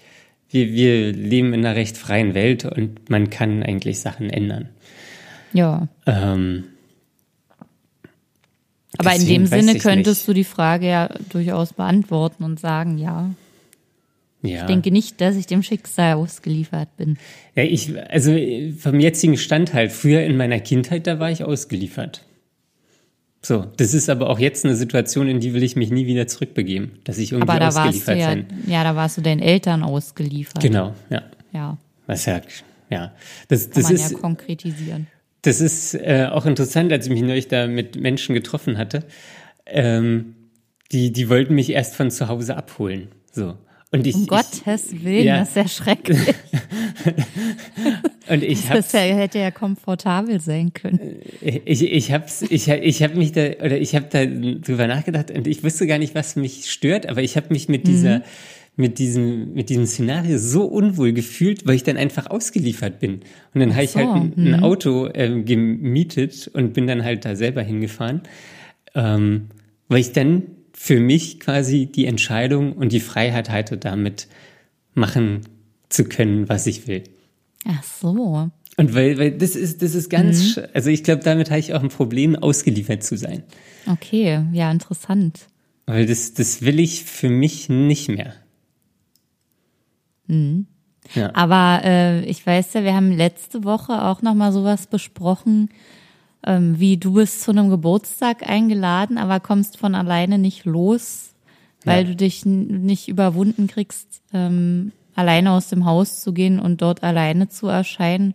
wir, 0.50 0.72
wir 0.72 1.12
leben 1.12 1.52
in 1.52 1.64
einer 1.64 1.76
recht 1.76 1.96
freien 1.96 2.34
Welt 2.34 2.64
und 2.64 3.10
man 3.10 3.30
kann 3.30 3.62
eigentlich 3.62 4.00
Sachen 4.00 4.30
ändern. 4.30 4.68
Ja. 5.52 5.88
Ähm, 6.06 6.64
aber 8.96 9.14
in 9.14 9.26
dem 9.26 9.46
Sinne 9.46 9.78
könntest 9.78 10.22
nicht. 10.22 10.28
du 10.28 10.32
die 10.34 10.44
Frage 10.44 10.88
ja 10.88 11.08
durchaus 11.30 11.72
beantworten 11.72 12.44
und 12.44 12.58
sagen, 12.58 12.98
ja. 12.98 13.30
Ja. 14.42 14.60
Ich 14.60 14.66
denke 14.66 14.92
nicht, 14.92 15.20
dass 15.20 15.36
ich 15.36 15.46
dem 15.46 15.62
Schicksal 15.62 16.14
ausgeliefert 16.14 16.96
bin. 16.96 17.18
Ja, 17.56 17.64
ich, 17.64 17.92
also 18.08 18.36
vom 18.78 19.00
jetzigen 19.00 19.36
Stand 19.36 19.74
halt, 19.74 19.90
früher 19.90 20.22
in 20.22 20.36
meiner 20.36 20.60
Kindheit, 20.60 21.08
da 21.08 21.18
war 21.18 21.30
ich 21.30 21.42
ausgeliefert. 21.42 22.24
So, 23.48 23.64
das 23.78 23.94
ist 23.94 24.10
aber 24.10 24.28
auch 24.28 24.38
jetzt 24.38 24.66
eine 24.66 24.76
Situation, 24.76 25.26
in 25.26 25.40
die 25.40 25.54
will 25.54 25.62
ich 25.62 25.74
mich 25.74 25.90
nie 25.90 26.04
wieder 26.04 26.26
zurückbegeben, 26.26 26.98
dass 27.04 27.16
ich 27.16 27.32
irgendwie 27.32 27.50
aber 27.50 27.58
da 27.58 27.68
ausgeliefert 27.68 28.18
warst 28.18 28.36
du 28.36 28.70
ja. 28.70 28.76
Ja, 28.76 28.84
da 28.84 28.94
warst 28.94 29.16
du 29.16 29.22
deinen 29.22 29.40
Eltern 29.40 29.84
ausgeliefert. 29.84 30.60
Genau, 30.60 30.94
ja. 31.08 31.22
Ja. 31.54 31.78
Was 32.06 32.26
ja, 32.26 32.42
ja. 32.90 33.14
Das, 33.48 33.70
Kann 33.70 33.72
das 33.72 33.84
man 33.84 33.94
ist, 33.94 34.12
ja 34.12 34.18
konkretisieren. 34.18 35.06
Das 35.40 35.62
ist 35.62 35.94
äh, 35.94 36.28
auch 36.30 36.44
interessant, 36.44 36.92
als 36.92 37.06
ich 37.06 37.10
mich 37.10 37.22
neulich 37.22 37.48
da 37.48 37.68
mit 37.68 37.98
Menschen 37.98 38.34
getroffen 38.34 38.76
hatte. 38.76 39.04
Ähm, 39.64 40.34
die, 40.92 41.10
die 41.10 41.30
wollten 41.30 41.54
mich 41.54 41.70
erst 41.70 41.96
von 41.96 42.10
zu 42.10 42.28
Hause 42.28 42.54
abholen. 42.54 43.08
So. 43.32 43.56
Und 43.90 44.06
ich, 44.06 44.14
um 44.14 44.26
Gottes 44.26 45.02
Willen, 45.02 45.24
ja. 45.24 45.38
das 45.38 45.48
ist 45.48 45.56
ja 45.56 45.68
schrecklich. 45.68 46.20
und 48.28 48.42
ich 48.42 48.66
das 48.66 48.92
ja, 48.92 49.00
hätte 49.00 49.38
ja 49.38 49.50
komfortabel 49.50 50.40
sein 50.40 50.72
können. 50.72 51.20
Ich, 51.40 51.82
ich 51.82 52.12
hab's, 52.12 52.42
ich, 52.42 52.68
ich 52.68 53.02
hab 53.02 53.14
mich 53.14 53.32
da, 53.32 53.42
oder 53.64 53.78
ich 53.78 53.94
habe 53.94 54.06
da 54.10 54.24
drüber 54.24 54.86
nachgedacht 54.86 55.30
und 55.30 55.46
ich 55.46 55.64
wusste 55.64 55.86
gar 55.86 55.98
nicht, 55.98 56.14
was 56.14 56.36
mich 56.36 56.70
stört, 56.70 57.08
aber 57.08 57.22
ich 57.22 57.36
habe 57.36 57.48
mich 57.50 57.68
mit 57.68 57.86
dieser, 57.86 58.18
mhm. 58.18 58.24
mit 58.76 58.98
diesem, 58.98 59.54
mit 59.54 59.70
diesem 59.70 59.86
Szenario 59.86 60.38
so 60.38 60.64
unwohl 60.64 61.12
gefühlt, 61.12 61.66
weil 61.66 61.76
ich 61.76 61.84
dann 61.84 61.96
einfach 61.96 62.28
ausgeliefert 62.28 63.00
bin. 63.00 63.20
Und 63.54 63.60
dann 63.60 63.74
habe 63.74 63.84
ich 63.84 63.96
halt 63.96 64.08
ein, 64.08 64.32
ein 64.36 64.56
mhm. 64.58 64.62
Auto 64.62 65.08
ähm, 65.14 65.44
gemietet 65.44 66.50
und 66.52 66.72
bin 66.74 66.86
dann 66.86 67.04
halt 67.04 67.24
da 67.24 67.36
selber 67.36 67.62
hingefahren, 67.62 68.22
ähm, 68.94 69.48
weil 69.88 70.00
ich 70.00 70.12
dann 70.12 70.42
für 70.72 71.00
mich 71.00 71.40
quasi 71.40 71.86
die 71.86 72.06
Entscheidung 72.06 72.72
und 72.72 72.92
die 72.92 73.00
Freiheit 73.00 73.50
hatte, 73.50 73.78
damit 73.78 74.28
machen 74.94 75.40
zu 75.88 76.04
können, 76.04 76.48
was 76.48 76.66
ich 76.66 76.86
will. 76.86 77.02
Ach 77.66 77.82
so. 77.82 78.50
Und 78.76 78.94
weil, 78.94 79.18
weil 79.18 79.32
das 79.32 79.56
ist, 79.56 79.82
das 79.82 79.94
ist 79.94 80.08
ganz, 80.08 80.56
mhm. 80.56 80.62
also 80.72 80.90
ich 80.90 81.02
glaube, 81.02 81.22
damit 81.22 81.50
habe 81.50 81.58
ich 81.58 81.74
auch 81.74 81.82
ein 81.82 81.88
Problem, 81.88 82.36
ausgeliefert 82.36 83.02
zu 83.02 83.16
sein. 83.16 83.42
Okay, 83.86 84.44
ja, 84.52 84.70
interessant. 84.70 85.48
Weil 85.86 86.06
das, 86.06 86.34
das 86.34 86.62
will 86.62 86.78
ich 86.78 87.04
für 87.04 87.28
mich 87.28 87.68
nicht 87.68 88.08
mehr. 88.08 88.34
Mhm. 90.28 90.66
Ja. 91.14 91.34
Aber 91.34 91.80
äh, 91.84 92.24
ich 92.24 92.46
weiß 92.46 92.74
ja, 92.74 92.84
wir 92.84 92.94
haben 92.94 93.10
letzte 93.10 93.64
Woche 93.64 94.04
auch 94.04 94.22
nochmal 94.22 94.52
sowas 94.52 94.86
besprochen, 94.86 95.70
ähm, 96.46 96.78
wie 96.78 96.98
du 96.98 97.14
bist 97.14 97.42
zu 97.42 97.50
einem 97.50 97.70
Geburtstag 97.70 98.48
eingeladen, 98.48 99.18
aber 99.18 99.40
kommst 99.40 99.78
von 99.78 99.94
alleine 99.94 100.38
nicht 100.38 100.66
los, 100.66 101.34
weil 101.84 102.04
ja. 102.04 102.10
du 102.10 102.16
dich 102.16 102.44
nicht 102.44 103.08
überwunden 103.08 103.66
kriegst, 103.66 104.22
ähm, 104.32 104.92
alleine 105.18 105.50
aus 105.50 105.68
dem 105.68 105.84
Haus 105.84 106.20
zu 106.20 106.32
gehen 106.32 106.60
und 106.60 106.80
dort 106.80 107.02
alleine 107.02 107.48
zu 107.48 107.66
erscheinen, 107.66 108.34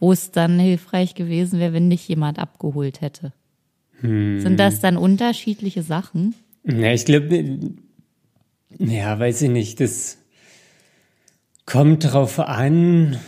wo 0.00 0.10
es 0.10 0.30
dann 0.30 0.58
hilfreich 0.58 1.14
gewesen 1.14 1.60
wäre, 1.60 1.74
wenn 1.74 1.90
dich 1.90 2.08
jemand 2.08 2.38
abgeholt 2.38 3.02
hätte. 3.02 3.32
Hm. 4.00 4.40
Sind 4.40 4.58
das 4.58 4.80
dann 4.80 4.96
unterschiedliche 4.96 5.82
Sachen? 5.82 6.34
Ja, 6.64 6.92
ich 6.92 7.04
glaube, 7.04 7.58
ja, 8.78 9.18
weiß 9.18 9.42
ich 9.42 9.50
nicht, 9.50 9.80
das 9.80 10.18
kommt 11.66 12.10
drauf 12.10 12.38
an, 12.38 13.18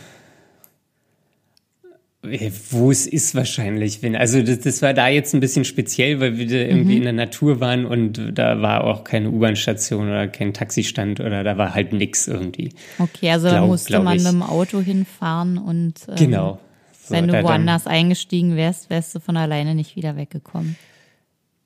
wo 2.23 2.91
es 2.91 3.07
ist 3.07 3.33
wahrscheinlich. 3.33 4.03
Wenn, 4.03 4.15
also 4.15 4.43
das, 4.43 4.59
das 4.59 4.81
war 4.83 4.93
da 4.93 5.07
jetzt 5.07 5.33
ein 5.33 5.39
bisschen 5.39 5.65
speziell, 5.65 6.19
weil 6.19 6.37
wir 6.37 6.47
da 6.47 6.55
irgendwie 6.55 6.91
mhm. 6.91 6.97
in 6.97 7.03
der 7.03 7.13
Natur 7.13 7.59
waren 7.59 7.85
und 7.85 8.37
da 8.37 8.61
war 8.61 8.83
auch 8.83 9.03
keine 9.03 9.31
U-Bahn-Station 9.31 10.07
oder 10.07 10.27
kein 10.27 10.53
Taxistand 10.53 11.19
oder 11.19 11.43
da 11.43 11.57
war 11.57 11.73
halt 11.73 11.93
nix 11.93 12.27
irgendwie. 12.27 12.73
Okay, 12.99 13.31
also 13.31 13.47
glaub, 13.47 13.61
da 13.61 13.65
musste 13.65 13.99
man 13.99 14.17
ich. 14.17 14.23
mit 14.23 14.31
dem 14.31 14.43
Auto 14.43 14.81
hinfahren 14.81 15.57
und 15.57 15.95
ähm, 16.09 16.15
genau. 16.15 16.59
So, 17.03 17.15
wenn 17.15 17.27
du 17.27 17.43
woanders 17.43 17.85
dann, 17.85 17.93
eingestiegen 17.93 18.55
wärst, 18.55 18.91
wärst 18.91 19.15
du 19.15 19.19
von 19.19 19.35
alleine 19.35 19.73
nicht 19.73 19.95
wieder 19.95 20.15
weggekommen. 20.15 20.75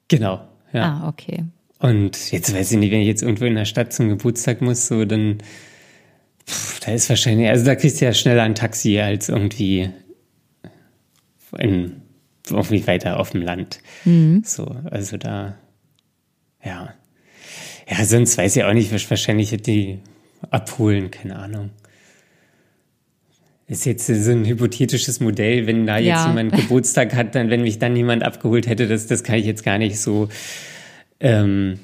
Genau, 0.07 0.41
ja. 0.71 1.01
Ah, 1.01 1.09
okay. 1.09 1.43
Und 1.79 2.31
jetzt 2.31 2.55
weiß 2.55 2.71
ich 2.71 2.77
nicht, 2.77 2.91
wenn 2.91 3.01
ich 3.01 3.07
jetzt 3.07 3.23
irgendwo 3.23 3.43
in 3.43 3.55
der 3.55 3.65
Stadt 3.65 3.91
zum 3.91 4.07
Geburtstag 4.07 4.61
muss, 4.61 4.87
so 4.87 5.03
dann, 5.03 5.39
da 6.85 6.93
ist 6.93 7.09
wahrscheinlich, 7.09 7.49
also 7.49 7.65
da 7.65 7.75
kriegst 7.75 7.99
du 7.99 8.05
ja 8.05 8.13
schneller 8.13 8.43
ein 8.43 8.55
Taxi 8.55 8.99
als 8.99 9.27
irgendwie 9.27 9.89
in, 11.57 12.01
irgendwie 12.49 12.85
weiter 12.87 13.19
auf 13.19 13.31
dem 13.31 13.41
Land. 13.41 13.79
Mhm. 14.03 14.43
So, 14.45 14.65
also 14.89 15.17
da, 15.17 15.55
ja. 16.63 16.93
Ja, 17.87 18.03
sonst 18.05 18.37
weiß 18.37 18.55
ich 18.55 18.63
auch 18.63 18.73
nicht, 18.73 18.91
wahrscheinlich 19.09 19.51
hätte 19.51 19.71
die 19.71 19.99
abholen, 20.49 21.11
keine 21.11 21.37
Ahnung. 21.37 21.69
Ist 23.67 23.85
jetzt 23.85 24.05
so 24.05 24.31
ein 24.31 24.45
hypothetisches 24.45 25.19
Modell, 25.19 25.65
wenn 25.65 25.87
da 25.87 25.97
jetzt 25.97 26.07
ja. 26.07 26.27
jemand 26.27 26.53
Geburtstag 26.53 27.15
hat, 27.15 27.33
dann, 27.33 27.49
wenn 27.49 27.63
mich 27.63 27.79
dann 27.79 27.95
jemand 27.95 28.23
abgeholt 28.23 28.67
hätte, 28.67 28.87
das, 28.87 29.07
das 29.07 29.23
kann 29.23 29.39
ich 29.39 29.45
jetzt 29.45 29.63
gar 29.63 29.79
nicht 29.79 29.99
so 29.99 30.29
ähm, 31.19 31.79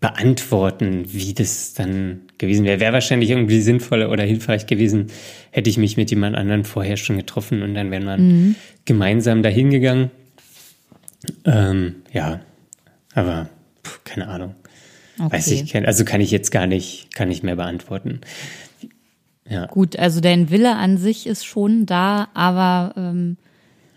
beantworten, 0.00 1.04
wie 1.08 1.32
das 1.32 1.74
dann 1.74 2.22
gewesen 2.38 2.64
wäre. 2.64 2.80
Wäre 2.80 2.92
wahrscheinlich 2.92 3.30
irgendwie 3.30 3.60
sinnvoller 3.60 4.10
oder 4.10 4.24
hilfreich 4.24 4.66
gewesen, 4.66 5.06
hätte 5.50 5.70
ich 5.70 5.78
mich 5.78 5.96
mit 5.96 6.10
jemand 6.10 6.36
anderem 6.36 6.64
vorher 6.64 6.96
schon 6.96 7.16
getroffen 7.16 7.62
und 7.62 7.74
dann 7.74 7.90
wäre 7.90 8.04
man 8.04 8.28
mhm. 8.28 8.54
gemeinsam 8.84 9.42
dahin 9.42 9.70
gegangen. 9.70 10.10
Ähm, 11.44 11.96
ja, 12.12 12.40
aber 13.14 13.48
pff, 13.84 14.04
keine 14.04 14.28
Ahnung. 14.28 14.54
Okay. 15.18 15.32
Weiß 15.32 15.48
ich, 15.48 15.74
also 15.74 16.04
kann 16.04 16.20
ich 16.20 16.30
jetzt 16.30 16.50
gar 16.50 16.66
nicht, 16.66 17.14
kann 17.14 17.30
ich 17.30 17.42
mehr 17.42 17.56
beantworten. 17.56 18.20
Ja. 19.48 19.66
Gut, 19.66 19.98
also 19.98 20.20
dein 20.20 20.50
Wille 20.50 20.76
an 20.76 20.98
sich 20.98 21.26
ist 21.26 21.46
schon 21.46 21.86
da, 21.86 22.28
aber 22.34 22.92
ähm, 22.96 23.38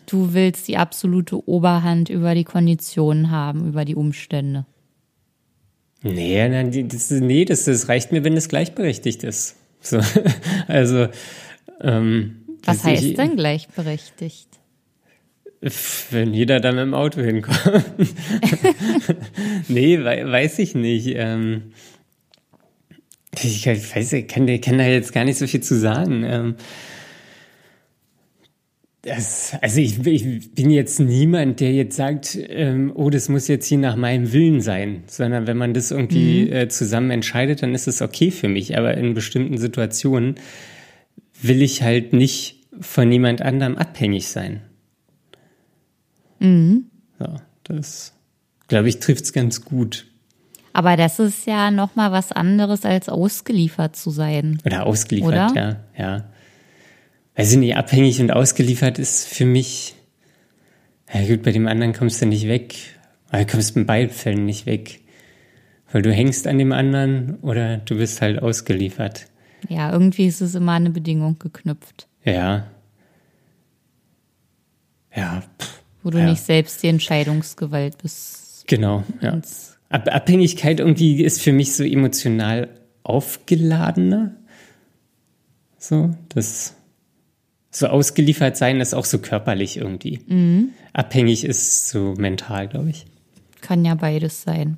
du 0.06 0.34
willst 0.34 0.68
die 0.68 0.78
absolute 0.78 1.48
Oberhand 1.48 2.10
über 2.10 2.36
die 2.36 2.46
Konditionen 2.46 3.32
haben, 3.32 3.68
über 3.68 3.84
die 3.84 3.96
Umstände. 3.96 4.66
Nee, 6.02 6.48
nein, 6.48 6.88
das, 6.88 7.12
nee 7.12 7.46
das, 7.46 7.66
das 7.66 7.90
reicht 7.90 8.12
mir, 8.12 8.24
wenn 8.24 8.38
es 8.38 8.48
gleichberechtigt 8.48 9.24
ist. 9.24 9.56
So, 9.82 10.00
also, 10.68 11.08
ähm, 11.82 12.46
Was 12.64 12.84
heißt 12.84 13.04
ich, 13.04 13.14
denn 13.16 13.36
gleichberechtigt? 13.36 14.48
Wenn 16.12 16.34
jeder 16.34 16.62
dann 16.62 16.78
im 16.78 16.94
Auto 16.94 17.20
hinkommt. 17.22 17.60
nee, 19.68 20.02
weiß 20.02 20.60
ich 20.60 20.74
nicht. 20.74 21.08
Ähm, 21.16 21.74
ich, 23.36 23.68
weiß, 23.68 24.14
ich 24.14 24.28
kann, 24.28 24.62
kann, 24.62 24.78
da 24.78 24.86
jetzt 24.86 25.12
gar 25.12 25.26
nicht 25.26 25.38
so 25.38 25.48
viel 25.48 25.62
zu 25.62 25.78
sagen. 25.78 26.24
Ähm, 26.24 26.56
das, 29.10 29.58
also 29.62 29.80
ich, 29.80 30.06
ich, 30.06 30.54
bin 30.54 30.70
jetzt 30.70 31.00
niemand, 31.00 31.60
der 31.60 31.74
jetzt 31.74 31.96
sagt, 31.96 32.38
ähm, 32.48 32.92
oh, 32.94 33.10
das 33.10 33.28
muss 33.28 33.48
jetzt 33.48 33.66
hier 33.66 33.80
nach 33.80 33.96
meinem 33.96 34.32
Willen 34.32 34.62
sein, 34.62 35.04
sondern 35.08 35.48
wenn 35.48 35.58
man 35.58 35.74
das 35.74 35.90
irgendwie 35.90 36.46
mhm. 36.46 36.54
äh, 36.54 36.68
zusammen 36.68 37.10
entscheidet, 37.10 37.64
dann 37.64 37.74
ist 37.74 37.88
es 37.88 38.02
okay 38.02 38.30
für 38.30 38.48
mich. 38.48 38.78
Aber 38.78 38.96
in 38.96 39.16
bestimmten 39.16 39.58
Situationen 39.58 40.36
will 41.42 41.62
ich 41.64 41.82
halt 41.82 42.14
nicht 42.14 42.68
von 42.80 43.10
niemand 43.10 43.42
anderem 43.42 43.78
abhängig 43.78 44.28
sein. 44.28 44.62
Mhm. 46.40 46.86
Ja, 47.20 47.42
das, 47.64 48.14
glaube 48.68 48.90
ich, 48.90 49.00
trifft 49.00 49.24
es 49.24 49.34
ganz 49.34 49.66
gut. 49.66 50.06
Aber 50.72 50.98
das 50.98 51.18
ist 51.20 51.48
ja 51.48 51.72
noch 51.72 51.96
mal 51.96 52.12
was 52.12 52.32
anderes 52.32 52.86
als 52.86 53.10
ausgeliefert 53.10 53.96
zu 53.96 54.12
sein. 54.12 54.60
Oder 54.66 54.86
ausgeliefert, 54.86 55.52
oder? 55.52 55.54
ja, 55.56 55.76
ja. 55.98 56.29
Ich 57.42 57.56
nicht, 57.56 57.78
abhängig 57.78 58.20
und 58.20 58.32
ausgeliefert 58.32 59.00
ist 59.00 59.28
für 59.28 59.46
mich, 59.46 59.96
ja 61.14 61.26
gut, 61.26 61.44
bei 61.44 61.52
dem 61.52 61.68
anderen 61.68 61.94
kommst 61.94 62.22
du 62.22 62.26
nicht 62.26 62.48
weg, 62.48 62.76
aber 63.30 63.46
du 63.46 63.52
kommst 63.52 63.78
in 63.78 63.86
beiden 63.86 64.10
Fällen 64.10 64.46
nicht 64.46 64.66
weg. 64.66 65.00
Weil 65.92 66.02
du 66.02 66.12
hängst 66.12 66.48
an 66.48 66.58
dem 66.58 66.72
anderen 66.72 67.38
oder 67.38 67.78
du 67.78 67.98
bist 67.98 68.22
halt 68.22 68.42
ausgeliefert. 68.42 69.26
Ja, 69.70 69.92
irgendwie 69.92 70.28
ist 70.28 70.42
es 70.42 70.54
immer 70.54 70.74
eine 70.74 70.92
Bedingung 70.92 71.40
geknüpft. 71.40 72.08
Ja. 72.24 72.68
Ja. 75.16 75.42
Pff, 75.60 75.82
Wo 76.04 76.10
du 76.12 76.20
ja. 76.20 76.26
nicht 76.26 76.44
selbst 76.44 76.84
die 76.84 76.88
Entscheidungsgewalt 76.88 77.98
bist. 77.98 78.66
Genau, 78.68 79.04
ja. 79.22 79.42
Abhängigkeit 79.90 80.80
irgendwie 80.80 81.24
ist 81.24 81.42
für 81.42 81.54
mich 81.54 81.74
so 81.74 81.84
emotional 81.84 82.70
aufgeladener. 83.02 84.36
So, 85.80 86.14
das 86.30 86.76
so 87.72 87.88
ausgeliefert 87.88 88.58
sein 88.58 88.82
ist 88.82 88.94
auch 88.94 89.06
so 89.06 89.20
körperlich 89.20 89.78
irgendwie. 89.78 90.20
Mhm. 90.28 90.70
Abhängig 90.94 91.46
ist 91.46 91.90
so 91.90 92.16
mental, 92.18 92.68
glaube 92.68 92.90
ich. 92.90 93.06
Kann 93.62 93.86
ja 93.86 93.96
beides 93.96 94.42
sein. 94.42 94.78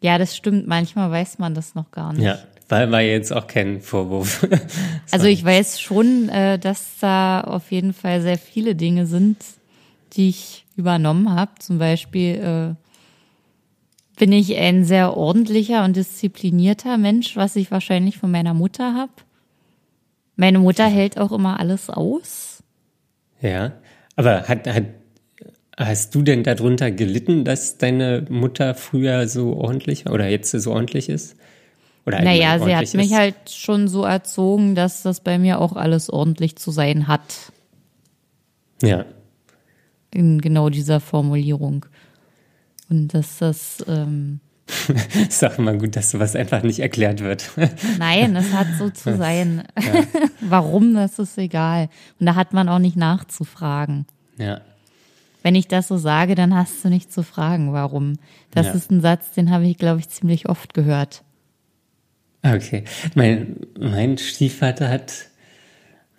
Ja, 0.00 0.18
das 0.18 0.36
stimmt. 0.36 0.68
Manchmal 0.68 1.10
weiß 1.10 1.38
man 1.40 1.54
das 1.54 1.74
noch 1.74 1.90
gar 1.90 2.12
nicht. 2.12 2.22
Ja, 2.22 2.38
war, 2.68 2.90
war 2.90 3.00
jetzt 3.00 3.32
auch 3.32 3.46
kein 3.46 3.80
Vorwurf. 3.80 4.46
also 5.10 5.26
ich 5.26 5.44
weiß 5.44 5.80
schon, 5.80 6.28
äh, 6.28 6.58
dass 6.58 6.98
da 7.00 7.40
auf 7.42 7.70
jeden 7.70 7.92
Fall 7.92 8.20
sehr 8.20 8.38
viele 8.38 8.74
Dinge 8.74 9.06
sind, 9.06 9.36
die 10.14 10.28
ich 10.28 10.66
übernommen 10.76 11.34
habe. 11.34 11.52
Zum 11.58 11.78
Beispiel 11.78 12.34
äh, 12.34 14.18
bin 14.18 14.32
ich 14.32 14.56
ein 14.56 14.84
sehr 14.84 15.16
ordentlicher 15.16 15.84
und 15.84 15.96
disziplinierter 15.96 16.98
Mensch, 16.98 17.36
was 17.36 17.56
ich 17.56 17.70
wahrscheinlich 17.70 18.18
von 18.18 18.30
meiner 18.30 18.54
Mutter 18.54 18.94
habe. 18.94 19.12
Meine 20.36 20.58
Mutter 20.58 20.86
hält 20.86 21.18
auch 21.18 21.32
immer 21.32 21.60
alles 21.60 21.88
aus. 21.88 22.62
Ja, 23.40 23.72
aber 24.16 24.48
hat, 24.48 24.66
hat 24.66 24.84
Hast 25.78 26.14
du 26.14 26.22
denn 26.22 26.42
darunter 26.42 26.90
gelitten, 26.90 27.44
dass 27.44 27.76
deine 27.76 28.24
Mutter 28.30 28.74
früher 28.74 29.28
so 29.28 29.56
ordentlich 29.56 30.06
oder 30.06 30.26
jetzt 30.26 30.50
so 30.52 30.72
ordentlich 30.72 31.10
ist? 31.10 31.36
Oder 32.06 32.22
naja, 32.22 32.58
sie 32.58 32.74
hat 32.74 32.84
ist? 32.84 32.94
mich 32.94 33.12
halt 33.14 33.50
schon 33.50 33.88
so 33.88 34.04
erzogen, 34.04 34.74
dass 34.74 35.02
das 35.02 35.20
bei 35.20 35.38
mir 35.38 35.60
auch 35.60 35.74
alles 35.74 36.08
ordentlich 36.08 36.56
zu 36.56 36.70
sein 36.70 37.08
hat. 37.08 37.52
Ja. 38.80 39.04
In 40.12 40.40
genau 40.40 40.70
dieser 40.70 41.00
Formulierung. 41.00 41.86
Und 42.88 43.12
dass 43.12 43.38
das. 43.38 43.84
Ähm, 43.88 44.40
Sag 45.28 45.58
mal 45.58 45.78
gut, 45.78 45.96
dass 45.96 46.10
sowas 46.10 46.34
einfach 46.34 46.62
nicht 46.62 46.80
erklärt 46.80 47.20
wird. 47.20 47.50
Nein, 47.98 48.34
es 48.36 48.52
hat 48.52 48.66
so 48.78 48.90
zu 48.90 49.16
sein. 49.16 49.64
Ja. 49.76 50.04
Warum, 50.40 50.94
das 50.94 51.18
ist 51.18 51.36
egal. 51.38 51.88
Und 52.18 52.26
da 52.26 52.34
hat 52.34 52.52
man 52.52 52.68
auch 52.68 52.78
nicht 52.78 52.96
nachzufragen. 52.96 54.06
Ja 54.38 54.60
wenn 55.46 55.54
ich 55.54 55.68
das 55.68 55.86
so 55.86 55.96
sage, 55.96 56.34
dann 56.34 56.56
hast 56.56 56.84
du 56.84 56.88
nicht 56.88 57.12
zu 57.12 57.22
fragen, 57.22 57.72
warum. 57.72 58.18
Das 58.50 58.66
ja. 58.66 58.72
ist 58.72 58.90
ein 58.90 59.00
Satz, 59.00 59.30
den 59.30 59.52
habe 59.52 59.64
ich, 59.64 59.78
glaube 59.78 60.00
ich, 60.00 60.08
ziemlich 60.08 60.48
oft 60.48 60.74
gehört. 60.74 61.22
Okay. 62.54 62.84
Mein, 63.14 63.56
mein 63.78 64.18
Stiefvater 64.18 64.88
hat 64.88 65.26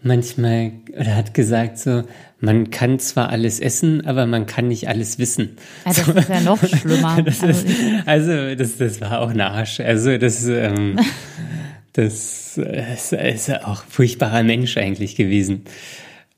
manchmal 0.02 0.72
oder 0.90 1.16
hat 1.16 1.34
gesagt 1.34 1.78
so, 1.78 2.04
man 2.40 2.70
kann 2.70 3.00
zwar 3.00 3.30
alles 3.30 3.60
essen, 3.60 4.06
aber 4.06 4.26
man 4.26 4.46
kann 4.46 4.68
nicht 4.68 4.88
alles 4.88 5.18
wissen. 5.18 5.58
Ja, 5.86 5.94
das 5.94 6.06
so. 6.06 6.12
ist 6.14 6.30
ja 6.30 6.42
noch 6.42 6.64
schlimmer. 6.64 7.22
das 7.26 7.42
also, 7.42 7.60
ist, 7.60 8.08
also 8.08 8.56
das, 8.56 8.78
das 8.78 9.02
war 9.02 9.22
auch 9.22 9.30
ein 9.30 9.42
Arsch. 9.42 9.80
Also 9.80 10.18
das, 10.18 10.46
ähm, 10.46 11.00
das 11.94 12.58
ist, 12.58 13.14
ist 13.14 13.64
auch 13.64 13.84
ein 13.84 13.90
furchtbarer 13.90 14.44
Mensch 14.44 14.78
eigentlich 14.78 15.16
gewesen. 15.16 15.64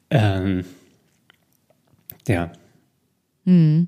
Ähm, 0.10 0.64
ja. 2.28 2.52
Mhm. 3.46 3.88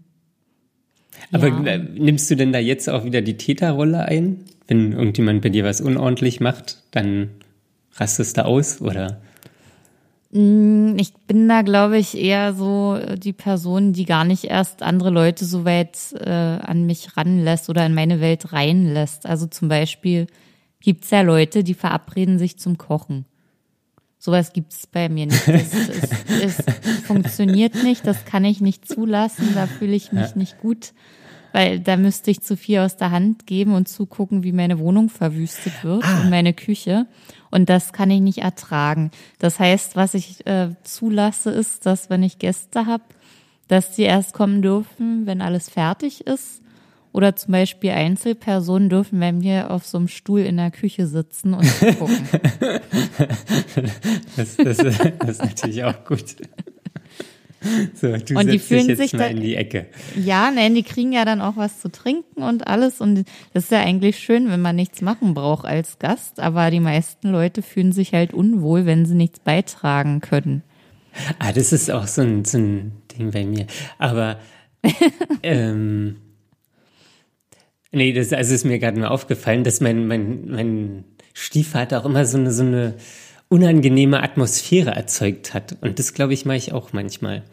Aber 1.31 1.47
ja. 1.47 1.77
nimmst 1.77 2.29
du 2.29 2.35
denn 2.35 2.51
da 2.51 2.59
jetzt 2.59 2.89
auch 2.89 3.05
wieder 3.05 3.21
die 3.21 3.37
Täterrolle 3.37 4.05
ein? 4.05 4.43
Wenn 4.71 4.93
irgendjemand 4.93 5.41
bei 5.41 5.49
dir 5.49 5.65
was 5.65 5.81
unordentlich 5.81 6.39
macht, 6.39 6.77
dann 6.91 7.31
rastest 7.95 8.37
du 8.37 8.45
aus 8.45 8.79
oder? 8.79 9.19
Mm, 10.31 10.95
ich 10.97 11.11
bin 11.27 11.49
da, 11.49 11.61
glaube 11.61 11.97
ich, 11.97 12.17
eher 12.17 12.53
so 12.53 12.97
die 13.17 13.33
Person, 13.33 13.91
die 13.91 14.05
gar 14.05 14.23
nicht 14.23 14.45
erst 14.45 14.81
andere 14.81 15.09
Leute 15.09 15.43
so 15.43 15.65
weit 15.65 15.97
äh, 16.13 16.29
an 16.29 16.85
mich 16.85 17.17
ranlässt 17.17 17.69
oder 17.69 17.85
in 17.85 17.93
meine 17.93 18.21
Welt 18.21 18.53
reinlässt. 18.53 19.25
Also 19.25 19.45
zum 19.45 19.67
Beispiel 19.67 20.27
gibt's 20.79 21.09
ja 21.09 21.19
Leute, 21.19 21.65
die 21.65 21.73
verabreden 21.73 22.39
sich 22.39 22.57
zum 22.57 22.77
Kochen. 22.77 23.25
Sowas 24.19 24.53
gibt's 24.53 24.87
bei 24.87 25.09
mir 25.09 25.25
nicht. 25.25 25.49
Das, 25.49 25.73
es, 26.29 26.59
es 26.59 26.65
funktioniert 27.03 27.83
nicht, 27.83 28.07
das 28.07 28.23
kann 28.23 28.45
ich 28.45 28.61
nicht 28.61 28.87
zulassen, 28.87 29.49
da 29.53 29.67
fühle 29.67 29.95
ich 29.95 30.13
mich 30.13 30.37
nicht 30.37 30.61
gut, 30.61 30.93
weil 31.53 31.79
da 31.79 31.97
müsste 31.97 32.31
ich 32.31 32.41
zu 32.41 32.55
viel 32.57 32.79
aus 32.79 32.97
der 32.97 33.11
Hand 33.11 33.45
geben 33.47 33.73
und 33.73 33.87
zugucken, 33.87 34.43
wie 34.43 34.51
meine 34.51 34.79
Wohnung 34.79 35.09
verwüstet 35.09 35.83
wird 35.83 36.03
Ah. 36.03 36.21
und 36.21 36.29
meine 36.29 36.53
Küche. 36.53 37.05
Und 37.49 37.69
das 37.69 37.91
kann 37.93 38.09
ich 38.11 38.21
nicht 38.21 38.39
ertragen. 38.39 39.11
Das 39.39 39.59
heißt, 39.59 39.95
was 39.95 40.13
ich 40.13 40.45
äh, 40.47 40.69
zulasse, 40.83 41.51
ist, 41.51 41.85
dass 41.85 42.09
wenn 42.09 42.23
ich 42.23 42.39
Gäste 42.39 42.85
habe, 42.85 43.03
dass 43.67 43.91
die 43.95 44.03
erst 44.03 44.33
kommen 44.33 44.61
dürfen, 44.61 45.25
wenn 45.25 45.41
alles 45.41 45.69
fertig 45.69 46.25
ist. 46.27 46.61
Oder 47.13 47.35
zum 47.35 47.51
Beispiel 47.51 47.91
Einzelpersonen 47.91 48.87
dürfen 48.89 49.19
bei 49.19 49.33
mir 49.33 49.69
auf 49.71 49.85
so 49.85 49.97
einem 49.97 50.07
Stuhl 50.07 50.39
in 50.41 50.55
der 50.55 50.71
Küche 50.71 51.07
sitzen 51.07 51.53
und 51.53 51.69
gucken. 51.99 52.17
Das, 54.37 54.55
das, 54.55 54.77
das 54.77 55.29
ist 55.29 55.41
natürlich 55.43 55.83
auch 55.83 56.05
gut. 56.05 56.23
So, 57.93 58.15
du 58.17 58.39
Und 58.39 58.51
die 58.51 58.57
fühlen 58.59 58.87
jetzt 58.87 58.97
sich 58.97 59.13
mal 59.13 59.19
da- 59.19 59.25
in 59.27 59.41
die 59.41 59.55
Ecke. 59.55 59.85
Ja, 60.15 60.49
nein, 60.51 60.73
die 60.73 60.83
kriegen 60.83 61.11
ja 61.11 61.25
dann 61.25 61.41
auch 61.41 61.57
was 61.57 61.79
zu 61.79 61.91
trinken 61.91 62.41
und 62.41 62.65
alles. 62.67 63.01
Und 63.01 63.25
das 63.53 63.65
ist 63.65 63.71
ja 63.71 63.81
eigentlich 63.81 64.17
schön, 64.17 64.49
wenn 64.49 64.61
man 64.61 64.75
nichts 64.75 65.01
machen 65.01 65.33
braucht 65.35 65.65
als 65.65 65.99
Gast. 65.99 66.39
Aber 66.39 66.71
die 66.71 66.79
meisten 66.79 67.29
Leute 67.29 67.61
fühlen 67.61 67.91
sich 67.91 68.13
halt 68.13 68.33
unwohl, 68.33 68.85
wenn 68.85 69.05
sie 69.05 69.13
nichts 69.15 69.39
beitragen 69.39 70.21
können. 70.21 70.63
Ah, 71.39 71.51
das 71.51 71.71
ist 71.71 71.91
auch 71.91 72.07
so 72.07 72.21
ein, 72.21 72.45
so 72.45 72.57
ein 72.57 72.93
Ding 73.17 73.31
bei 73.31 73.45
mir. 73.45 73.67
Aber 73.99 74.39
ähm, 75.43 76.15
nee, 77.91 78.13
das 78.13 78.33
also 78.33 78.53
ist 78.53 78.65
mir 78.65 78.79
gerade 78.79 78.99
nur 78.99 79.11
aufgefallen, 79.11 79.63
dass 79.63 79.81
mein, 79.81 80.07
mein, 80.07 80.49
mein 80.49 81.03
Stiefvater 81.33 81.99
auch 82.01 82.05
immer 82.05 82.25
so 82.25 82.37
eine, 82.37 82.51
so 82.51 82.63
eine 82.63 82.95
unangenehme 83.51 84.23
Atmosphäre 84.23 84.91
erzeugt 84.91 85.53
hat. 85.53 85.75
Und 85.81 85.99
das, 85.99 86.13
glaube 86.13 86.33
ich, 86.33 86.45
mache 86.45 86.57
ich 86.57 86.71
auch 86.71 86.93
manchmal. 86.93 87.43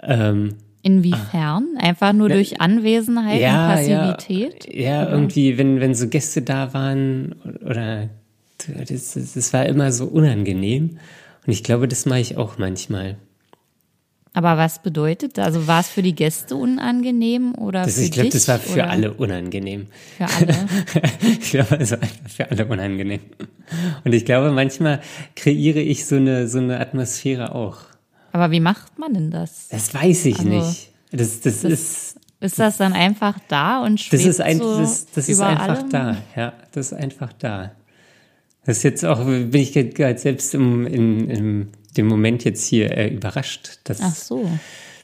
Ähm, 0.00 0.54
Inwiefern? 0.82 1.76
Einfach 1.76 2.12
nur 2.12 2.28
durch 2.28 2.60
Anwesenheit 2.60 3.40
und 3.42 3.48
Passivität? 3.48 4.72
Ja, 4.72 5.02
ja 5.02 5.10
irgendwie, 5.10 5.58
wenn, 5.58 5.80
wenn 5.80 5.96
so 5.96 6.06
Gäste 6.06 6.42
da 6.42 6.72
waren 6.72 7.34
oder 7.64 8.08
das, 8.88 9.14
das, 9.14 9.32
das 9.34 9.52
war 9.52 9.66
immer 9.66 9.90
so 9.90 10.06
unangenehm. 10.06 10.98
Und 11.44 11.52
ich 11.52 11.64
glaube, 11.64 11.88
das 11.88 12.06
mache 12.06 12.20
ich 12.20 12.36
auch 12.36 12.58
manchmal. 12.58 13.16
Aber 14.34 14.56
was 14.56 14.82
bedeutet 14.82 15.38
das? 15.38 15.46
Also 15.46 15.66
war 15.66 15.80
es 15.80 15.88
für 15.88 16.02
die 16.02 16.14
Gäste 16.14 16.54
unangenehm 16.56 17.54
oder 17.54 17.84
Das, 17.84 17.94
für 17.96 18.02
ich 18.02 18.10
glaube, 18.10 18.28
das 18.28 18.46
war 18.48 18.58
für 18.58 18.72
oder 18.74 18.90
alle 18.90 19.12
unangenehm. 19.14 19.86
Für 20.16 20.26
alle. 20.26 20.54
ich 21.40 21.50
glaube, 21.50 21.76
es 21.76 21.90
war 21.92 22.02
einfach 22.02 22.30
für 22.30 22.50
alle 22.50 22.66
unangenehm. 22.66 23.20
Und 24.04 24.12
ich 24.12 24.24
glaube, 24.24 24.52
manchmal 24.52 25.00
kreiere 25.34 25.80
ich 25.80 26.06
so 26.06 26.16
eine, 26.16 26.46
so 26.48 26.58
eine 26.58 26.78
Atmosphäre 26.80 27.54
auch. 27.54 27.78
Aber 28.32 28.50
wie 28.50 28.60
macht 28.60 28.98
man 28.98 29.14
denn 29.14 29.30
das? 29.30 29.68
Das 29.70 29.92
weiß 29.94 30.26
ich 30.26 30.38
Also, 30.38 30.48
nicht. 30.50 30.90
Das, 31.10 31.40
das, 31.40 31.64
ist, 31.64 32.16
Ist 32.40 32.58
das 32.58 32.76
dann 32.76 32.92
einfach 32.92 33.38
da 33.48 33.82
und 33.82 33.94
das 33.98 34.06
schwebt 34.06 34.24
ist, 34.26 34.40
ein, 34.40 34.58
so 34.58 34.78
das, 34.78 35.06
das 35.14 35.28
ist 35.28 35.40
einfach 35.40 35.78
allem? 35.78 35.90
da. 35.90 36.16
Ja, 36.36 36.52
das 36.72 36.92
ist 36.92 36.98
einfach 36.98 37.32
da. 37.32 37.72
Das 38.66 38.76
ist 38.78 38.82
jetzt 38.82 39.04
auch, 39.06 39.24
bin 39.24 39.54
ich 39.54 39.72
gerade 39.72 40.18
selbst 40.18 40.54
im, 40.54 40.86
in, 40.86 41.30
in 41.30 41.68
dem 41.98 42.06
Moment 42.06 42.44
jetzt 42.44 42.66
hier 42.66 42.96
äh, 42.96 43.08
überrascht, 43.08 43.80
dass, 43.84 44.00
Ach 44.00 44.14
so. 44.14 44.48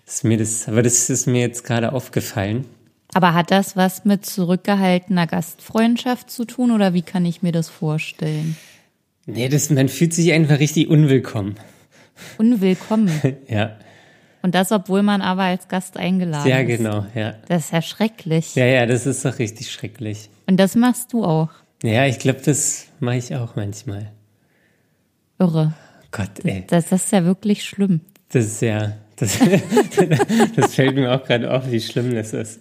dass 0.07 0.24
mir 0.24 0.38
das, 0.38 0.68
aber 0.68 0.82
das 0.82 1.11
ist 1.11 1.26
mir 1.26 1.40
jetzt 1.40 1.64
gerade 1.64 1.92
aufgefallen. 1.92 2.64
Aber 3.12 3.34
hat 3.34 3.51
das 3.51 3.76
was 3.76 4.05
mit 4.05 4.24
zurückgehaltener 4.26 5.26
Gastfreundschaft 5.26 6.30
zu 6.30 6.45
tun 6.47 6.70
oder 6.70 6.95
wie 6.95 7.03
kann 7.03 7.24
ich 7.24 7.42
mir 7.42 7.53
das 7.53 7.68
vorstellen? 7.68 8.57
Nee, 9.26 9.49
das, 9.49 9.70
man 9.70 9.88
fühlt 9.88 10.12
sich 10.12 10.32
einfach 10.32 10.59
richtig 10.59 10.88
unwillkommen. 10.88 11.57
Unwillkommen. 12.38 13.11
Ja, 13.49 13.76
Und 14.42 14.55
das, 14.55 14.72
obwohl 14.72 15.03
man 15.03 15.22
aber 15.22 15.42
als 15.42 15.68
Gast 15.68 15.97
eingeladen 15.97 16.49
ja, 16.49 16.59
ist. 16.59 16.66
genau, 16.66 17.07
ja. 17.14 17.34
Das 17.49 17.66
ist 17.66 17.72
ja 17.72 17.82
schrecklich. 17.82 18.55
Ja, 18.55 18.66
ja, 18.66 18.86
das 18.86 19.07
ist 19.07 19.24
doch 19.24 19.38
richtig 19.38 19.70
schrecklich. 19.70 20.28
Und 20.47 20.59
das 20.59 20.74
machst 20.74 21.12
du 21.12 21.24
auch. 21.24 21.51
Ja, 21.82 22.07
ich 22.07 22.18
glaube, 22.18 22.40
das 22.45 22.86
mache 23.01 23.16
ich 23.16 23.34
auch 23.36 23.57
manchmal. 23.57 24.11
Irre. 25.38 25.74
Gott, 26.17 26.45
ey, 26.45 26.62
Das, 26.69 26.91
das 26.91 27.07
ist 27.07 27.12
ja 27.12 27.25
wirklich 27.25 27.65
schlimm. 27.65 28.01
das 28.31 28.45
ist 28.47 28.62
ja, 28.62 28.97
das, 29.17 29.37
das 30.57 30.75
fällt 30.75 30.95
mir 30.95 31.12
auch 31.12 31.25
gerade 31.25 31.53
auf, 31.53 31.69
wie 31.71 31.81
schlimm 31.81 32.15
das 32.15 32.33
ist. 32.33 32.61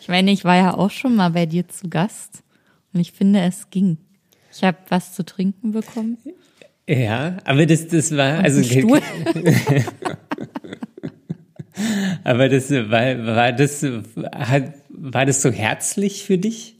Ich 0.00 0.08
meine, 0.08 0.30
ich 0.30 0.44
war 0.44 0.56
ja 0.56 0.74
auch 0.74 0.90
schon 0.90 1.14
mal 1.14 1.28
bei 1.30 1.44
dir 1.44 1.68
zu 1.68 1.90
Gast 1.90 2.42
und 2.94 3.00
ich 3.00 3.12
finde, 3.12 3.40
es 3.42 3.68
ging. 3.70 3.98
Ich 4.50 4.64
habe 4.64 4.78
was 4.88 5.12
zu 5.14 5.24
trinken 5.26 5.72
bekommen. 5.72 6.16
Ja, 6.88 7.36
aber 7.44 7.66
das, 7.66 7.86
das 7.86 8.16
war, 8.16 8.38
also, 8.42 8.60
einen 8.60 8.80
Stuhl. 8.80 9.02
aber 12.24 12.48
das 12.48 12.70
war, 12.70 13.26
war 13.26 13.52
das, 13.52 13.84
hat, 14.32 14.72
war 14.88 15.26
das 15.26 15.42
so 15.42 15.50
herzlich 15.52 16.24
für 16.24 16.38
dich? 16.38 16.76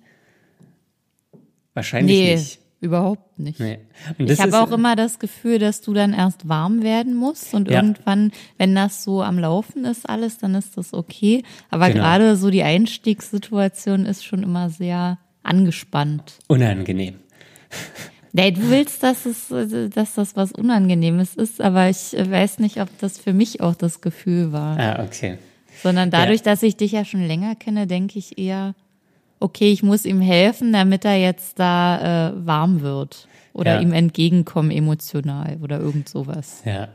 Wahrscheinlich 1.74 2.18
Nee, 2.18 2.34
nicht. 2.36 2.59
Überhaupt 2.80 3.38
nicht. 3.38 3.60
Nee. 3.60 3.78
Ich 4.18 4.40
habe 4.40 4.58
auch 4.60 4.70
immer 4.70 4.96
das 4.96 5.18
Gefühl, 5.18 5.58
dass 5.58 5.80
du 5.82 5.92
dann 5.92 6.12
erst 6.14 6.48
warm 6.48 6.82
werden 6.82 7.14
musst 7.14 7.52
und 7.54 7.68
Ja. 7.70 7.82
irgendwann, 7.82 8.32
wenn 8.58 8.74
das 8.74 9.04
so 9.04 9.22
am 9.22 9.38
Laufen 9.38 9.84
ist 9.84 10.08
alles, 10.08 10.38
dann 10.38 10.54
ist 10.54 10.76
das 10.78 10.94
okay. 10.94 11.42
Aber 11.70 11.88
Genau. 11.88 12.02
gerade 12.02 12.36
so 12.36 12.50
die 12.50 12.62
Einstiegssituation 12.62 14.06
ist 14.06 14.24
schon 14.24 14.42
immer 14.42 14.70
sehr 14.70 15.18
angespannt. 15.42 16.34
unangenehm. 16.48 17.16
Nee, 18.32 18.52
du 18.52 18.70
willst, 18.70 19.02
dass 19.02 19.26
es, 19.26 19.48
dass 19.92 20.14
das 20.14 20.36
was 20.36 20.52
Unangenehmes 20.52 21.34
ist, 21.34 21.60
aber 21.60 21.88
ich 21.88 22.12
weiß 22.12 22.60
nicht, 22.60 22.80
ob 22.80 22.88
das 23.00 23.18
für 23.18 23.32
mich 23.32 23.60
auch 23.60 23.74
das 23.74 24.00
Gefühl 24.00 24.52
war. 24.52 24.78
Ah, 24.78 25.04
okay. 25.04 25.38
Sondern 25.82 26.10
dadurch, 26.10 26.42
dass 26.42 26.62
ich 26.62 26.76
dich 26.76 26.92
ja 26.92 27.04
schon 27.04 27.26
länger 27.26 27.56
kenne, 27.56 27.86
denke 27.86 28.18
ich 28.18 28.38
eher, 28.38 28.74
okay, 29.40 29.72
ich 29.72 29.82
muss 29.82 30.04
ihm 30.04 30.20
helfen, 30.20 30.72
damit 30.72 31.04
er 31.04 31.16
jetzt 31.16 31.58
da 31.58 32.28
äh, 32.30 32.46
warm 32.46 32.80
wird. 32.82 33.26
Oder 33.52 33.74
Ja. 33.76 33.80
ihm 33.80 33.92
entgegenkommen 33.92 34.70
emotional 34.70 35.58
oder 35.60 35.80
irgend 35.80 36.08
sowas. 36.08 36.62
Ja. 36.64 36.88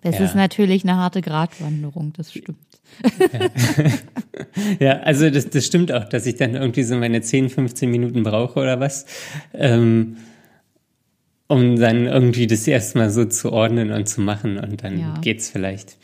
Das 0.00 0.18
Ja. 0.18 0.24
ist 0.24 0.34
natürlich 0.34 0.84
eine 0.84 0.96
harte 0.96 1.20
Gratwanderung, 1.20 2.14
das 2.16 2.32
stimmt. 2.32 2.58
Ja, 4.80 5.00
also 5.00 5.28
das, 5.28 5.50
das 5.50 5.66
stimmt 5.66 5.92
auch, 5.92 6.04
dass 6.04 6.24
ich 6.24 6.36
dann 6.36 6.54
irgendwie 6.54 6.84
so 6.84 6.96
meine 6.96 7.20
10, 7.20 7.50
15 7.50 7.90
Minuten 7.90 8.22
brauche 8.22 8.60
oder 8.60 8.80
was, 8.80 9.04
ähm, 9.52 10.16
um 11.48 11.76
dann 11.76 12.06
irgendwie 12.06 12.46
das 12.46 12.66
erstmal 12.66 13.10
so 13.10 13.24
zu 13.26 13.52
ordnen 13.52 13.90
und 13.92 14.08
zu 14.08 14.20
machen 14.20 14.56
und 14.58 14.82
dann 14.84 14.98
Ja. 14.98 15.14
geht's 15.20 15.50
vielleicht. 15.50 15.96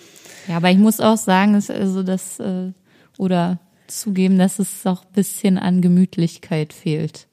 Ja, 0.49 0.57
aber 0.59 0.71
ich 0.71 0.79
muss 0.79 1.01
auch 1.01 1.17
sagen, 1.17 1.55
dass 1.55 1.71
also 1.71 2.03
das 2.03 2.39
äh, 2.41 2.73
oder 3.17 3.59
zugeben, 3.87 4.39
dass 4.39 4.59
es 4.59 4.87
auch 4.87 5.05
ein 5.05 5.13
bisschen 5.13 5.59
an 5.59 5.81
Gemütlichkeit 5.81 6.73
fehlt. 6.73 7.27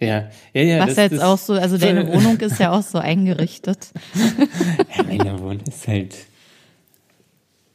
Ja, 0.00 0.28
ja, 0.52 0.62
ja. 0.62 0.78
Was 0.80 0.94
das, 0.94 0.96
jetzt 0.96 1.12
das, 1.12 1.22
auch 1.22 1.38
so, 1.38 1.54
also 1.54 1.78
deine 1.78 2.06
Wohnung 2.12 2.38
ist 2.40 2.58
ja 2.58 2.72
auch 2.72 2.82
so 2.82 2.98
eingerichtet. 2.98 3.88
Ja, 4.96 5.02
meine 5.04 5.38
Wohnung 5.40 5.62
ist 5.66 5.88
halt. 5.88 6.14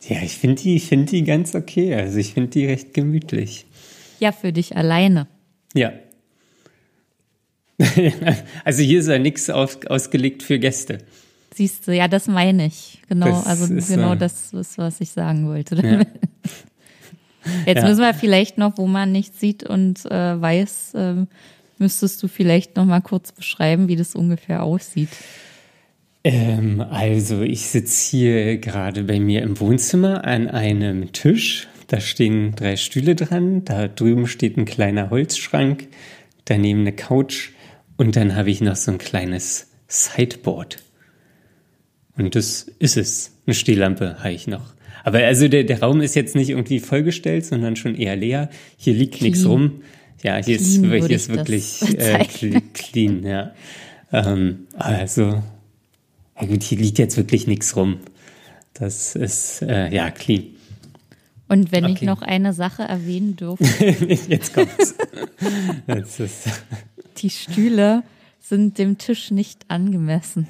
Ja, 0.08 0.22
ich 0.22 0.38
finde 0.38 0.62
die, 0.62 0.76
ich 0.76 0.88
finde 0.88 1.06
die 1.08 1.24
ganz 1.24 1.56
okay. 1.56 1.96
Also 1.96 2.18
ich 2.18 2.34
finde 2.34 2.50
die 2.50 2.66
recht 2.66 2.94
gemütlich. 2.94 3.66
Ja, 4.20 4.32
für 4.32 4.54
dich 4.54 4.76
alleine. 4.76 5.28
Ja. 5.74 5.94
also 8.66 8.82
hier 8.82 9.00
ist 9.00 9.08
ja 9.08 9.20
nichts 9.20 9.50
auf, 9.50 9.86
ausgelegt 9.88 10.44
für 10.44 10.60
Gäste. 10.60 11.00
Siehst 11.54 11.88
du, 11.88 11.96
ja, 11.96 12.08
das 12.08 12.28
meine 12.28 12.66
ich. 12.66 13.02
Genau, 13.08 13.28
Das 13.28 13.46
also 13.46 13.94
genau 13.94 14.14
äh, 14.14 14.18
das 14.18 14.54
ist, 14.54 14.78
was 14.78 15.02
ich 15.02 15.12
sagen 15.12 15.48
wollte. 15.48 15.76
Ja. 15.76 16.02
Jetzt 17.66 17.82
Ja. 17.82 17.88
müssen 17.88 18.02
wir 18.02 18.14
vielleicht 18.14 18.58
noch, 18.58 18.78
wo 18.78 18.88
man 18.88 19.12
nicht 19.12 19.40
sieht 19.40 19.64
und 19.64 20.06
äh, 20.06 20.42
weiß, 20.42 20.94
ähm, 20.96 21.28
müsstest 21.78 22.22
du 22.24 22.28
vielleicht 22.28 22.76
noch 22.76 22.86
mal 22.86 23.02
kurz 23.02 23.32
beschreiben, 23.32 23.88
wie 23.88 23.96
das 23.96 24.16
ungefähr 24.16 24.64
aussieht. 24.64 25.10
Ähm, 26.24 26.82
also 26.82 27.42
ich 27.42 27.68
sitze 27.68 28.18
hier 28.18 28.58
gerade 28.58 29.04
bei 29.04 29.20
mir 29.20 29.42
im 29.42 29.60
Wohnzimmer 29.60 30.26
an 30.26 30.50
einem 30.50 31.12
Tisch. 31.14 31.68
Da 31.88 32.02
stehen 32.02 32.54
drei 32.56 32.76
Stühle 32.76 33.16
dran. 33.16 33.64
Da 33.66 33.88
drüben 33.88 34.28
steht 34.28 34.58
ein 34.58 34.66
kleiner 34.66 35.10
Holzschrank. 35.10 35.88
Daneben 36.46 36.82
eine 36.82 36.92
Couch. 36.94 37.52
Und 37.98 38.16
dann 38.16 38.36
habe 38.36 38.52
ich 38.52 38.62
noch 38.62 38.76
so 38.76 38.92
ein 38.92 38.98
kleines 38.98 39.72
Sideboard. 39.88 40.78
Und 42.18 42.36
das 42.36 42.64
ist 42.80 42.98
es. 42.98 43.32
Eine 43.46 43.54
Stehlampe 43.56 44.18
habe 44.20 44.34
ich 44.34 44.46
noch. 44.48 44.74
Aber 45.04 45.20
also 45.20 45.48
der, 45.48 45.64
der 45.64 45.82
Raum 45.82 46.02
ist 46.02 46.16
jetzt 46.16 46.36
nicht 46.36 46.50
irgendwie 46.50 46.80
vollgestellt, 46.80 47.46
sondern 47.46 47.76
schon 47.76 47.96
eher 47.96 48.16
leer. 48.16 48.50
Hier 48.78 48.94
liegt 48.94 49.22
nichts 49.22 49.40
Clean. 49.40 49.52
rum. 49.52 49.82
Ja, 50.22 50.38
hier 50.38 50.60
ist, 50.60 50.82
Clean 50.82 50.92
hier 50.92 51.16
ist 51.16 51.30
ich 51.30 51.36
das 51.36 51.38
wirklich 51.38 52.00
äh, 52.00 52.62
clean, 52.74 53.24
ja. 53.24 53.54
Ähm, 54.12 54.68
also 54.74 55.42
Ja 56.40 56.46
gut, 56.48 56.64
hier 56.64 56.78
liegt 56.78 56.98
jetzt 56.98 57.16
wirklich 57.18 57.48
nichts 57.48 57.76
rum. 57.76 57.98
Das 58.74 59.16
ist, 59.16 59.62
äh, 59.62 59.94
ja, 59.94 60.12
clean. 60.12 60.44
Und 61.48 61.72
wenn 61.72 61.86
okay. 61.86 61.94
ich 61.94 62.02
noch 62.04 62.22
eine 62.22 62.54
Sache 62.54 62.84
erwähnen 62.84 63.36
dürfte. 63.36 63.66
jetzt 64.28 64.54
kommt's. 64.54 64.96
Jetzt 65.88 66.20
ist 66.20 66.48
die 67.22 67.30
Stühle 67.30 68.04
sind 68.40 68.78
dem 68.78 68.98
Tisch 68.98 69.32
nicht 69.32 69.66
angemessen. 69.68 70.48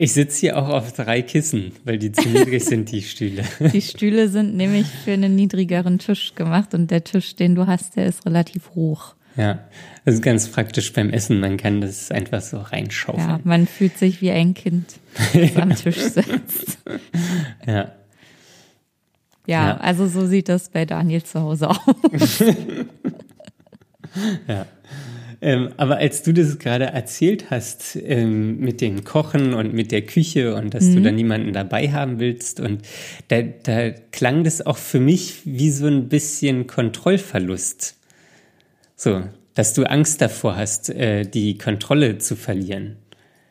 Ich 0.00 0.12
sitze 0.12 0.38
hier 0.38 0.56
auch 0.56 0.68
auf 0.68 0.92
drei 0.92 1.22
Kissen, 1.22 1.72
weil 1.84 1.98
die 1.98 2.12
zu 2.12 2.28
niedrig 2.28 2.64
sind, 2.64 2.92
die 2.92 3.02
Stühle. 3.02 3.42
Die 3.72 3.82
Stühle 3.82 4.28
sind 4.28 4.54
nämlich 4.54 4.86
für 4.86 5.10
einen 5.10 5.34
niedrigeren 5.34 5.98
Tisch 5.98 6.36
gemacht 6.36 6.72
und 6.72 6.92
der 6.92 7.02
Tisch, 7.02 7.34
den 7.34 7.56
du 7.56 7.66
hast, 7.66 7.96
der 7.96 8.06
ist 8.06 8.24
relativ 8.24 8.70
hoch. 8.76 9.16
Ja, 9.34 9.58
das 10.04 10.14
ist 10.14 10.22
ganz 10.22 10.46
praktisch 10.46 10.92
beim 10.92 11.10
Essen. 11.10 11.40
Man 11.40 11.56
kann 11.56 11.80
das 11.80 12.12
einfach 12.12 12.40
so 12.42 12.58
reinschaufeln. 12.58 13.28
Ja, 13.28 13.40
man 13.42 13.66
fühlt 13.66 13.98
sich 13.98 14.22
wie 14.22 14.30
ein 14.30 14.54
Kind, 14.54 15.00
das 15.34 15.56
am 15.56 15.74
Tisch 15.74 15.98
sitzt. 15.98 16.78
Ja. 17.66 17.74
Ja, 17.74 17.92
ja, 19.46 19.76
also 19.78 20.06
so 20.06 20.28
sieht 20.28 20.48
das 20.48 20.68
bei 20.68 20.84
Daniel 20.84 21.24
zu 21.24 21.40
Hause 21.40 21.70
aus. 21.70 22.38
ja. 24.46 24.66
Ähm, 25.40 25.70
aber 25.76 25.98
als 25.98 26.22
du 26.24 26.32
das 26.32 26.58
gerade 26.58 26.86
erzählt 26.86 27.50
hast 27.50 27.96
ähm, 27.96 28.58
mit 28.58 28.80
dem 28.80 29.04
Kochen 29.04 29.54
und 29.54 29.72
mit 29.72 29.92
der 29.92 30.02
Küche 30.02 30.54
und 30.56 30.74
dass 30.74 30.84
mhm. 30.84 30.96
du 30.96 31.02
da 31.02 31.10
niemanden 31.12 31.52
dabei 31.52 31.92
haben 31.92 32.18
willst 32.18 32.58
und 32.58 32.82
da, 33.28 33.42
da 33.42 33.90
klang 33.90 34.42
das 34.42 34.66
auch 34.66 34.78
für 34.78 34.98
mich 34.98 35.42
wie 35.44 35.70
so 35.70 35.86
ein 35.86 36.08
bisschen 36.08 36.66
Kontrollverlust. 36.66 37.96
So, 38.96 39.22
dass 39.54 39.74
du 39.74 39.84
Angst 39.84 40.20
davor 40.20 40.56
hast, 40.56 40.90
äh, 40.90 41.24
die 41.24 41.56
Kontrolle 41.56 42.18
zu 42.18 42.34
verlieren. 42.34 42.96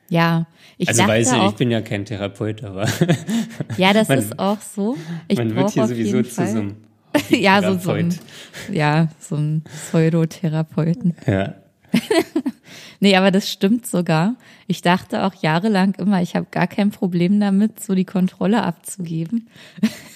Ja, 0.09 0.47
ich 0.77 0.89
also 0.89 1.07
weiß 1.07 1.33
ich, 1.33 1.43
ich 1.43 1.55
bin 1.55 1.71
ja 1.71 1.81
kein 1.81 2.05
Therapeut, 2.05 2.63
aber 2.63 2.88
ja, 3.77 3.93
das 3.93 4.09
man, 4.09 4.19
ist 4.19 4.38
auch 4.38 4.59
so. 4.61 4.97
Ich 5.27 5.38
man 5.38 5.55
wird 5.55 5.71
hier 5.71 5.88
sowieso 5.88 6.21
zu 6.21 6.35
so 6.35 6.41
einem 6.41 6.75
ja, 7.29 7.61
so, 7.61 7.77
so 7.77 7.91
ein, 7.91 8.13
ja, 8.71 9.07
so 9.19 9.35
ein 9.35 9.63
Pseudotherapeuten. 9.63 11.15
Ja. 11.25 11.55
nee, 13.00 13.16
aber 13.16 13.32
das 13.32 13.50
stimmt 13.50 13.86
sogar. 13.86 14.36
Ich 14.68 14.82
dachte 14.82 15.24
auch 15.24 15.34
jahrelang 15.36 15.95
immer, 15.95 16.22
ich 16.22 16.36
habe 16.36 16.48
gar 16.52 16.68
kein 16.68 16.91
Problem 16.91 17.39
damit, 17.39 17.82
so 17.82 17.95
die 17.95 18.06
Kontrolle 18.06 18.64
abzugeben. 18.64 19.48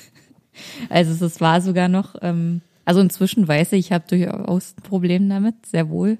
also 0.89 1.25
es 1.25 1.41
war 1.41 1.61
sogar 1.61 1.87
noch, 1.87 2.15
ähm, 2.21 2.61
also 2.85 3.01
inzwischen 3.01 3.47
weiß 3.47 3.73
ich, 3.73 3.87
ich 3.87 3.91
habe 3.91 4.05
durchaus 4.07 4.75
ein 4.77 4.83
Problem 4.83 5.29
damit, 5.29 5.65
sehr 5.65 5.89
wohl. 5.89 6.17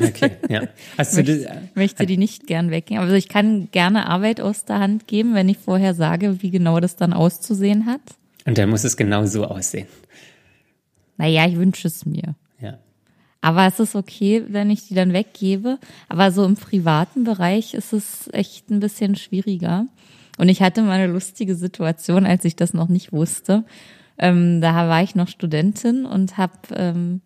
Okay, 0.00 0.32
ja. 0.48 0.62
Hast 0.98 1.16
du 1.16 1.22
möchte, 1.22 1.62
möchte 1.74 2.06
die 2.06 2.16
nicht 2.16 2.46
gern 2.46 2.70
weggeben. 2.70 3.02
Also 3.02 3.14
ich 3.14 3.28
kann 3.28 3.68
gerne 3.72 4.08
Arbeit 4.08 4.40
aus 4.40 4.64
der 4.64 4.78
Hand 4.78 5.06
geben, 5.06 5.34
wenn 5.34 5.48
ich 5.48 5.58
vorher 5.58 5.94
sage, 5.94 6.42
wie 6.42 6.50
genau 6.50 6.80
das 6.80 6.96
dann 6.96 7.12
auszusehen 7.12 7.86
hat. 7.86 8.00
Und 8.44 8.58
dann 8.58 8.70
muss 8.70 8.84
es 8.84 8.96
genau 8.96 9.26
so 9.26 9.44
aussehen. 9.44 9.88
Naja, 11.16 11.46
ich 11.46 11.56
wünsche 11.56 11.88
es 11.88 12.06
mir. 12.06 12.34
Aber 13.46 13.64
es 13.64 13.78
ist 13.78 13.94
okay, 13.94 14.42
wenn 14.48 14.70
ich 14.70 14.88
die 14.88 14.94
dann 14.94 15.12
weggebe. 15.12 15.78
Aber 16.08 16.32
so 16.32 16.44
im 16.44 16.56
privaten 16.56 17.22
Bereich 17.22 17.74
ist 17.74 17.92
es 17.92 18.28
echt 18.32 18.70
ein 18.70 18.80
bisschen 18.80 19.14
schwieriger. 19.14 19.86
Und 20.36 20.48
ich 20.48 20.62
hatte 20.62 20.82
mal 20.82 20.98
eine 20.98 21.12
lustige 21.12 21.54
Situation, 21.54 22.26
als 22.26 22.44
ich 22.44 22.56
das 22.56 22.74
noch 22.74 22.88
nicht 22.88 23.12
wusste. 23.12 23.62
Ähm, 24.18 24.60
da 24.60 24.88
war 24.88 25.00
ich 25.00 25.14
noch 25.14 25.28
Studentin 25.28 26.06
und 26.06 26.36
habe 26.36 26.58
ähm, 26.74 27.20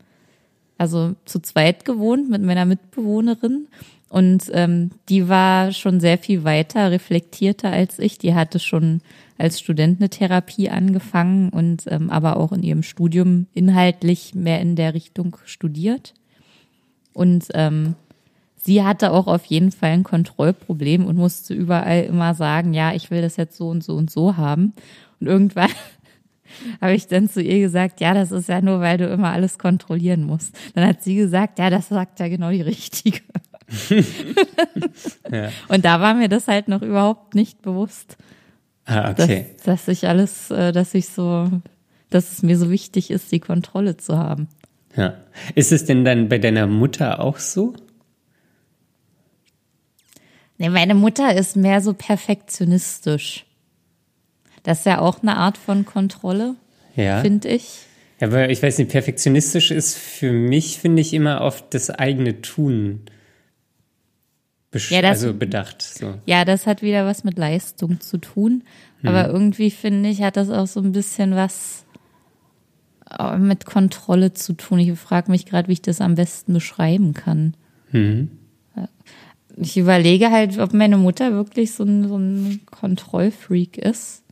also 0.76 1.14
zu 1.24 1.40
zweit 1.40 1.86
gewohnt 1.86 2.28
mit 2.28 2.42
meiner 2.42 2.66
Mitbewohnerin. 2.66 3.68
Und 4.10 4.50
ähm, 4.52 4.90
die 5.08 5.26
war 5.26 5.72
schon 5.72 6.00
sehr 6.00 6.18
viel 6.18 6.44
weiter, 6.44 6.90
reflektierter 6.90 7.70
als 7.70 7.98
ich. 7.98 8.18
Die 8.18 8.34
hatte 8.34 8.58
schon 8.58 9.00
als 9.40 9.58
Student 9.58 10.00
eine 10.00 10.10
Therapie 10.10 10.68
angefangen 10.68 11.48
und 11.48 11.84
ähm, 11.88 12.10
aber 12.10 12.36
auch 12.36 12.52
in 12.52 12.62
ihrem 12.62 12.82
Studium 12.82 13.46
inhaltlich 13.54 14.34
mehr 14.34 14.60
in 14.60 14.76
der 14.76 14.92
Richtung 14.92 15.36
studiert. 15.46 16.14
Und 17.14 17.46
ähm, 17.54 17.94
sie 18.56 18.84
hatte 18.84 19.12
auch 19.12 19.26
auf 19.26 19.46
jeden 19.46 19.72
Fall 19.72 19.90
ein 19.90 20.04
Kontrollproblem 20.04 21.06
und 21.06 21.16
musste 21.16 21.54
überall 21.54 22.02
immer 22.02 22.34
sagen, 22.34 22.74
ja, 22.74 22.92
ich 22.92 23.10
will 23.10 23.22
das 23.22 23.36
jetzt 23.36 23.56
so 23.56 23.68
und 23.68 23.82
so 23.82 23.96
und 23.96 24.10
so 24.10 24.36
haben. 24.36 24.74
Und 25.20 25.26
irgendwann 25.26 25.70
habe 26.80 26.94
ich 26.94 27.06
dann 27.06 27.28
zu 27.28 27.42
ihr 27.42 27.60
gesagt, 27.60 28.00
ja, 28.00 28.12
das 28.12 28.32
ist 28.32 28.48
ja 28.48 28.60
nur, 28.60 28.80
weil 28.80 28.98
du 28.98 29.06
immer 29.06 29.30
alles 29.30 29.58
kontrollieren 29.58 30.24
musst. 30.24 30.54
Dann 30.74 30.86
hat 30.86 31.02
sie 31.02 31.16
gesagt, 31.16 31.58
ja, 31.58 31.70
das 31.70 31.88
sagt 31.88 32.20
ja 32.20 32.28
genau 32.28 32.50
die 32.50 32.60
Richtige. 32.62 33.20
ja. 35.30 35.48
Und 35.68 35.84
da 35.84 36.00
war 36.00 36.12
mir 36.12 36.28
das 36.28 36.46
halt 36.46 36.68
noch 36.68 36.82
überhaupt 36.82 37.34
nicht 37.34 37.62
bewusst. 37.62 38.18
Ah, 38.90 39.12
okay. 39.12 39.46
Dass, 39.58 39.64
dass 39.64 39.88
ich 39.88 40.08
alles, 40.08 40.50
äh, 40.50 40.72
dass 40.72 40.94
ich 40.94 41.08
so, 41.08 41.48
dass 42.10 42.32
es 42.32 42.42
mir 42.42 42.58
so 42.58 42.70
wichtig 42.70 43.12
ist, 43.12 43.30
die 43.30 43.38
Kontrolle 43.38 43.96
zu 43.96 44.18
haben. 44.18 44.48
Ja. 44.96 45.14
Ist 45.54 45.70
es 45.70 45.84
denn 45.84 46.04
dann 46.04 46.28
bei 46.28 46.38
deiner 46.38 46.66
Mutter 46.66 47.20
auch 47.20 47.38
so? 47.38 47.74
Nee, 50.58 50.70
meine 50.70 50.96
Mutter 50.96 51.36
ist 51.36 51.56
mehr 51.56 51.80
so 51.80 51.94
perfektionistisch. 51.94 53.46
Das 54.64 54.80
ist 54.80 54.86
ja 54.86 54.98
auch 54.98 55.22
eine 55.22 55.36
Art 55.36 55.56
von 55.56 55.84
Kontrolle, 55.84 56.56
ja. 56.96 57.20
finde 57.20 57.48
ich. 57.48 57.86
Ja, 58.20 58.26
aber 58.26 58.50
ich 58.50 58.60
weiß 58.60 58.78
nicht, 58.78 58.90
perfektionistisch 58.90 59.70
ist 59.70 59.96
für 59.96 60.32
mich, 60.32 60.78
finde 60.78 61.00
ich, 61.00 61.14
immer 61.14 61.42
auf 61.42 61.70
das 61.70 61.90
eigene 61.90 62.42
Tun 62.42 63.02
ja, 64.72 65.02
das, 65.02 65.22
also 65.22 65.34
bedacht. 65.34 65.82
So. 65.82 66.14
Ja, 66.26 66.44
das 66.44 66.66
hat 66.66 66.82
wieder 66.82 67.04
was 67.04 67.24
mit 67.24 67.38
Leistung 67.38 68.00
zu 68.00 68.18
tun. 68.18 68.62
Aber 69.02 69.24
hm. 69.24 69.32
irgendwie 69.32 69.70
finde 69.70 70.10
ich, 70.10 70.22
hat 70.22 70.36
das 70.36 70.50
auch 70.50 70.66
so 70.66 70.80
ein 70.80 70.92
bisschen 70.92 71.34
was 71.34 71.84
äh, 73.18 73.36
mit 73.36 73.64
Kontrolle 73.64 74.32
zu 74.32 74.52
tun. 74.52 74.78
Ich 74.78 74.92
frage 74.98 75.30
mich 75.30 75.46
gerade, 75.46 75.68
wie 75.68 75.72
ich 75.72 75.82
das 75.82 76.00
am 76.00 76.14
besten 76.14 76.52
beschreiben 76.52 77.14
kann. 77.14 77.54
Hm. 77.90 78.30
Ich 79.56 79.76
überlege 79.76 80.30
halt, 80.30 80.58
ob 80.58 80.72
meine 80.72 80.96
Mutter 80.96 81.32
wirklich 81.32 81.72
so 81.72 81.84
ein, 81.84 82.08
so 82.08 82.16
ein 82.16 82.60
Kontrollfreak 82.70 83.76
ist. 83.76 84.22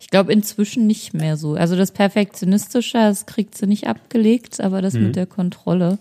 Ich 0.00 0.10
glaube 0.10 0.32
inzwischen 0.32 0.86
nicht 0.86 1.14
mehr 1.14 1.36
so. 1.36 1.54
Also 1.54 1.76
das 1.76 1.92
Perfektionistische, 1.92 2.98
das 2.98 3.26
kriegt 3.26 3.56
sie 3.56 3.66
nicht 3.66 3.86
abgelegt, 3.86 4.60
aber 4.60 4.82
das 4.82 4.94
hm. 4.94 5.04
mit 5.04 5.16
der 5.16 5.26
Kontrolle. 5.26 5.98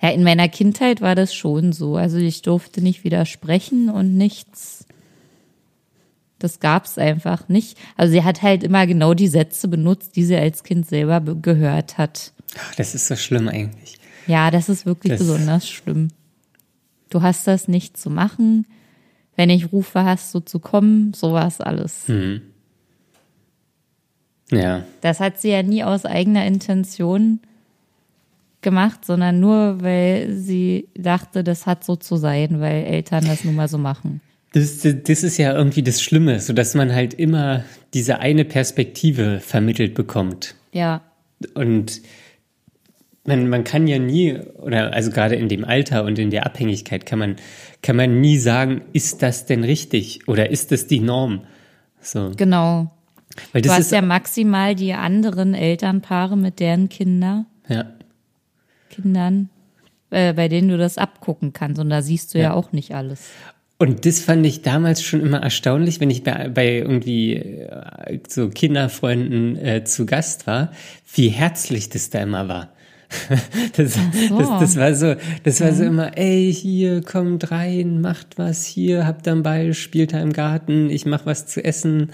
Ja, 0.00 0.10
in 0.10 0.24
meiner 0.24 0.48
Kindheit 0.48 1.00
war 1.00 1.14
das 1.14 1.34
schon 1.34 1.72
so. 1.72 1.96
Also 1.96 2.18
ich 2.18 2.42
durfte 2.42 2.82
nicht 2.82 3.04
widersprechen 3.04 3.88
und 3.88 4.16
nichts. 4.16 4.84
Das 6.38 6.60
gab's 6.60 6.98
einfach 6.98 7.48
nicht. 7.48 7.78
Also 7.96 8.12
sie 8.12 8.22
hat 8.22 8.42
halt 8.42 8.62
immer 8.62 8.86
genau 8.86 9.14
die 9.14 9.28
Sätze 9.28 9.68
benutzt, 9.68 10.16
die 10.16 10.24
sie 10.24 10.36
als 10.36 10.64
Kind 10.64 10.86
selber 10.86 11.20
gehört 11.20 11.96
hat. 11.96 12.32
Ach, 12.58 12.74
das 12.74 12.94
ist 12.94 13.08
so 13.08 13.16
schlimm 13.16 13.48
eigentlich. 13.48 13.98
Ja, 14.26 14.50
das 14.50 14.68
ist 14.68 14.84
wirklich 14.84 15.12
das 15.12 15.20
besonders 15.20 15.68
schlimm. 15.68 16.08
Du 17.08 17.22
hast 17.22 17.46
das 17.46 17.68
nicht 17.68 17.96
zu 17.96 18.10
machen. 18.10 18.66
Wenn 19.34 19.50
ich 19.50 19.72
rufe, 19.72 20.04
hast 20.04 20.34
du 20.34 20.40
zu 20.40 20.58
kommen. 20.58 21.14
Sowas 21.14 21.60
alles. 21.60 22.08
Mhm. 22.08 22.42
Ja. 24.50 24.84
Das 25.00 25.20
hat 25.20 25.40
sie 25.40 25.50
ja 25.50 25.62
nie 25.62 25.84
aus 25.84 26.04
eigener 26.04 26.46
Intention 26.46 27.40
gemacht, 28.66 29.04
sondern 29.04 29.38
nur, 29.38 29.80
weil 29.80 30.32
sie 30.32 30.88
dachte, 30.98 31.44
das 31.44 31.66
hat 31.66 31.84
so 31.84 31.94
zu 31.94 32.16
sein, 32.16 32.58
weil 32.60 32.82
Eltern 32.82 33.24
das 33.24 33.44
nun 33.44 33.54
mal 33.54 33.68
so 33.68 33.78
machen. 33.78 34.20
Das, 34.54 34.80
das 34.80 35.22
ist 35.22 35.38
ja 35.38 35.54
irgendwie 35.54 35.84
das 35.84 36.02
Schlimme, 36.02 36.40
so 36.40 36.52
dass 36.52 36.74
man 36.74 36.92
halt 36.92 37.14
immer 37.14 37.62
diese 37.94 38.18
eine 38.18 38.44
Perspektive 38.44 39.38
vermittelt 39.38 39.94
bekommt. 39.94 40.56
Ja. 40.72 41.02
Und 41.54 42.02
man, 43.24 43.48
man 43.48 43.62
kann 43.62 43.86
ja 43.86 44.00
nie, 44.00 44.36
oder 44.56 44.92
also 44.92 45.12
gerade 45.12 45.36
in 45.36 45.48
dem 45.48 45.64
Alter 45.64 46.02
und 46.02 46.18
in 46.18 46.30
der 46.30 46.44
Abhängigkeit 46.44 47.06
kann 47.06 47.20
man, 47.20 47.36
kann 47.82 47.94
man 47.94 48.20
nie 48.20 48.38
sagen, 48.38 48.82
ist 48.92 49.22
das 49.22 49.46
denn 49.46 49.62
richtig 49.62 50.26
oder 50.26 50.50
ist 50.50 50.72
das 50.72 50.88
die 50.88 50.98
Norm? 50.98 51.42
So. 52.00 52.32
Genau. 52.36 52.90
Weil 53.52 53.62
das 53.62 53.70
du 53.70 53.76
hast 53.76 53.86
ist, 53.86 53.92
ja 53.92 54.02
maximal 54.02 54.74
die 54.74 54.92
anderen 54.92 55.54
Elternpaare 55.54 56.36
mit 56.36 56.58
deren 56.58 56.88
Kinder. 56.88 57.46
Ja. 57.68 57.84
Kindern, 58.96 59.50
äh, 60.10 60.32
bei 60.32 60.48
denen 60.48 60.68
du 60.68 60.78
das 60.78 60.98
abgucken 60.98 61.52
kannst. 61.52 61.80
Und 61.80 61.90
da 61.90 62.02
siehst 62.02 62.34
du 62.34 62.38
ja, 62.38 62.44
ja 62.44 62.54
auch 62.54 62.72
nicht 62.72 62.94
alles. 62.94 63.30
Und 63.78 64.06
das 64.06 64.20
fand 64.20 64.46
ich 64.46 64.62
damals 64.62 65.02
schon 65.02 65.20
immer 65.20 65.42
erstaunlich, 65.42 66.00
wenn 66.00 66.10
ich 66.10 66.22
bei, 66.24 66.48
bei 66.48 66.78
irgendwie 66.78 67.34
äh, 67.34 68.20
so 68.26 68.48
Kinderfreunden 68.48 69.56
äh, 69.56 69.84
zu 69.84 70.06
Gast 70.06 70.46
war, 70.46 70.72
wie 71.14 71.28
herzlich 71.28 71.90
das 71.90 72.10
da 72.10 72.20
immer 72.20 72.48
war. 72.48 72.70
Das, 73.76 73.94
so. 73.94 74.38
das, 74.38 74.48
das, 74.60 74.76
war 74.76 74.94
so, 74.94 75.14
das 75.44 75.60
war 75.60 75.72
so 75.72 75.84
immer, 75.84 76.16
ey, 76.16 76.52
hier, 76.52 77.02
kommt 77.02 77.50
rein, 77.50 78.00
macht 78.00 78.38
was 78.38 78.64
hier, 78.64 79.06
habt 79.06 79.26
dann 79.26 79.42
Ball, 79.42 79.74
spielt 79.74 80.12
da 80.12 80.20
im 80.20 80.32
Garten, 80.32 80.90
ich 80.90 81.06
mach 81.06 81.26
was 81.26 81.46
zu 81.46 81.62
essen. 81.62 82.10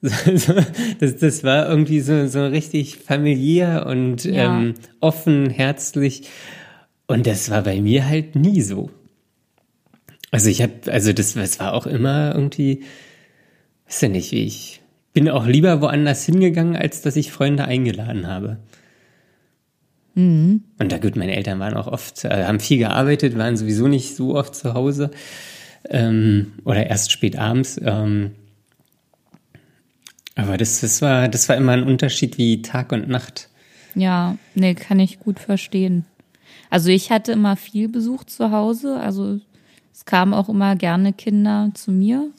Das, 0.00 1.16
das 1.16 1.44
war 1.44 1.68
irgendwie 1.68 2.00
so, 2.00 2.26
so 2.28 2.46
richtig 2.46 2.96
familiär 2.96 3.86
und 3.86 4.24
ja. 4.24 4.58
ähm, 4.58 4.74
offen, 5.00 5.50
herzlich. 5.50 6.28
Und 7.06 7.26
das 7.26 7.50
war 7.50 7.62
bei 7.62 7.80
mir 7.80 8.06
halt 8.06 8.36
nie 8.36 8.60
so. 8.60 8.90
Also 10.30 10.50
ich 10.50 10.62
habe, 10.62 10.74
also 10.86 11.12
das, 11.12 11.34
das 11.34 11.58
war 11.58 11.72
auch 11.72 11.86
immer 11.86 12.34
irgendwie, 12.34 12.84
weiß 13.86 14.02
ja 14.02 14.08
nicht, 14.08 14.30
wie 14.32 14.44
ich 14.44 14.80
bin 15.14 15.28
auch 15.30 15.46
lieber 15.46 15.80
woanders 15.80 16.24
hingegangen, 16.24 16.76
als 16.76 17.02
dass 17.02 17.16
ich 17.16 17.32
Freunde 17.32 17.64
eingeladen 17.64 18.26
habe. 18.26 18.58
Mhm. 20.14 20.62
Und 20.78 20.92
da 20.92 20.98
gut, 20.98 21.16
meine 21.16 21.34
Eltern 21.34 21.58
waren 21.58 21.74
auch 21.74 21.86
oft, 21.86 22.24
äh, 22.24 22.44
haben 22.44 22.60
viel 22.60 22.78
gearbeitet, 22.78 23.36
waren 23.38 23.56
sowieso 23.56 23.88
nicht 23.88 24.14
so 24.14 24.36
oft 24.36 24.54
zu 24.54 24.74
Hause 24.74 25.10
ähm, 25.88 26.52
oder 26.64 26.86
erst 26.86 27.10
spät 27.10 27.36
abends. 27.38 27.80
Ähm, 27.82 28.32
aber 30.38 30.56
das, 30.56 30.80
das 30.80 31.02
war, 31.02 31.26
das 31.26 31.48
war 31.48 31.56
immer 31.56 31.72
ein 31.72 31.82
Unterschied 31.82 32.38
wie 32.38 32.62
Tag 32.62 32.92
und 32.92 33.08
Nacht. 33.08 33.48
Ja, 33.96 34.36
nee, 34.54 34.74
kann 34.74 35.00
ich 35.00 35.18
gut 35.18 35.40
verstehen. 35.40 36.04
Also 36.70 36.90
ich 36.90 37.10
hatte 37.10 37.32
immer 37.32 37.56
viel 37.56 37.88
Besuch 37.88 38.22
zu 38.22 38.52
Hause, 38.52 39.00
also 39.00 39.40
es 39.92 40.04
kamen 40.04 40.34
auch 40.34 40.48
immer 40.48 40.76
gerne 40.76 41.12
Kinder 41.12 41.72
zu 41.74 41.90
mir, 41.90 42.30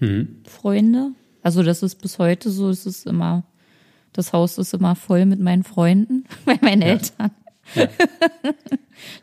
mhm. 0.00 0.40
Freunde. 0.46 1.10
Also 1.42 1.62
das 1.62 1.82
ist 1.82 1.96
bis 1.96 2.18
heute 2.18 2.50
so, 2.50 2.70
es 2.70 2.86
ist 2.86 3.06
immer, 3.06 3.44
das 4.14 4.32
Haus 4.32 4.56
ist 4.56 4.72
immer 4.72 4.94
voll 4.94 5.26
mit 5.26 5.38
meinen 5.40 5.62
Freunden, 5.62 6.24
bei 6.46 6.58
meinen 6.62 6.80
ja. 6.80 6.88
Eltern. 6.88 7.30
Ja. 7.74 7.88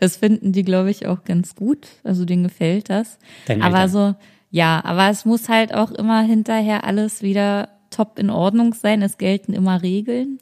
Das 0.02 0.18
finden 0.18 0.52
die, 0.52 0.64
glaube 0.64 0.92
ich, 0.92 1.06
auch 1.06 1.24
ganz 1.24 1.56
gut. 1.56 1.88
Also 2.04 2.26
denen 2.26 2.44
gefällt 2.44 2.90
das. 2.90 3.18
Deine 3.46 3.64
aber 3.64 3.84
Eltern. 3.84 3.92
so, 3.92 4.16
ja, 4.52 4.84
aber 4.84 5.10
es 5.10 5.24
muss 5.24 5.48
halt 5.48 5.74
auch 5.74 5.92
immer 5.92 6.22
hinterher 6.22 6.84
alles 6.84 7.22
wieder 7.22 7.70
top 7.90 8.20
in 8.20 8.30
Ordnung 8.30 8.74
sein. 8.74 9.02
Es 9.02 9.18
gelten 9.18 9.54
immer 9.54 9.82
Regeln. 9.82 10.40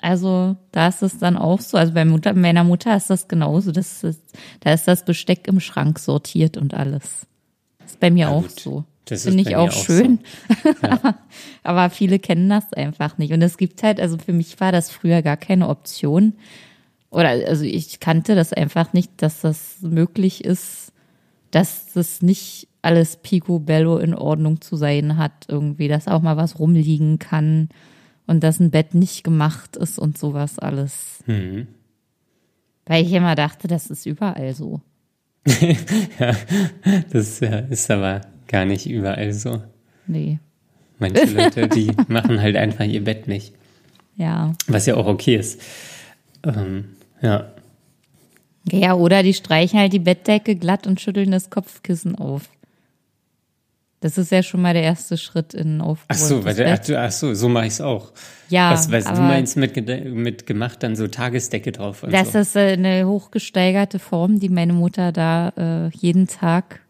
Also 0.00 0.56
da 0.70 0.88
ist 0.88 1.02
es 1.02 1.18
dann 1.18 1.36
auch 1.36 1.60
so. 1.60 1.78
Also 1.78 1.94
bei 1.94 2.04
Mutter, 2.04 2.34
meiner 2.34 2.64
Mutter 2.64 2.96
ist 2.96 3.10
das 3.10 3.28
genauso. 3.28 3.72
Das 3.72 4.04
ist, 4.04 4.20
da 4.60 4.72
ist 4.72 4.86
das 4.86 5.04
Besteck 5.04 5.48
im 5.48 5.60
Schrank 5.60 5.98
sortiert 5.98 6.56
und 6.56 6.74
alles. 6.74 7.26
Ist 7.84 8.00
bei 8.00 8.10
mir 8.10 8.26
ja, 8.26 8.28
auch 8.28 8.42
gut. 8.42 8.60
so. 8.60 8.84
Das 9.06 9.24
finde 9.24 9.42
ich 9.42 9.56
auch, 9.56 9.68
auch 9.68 9.72
schön. 9.72 10.18
So. 10.62 10.74
Ja. 10.82 10.92
aber, 10.92 11.14
aber 11.62 11.90
viele 11.90 12.18
kennen 12.18 12.48
das 12.48 12.72
einfach 12.72 13.18
nicht. 13.18 13.32
Und 13.32 13.42
es 13.42 13.56
gibt 13.56 13.82
halt, 13.82 14.00
also 14.00 14.18
für 14.18 14.32
mich 14.32 14.60
war 14.60 14.72
das 14.72 14.90
früher 14.90 15.22
gar 15.22 15.36
keine 15.36 15.68
Option. 15.68 16.34
Oder 17.10 17.28
also 17.28 17.64
ich 17.64 18.00
kannte 18.00 18.34
das 18.34 18.52
einfach 18.52 18.92
nicht, 18.92 19.10
dass 19.18 19.40
das 19.40 19.76
möglich 19.82 20.44
ist, 20.44 20.92
dass 21.54 21.86
das 21.92 22.20
nicht 22.20 22.68
alles 22.82 23.16
picobello 23.16 23.98
in 23.98 24.14
Ordnung 24.14 24.60
zu 24.60 24.76
sein 24.76 25.16
hat, 25.16 25.46
irgendwie, 25.48 25.88
dass 25.88 26.08
auch 26.08 26.20
mal 26.20 26.36
was 26.36 26.58
rumliegen 26.58 27.18
kann 27.18 27.68
und 28.26 28.42
dass 28.42 28.60
ein 28.60 28.70
Bett 28.70 28.94
nicht 28.94 29.24
gemacht 29.24 29.76
ist 29.76 29.98
und 29.98 30.18
sowas 30.18 30.58
alles. 30.58 31.22
Mhm. 31.26 31.68
Weil 32.86 33.04
ich 33.04 33.12
immer 33.12 33.34
dachte, 33.36 33.68
das 33.68 33.86
ist 33.86 34.04
überall 34.04 34.52
so. 34.54 34.80
ja, 35.46 36.34
das 37.10 37.40
ist 37.40 37.90
aber 37.90 38.22
gar 38.48 38.64
nicht 38.64 38.86
überall 38.86 39.32
so. 39.32 39.62
Nee. 40.06 40.40
Manche 40.98 41.26
Leute, 41.26 41.68
die 41.68 41.92
machen 42.08 42.40
halt 42.40 42.56
einfach 42.56 42.84
ihr 42.84 43.04
Bett 43.04 43.28
nicht. 43.28 43.54
Ja. 44.16 44.52
Was 44.66 44.86
ja 44.86 44.96
auch 44.96 45.06
okay 45.06 45.36
ist. 45.36 45.60
Ähm, 46.42 46.96
ja. 47.22 47.53
Ja, 48.70 48.94
oder 48.94 49.22
die 49.22 49.34
streichen 49.34 49.78
halt 49.78 49.92
die 49.92 49.98
Bettdecke 49.98 50.56
glatt 50.56 50.86
und 50.86 51.00
schütteln 51.00 51.30
das 51.30 51.50
Kopfkissen 51.50 52.16
auf. 52.16 52.48
Das 54.00 54.18
ist 54.18 54.30
ja 54.30 54.42
schon 54.42 54.60
mal 54.60 54.74
der 54.74 54.82
erste 54.82 55.16
Schritt 55.16 55.54
in 55.54 55.80
Aufbau. 55.80 56.06
Ach 56.08 56.14
so, 56.14 56.44
weil 56.44 56.54
der, 56.54 56.78
ach 56.98 57.10
so, 57.10 57.32
so 57.32 57.48
mache 57.48 57.64
ich 57.64 57.72
es 57.72 57.80
auch. 57.80 58.12
Ja. 58.50 58.70
Was, 58.70 58.92
was 58.92 59.04
du 59.04 59.12
meinst 59.12 59.56
mit, 59.56 59.74
mit 60.14 60.46
gemacht, 60.46 60.82
dann 60.82 60.94
so 60.94 61.08
Tagesdecke 61.08 61.72
drauf. 61.72 62.02
Und 62.02 62.12
das 62.12 62.32
so. 62.32 62.40
ist 62.40 62.54
äh, 62.54 62.72
eine 62.72 63.06
hochgesteigerte 63.06 63.98
Form, 63.98 64.40
die 64.40 64.50
meine 64.50 64.74
Mutter 64.74 65.10
da 65.10 65.52
äh, 65.56 65.96
jeden 65.96 66.26
Tag 66.26 66.80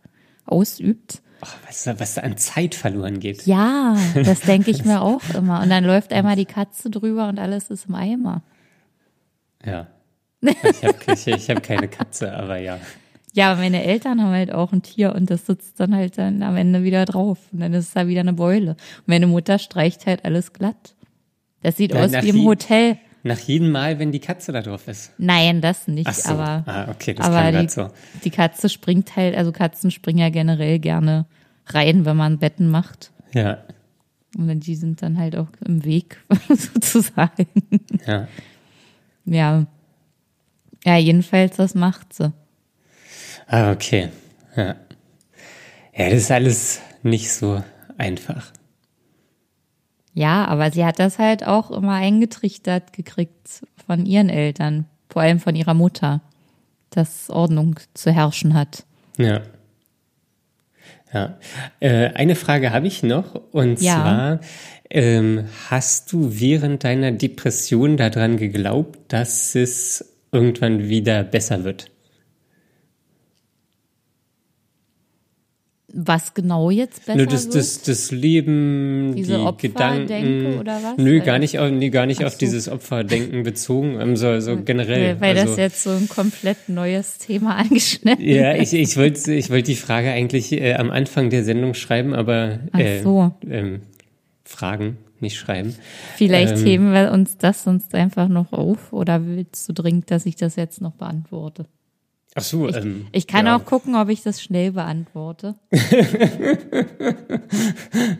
ausübt. 0.44 1.22
Ach, 1.40 1.54
was, 1.68 1.86
was 2.00 2.14
da 2.14 2.22
an 2.22 2.36
Zeit 2.36 2.74
verloren 2.74 3.20
geht. 3.20 3.46
Ja, 3.46 3.96
das 4.14 4.40
denke 4.40 4.72
ich 4.72 4.84
mir 4.86 5.00
auch 5.00 5.22
immer. 5.34 5.62
Und 5.62 5.70
dann 5.70 5.84
läuft 5.84 6.12
einmal 6.12 6.34
die 6.34 6.46
Katze 6.46 6.90
drüber 6.90 7.28
und 7.28 7.38
alles 7.38 7.70
ist 7.70 7.86
im 7.86 7.94
Eimer. 7.94 8.42
Ja. 9.64 9.86
Ich 10.44 10.82
habe 10.82 11.56
hab 11.56 11.62
keine 11.62 11.88
Katze, 11.88 12.32
aber 12.34 12.58
ja. 12.58 12.78
Ja, 13.32 13.56
meine 13.56 13.82
Eltern 13.82 14.22
haben 14.22 14.30
halt 14.30 14.52
auch 14.52 14.72
ein 14.72 14.82
Tier 14.82 15.14
und 15.14 15.28
das 15.28 15.46
sitzt 15.46 15.80
dann 15.80 15.94
halt 15.94 16.18
dann 16.18 16.42
am 16.42 16.56
Ende 16.56 16.84
wieder 16.84 17.04
drauf. 17.04 17.38
Und 17.52 17.60
dann 17.60 17.72
ist 17.74 17.88
es 17.88 17.92
da 17.92 18.06
wieder 18.06 18.20
eine 18.20 18.32
Beule. 18.32 18.70
Und 18.70 19.08
meine 19.08 19.26
Mutter 19.26 19.58
streicht 19.58 20.06
halt 20.06 20.24
alles 20.24 20.52
glatt. 20.52 20.94
Das 21.60 21.76
sieht 21.76 21.92
ja, 21.92 22.04
aus 22.04 22.12
wie 22.12 22.28
im 22.28 22.44
Hotel. 22.44 22.98
Nach 23.24 23.38
jedem 23.38 23.72
Mal, 23.72 23.98
wenn 23.98 24.12
die 24.12 24.20
Katze 24.20 24.52
da 24.52 24.60
drauf 24.60 24.86
ist. 24.86 25.12
Nein, 25.18 25.60
das 25.60 25.88
nicht. 25.88 26.14
So. 26.14 26.30
Aber, 26.30 26.62
ah, 26.66 26.90
okay, 26.90 27.14
das 27.14 27.26
aber 27.26 27.50
die, 27.60 27.68
so. 27.68 27.88
die 28.22 28.30
Katze 28.30 28.68
springt 28.68 29.16
halt, 29.16 29.34
also 29.34 29.50
Katzen 29.50 29.90
springen 29.90 30.18
ja 30.18 30.28
generell 30.28 30.78
gerne 30.78 31.26
rein, 31.66 32.04
wenn 32.04 32.16
man 32.16 32.38
Betten 32.38 32.68
macht. 32.68 33.10
Ja. 33.32 33.64
Und 34.36 34.60
die 34.66 34.76
sind 34.76 35.02
dann 35.02 35.18
halt 35.18 35.36
auch 35.36 35.48
im 35.64 35.84
Weg, 35.84 36.18
sozusagen. 36.48 37.48
Ja. 38.06 38.28
Ja. 39.24 39.66
Ja, 40.84 40.96
jedenfalls, 40.96 41.56
das 41.56 41.74
macht 41.74 42.12
sie. 42.12 42.32
Ah, 43.46 43.72
okay. 43.72 44.10
Ja. 44.56 44.76
Ja, 45.96 46.10
das 46.10 46.14
ist 46.14 46.30
alles 46.30 46.80
nicht 47.02 47.32
so 47.32 47.62
einfach. 47.98 48.52
Ja, 50.12 50.44
aber 50.46 50.70
sie 50.70 50.84
hat 50.84 50.98
das 50.98 51.18
halt 51.18 51.46
auch 51.46 51.70
immer 51.70 51.94
eingetrichtert 51.94 52.92
gekriegt 52.92 53.62
von 53.86 54.06
ihren 54.06 54.28
Eltern, 54.28 54.86
vor 55.08 55.22
allem 55.22 55.40
von 55.40 55.56
ihrer 55.56 55.74
Mutter, 55.74 56.20
dass 56.90 57.30
Ordnung 57.30 57.80
zu 57.94 58.12
herrschen 58.12 58.54
hat. 58.54 58.84
Ja. 59.18 59.42
Ja. 61.12 61.38
Äh, 61.80 62.08
eine 62.14 62.34
Frage 62.34 62.72
habe 62.72 62.88
ich 62.88 63.02
noch 63.02 63.40
und 63.52 63.80
ja. 63.80 63.94
zwar 63.94 64.40
ähm, 64.90 65.48
hast 65.70 66.12
du 66.12 66.40
während 66.40 66.82
deiner 66.82 67.12
Depression 67.12 67.96
daran 67.96 68.36
geglaubt, 68.36 68.98
dass 69.08 69.54
es 69.54 70.13
irgendwann 70.34 70.88
wieder 70.88 71.24
besser 71.24 71.64
wird? 71.64 71.90
Was 75.96 76.34
genau 76.34 76.70
jetzt 76.70 77.06
besser 77.06 77.18
Nö, 77.18 77.26
das, 77.26 77.44
wird? 77.44 77.54
Das, 77.54 77.82
das 77.82 78.10
Leben, 78.10 79.14
Diese 79.14 79.38
die 79.38 79.68
Gedanken. 79.68 80.58
oder 80.58 80.80
was? 80.82 80.96
Nö, 80.96 81.20
gar 81.20 81.38
nicht, 81.38 81.60
auf, 81.60 81.70
nee, 81.70 81.90
gar 81.90 82.06
nicht 82.06 82.20
so. 82.20 82.26
auf 82.26 82.36
dieses 82.36 82.68
Opferdenken 82.68 83.44
bezogen, 83.44 84.00
ähm, 84.00 84.16
so, 84.16 84.40
so 84.40 84.56
generell. 84.56 85.20
Weil 85.20 85.38
also, 85.38 85.50
das 85.50 85.56
jetzt 85.56 85.82
so 85.84 85.90
ein 85.90 86.08
komplett 86.08 86.68
neues 86.68 87.18
Thema 87.18 87.54
angeschnitten 87.58 88.28
Ja, 88.28 88.56
ich, 88.56 88.74
ich 88.74 88.96
wollte 88.96 89.32
ich 89.32 89.50
wollte 89.50 89.70
die 89.70 89.76
Frage 89.76 90.10
eigentlich 90.10 90.50
äh, 90.50 90.74
am 90.74 90.90
Anfang 90.90 91.30
der 91.30 91.44
Sendung 91.44 91.74
schreiben, 91.74 92.12
aber 92.12 92.58
äh, 92.76 93.00
so. 93.00 93.32
ähm, 93.48 93.82
Fragen, 94.44 94.98
nicht 95.24 95.36
schreiben. 95.36 95.74
Vielleicht 96.16 96.58
ähm, 96.58 96.64
heben 96.64 96.92
wir 96.92 97.10
uns 97.12 97.36
das 97.36 97.64
sonst 97.64 97.94
einfach 97.94 98.28
noch 98.28 98.52
auf 98.52 98.92
oder 98.92 99.26
willst 99.26 99.68
du 99.68 99.72
dringend, 99.72 100.10
dass 100.10 100.26
ich 100.26 100.36
das 100.36 100.56
jetzt 100.56 100.80
noch 100.80 100.92
beantworte? 100.92 101.66
Ach 102.36 102.42
so, 102.42 102.68
ich, 102.68 102.74
ähm, 102.74 103.06
ich 103.12 103.28
kann 103.28 103.46
ja. 103.46 103.56
auch 103.56 103.64
gucken, 103.64 103.94
ob 103.94 104.08
ich 104.08 104.22
das 104.22 104.42
schnell 104.42 104.72
beantworte. 104.72 105.54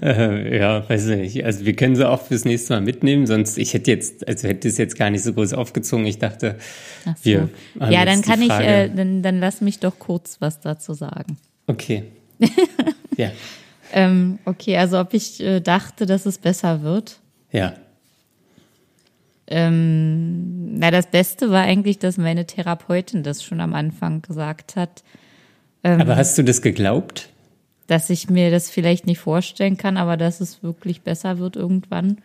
äh, 0.01 0.57
ja, 0.57 0.89
weiß 0.89 1.09
ich 1.09 1.17
nicht. 1.17 1.45
Also 1.45 1.65
wir 1.65 1.75
können 1.75 1.97
sie 1.97 2.09
auch 2.09 2.23
fürs 2.23 2.45
nächste 2.45 2.75
Mal 2.75 2.81
mitnehmen, 2.81 3.27
sonst 3.27 3.59
ich 3.59 3.75
hätte 3.75 3.91
jetzt, 3.91 4.29
also 4.29 4.47
hätte 4.47 4.69
es 4.69 4.79
jetzt 4.79 4.97
gar 4.97 5.11
nicht 5.11 5.25
so 5.25 5.33
groß 5.33 5.55
aufgezogen. 5.55 6.07
Ich 6.07 6.21
dachte, 6.21 6.59
so. 7.05 7.13
wir. 7.23 7.49
Ja, 7.91 8.05
dann 8.05 8.23
kann 8.23 8.41
ich, 8.41 8.51
äh, 8.51 8.89
dann, 8.89 9.23
dann 9.23 9.41
lass 9.41 9.61
mich 9.61 9.81
doch 9.81 9.99
kurz 9.99 10.37
was 10.41 10.61
dazu 10.61 10.95
sagen. 10.95 11.37
Okay. 11.67 12.05
ja. 13.17 13.33
Ähm, 13.93 14.39
okay, 14.45 14.77
also 14.77 14.99
ob 14.99 15.15
ich 15.15 15.41
äh, 15.41 15.61
dachte, 15.61 16.07
dass 16.07 16.27
es 16.27 16.39
besser 16.39 16.83
wird. 16.83 17.21
Ja. 17.51 17.75
Ähm, 19.47 20.79
na, 20.79 20.91
das 20.91 21.07
Beste 21.11 21.51
war 21.51 21.63
eigentlich, 21.63 21.99
dass 21.99 22.17
meine 22.17 22.47
Therapeutin 22.47 23.23
das 23.23 23.43
schon 23.43 23.61
am 23.61 23.75
Anfang 23.75 24.23
gesagt 24.23 24.77
hat. 24.77 25.03
Ähm, 25.83 26.01
aber 26.01 26.17
hast 26.17 26.39
du 26.39 26.43
das 26.43 26.63
geglaubt? 26.63 27.29
Dass 27.87 28.09
ich 28.09 28.31
mir 28.31 28.51
das 28.51 28.71
vielleicht 28.71 29.07
nicht 29.07 29.19
vorstellen 29.19 29.77
kann, 29.77 29.99
aber 29.99 30.17
dass 30.17 30.41
es 30.41 30.63
wirklich 30.63 31.03
besser 31.03 31.39
wird 31.39 31.57
irgendwann. 31.57 32.19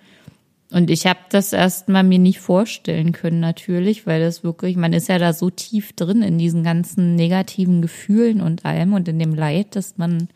Und 0.71 0.91
ich 0.91 1.07
habe 1.07 1.19
das 1.29 1.51
erstmal 1.51 2.03
mir 2.03 2.19
nicht 2.19 2.39
vorstellen 2.39 3.11
können, 3.11 3.39
natürlich, 3.39 4.05
weil 4.05 4.21
das 4.21 4.43
wirklich, 4.43 4.77
man 4.77 4.93
ist 4.93 5.09
ja 5.09 5.17
da 5.17 5.33
so 5.33 5.49
tief 5.49 5.93
drin 5.93 6.21
in 6.21 6.37
diesen 6.37 6.63
ganzen 6.63 7.15
negativen 7.15 7.81
Gefühlen 7.81 8.39
und 8.39 8.65
allem 8.65 8.93
und 8.93 9.07
in 9.07 9.17
dem 9.17 9.33
Leid, 9.33 9.75
dass 9.75 9.97
man 9.97 10.29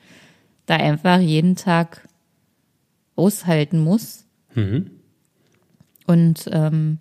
da 0.66 0.76
einfach 0.76 1.20
jeden 1.20 1.56
Tag 1.56 2.08
aushalten 3.16 3.80
muss. 3.80 4.26
Mhm. 4.56 4.92
Und 6.06 6.50
ähm, 6.52 7.00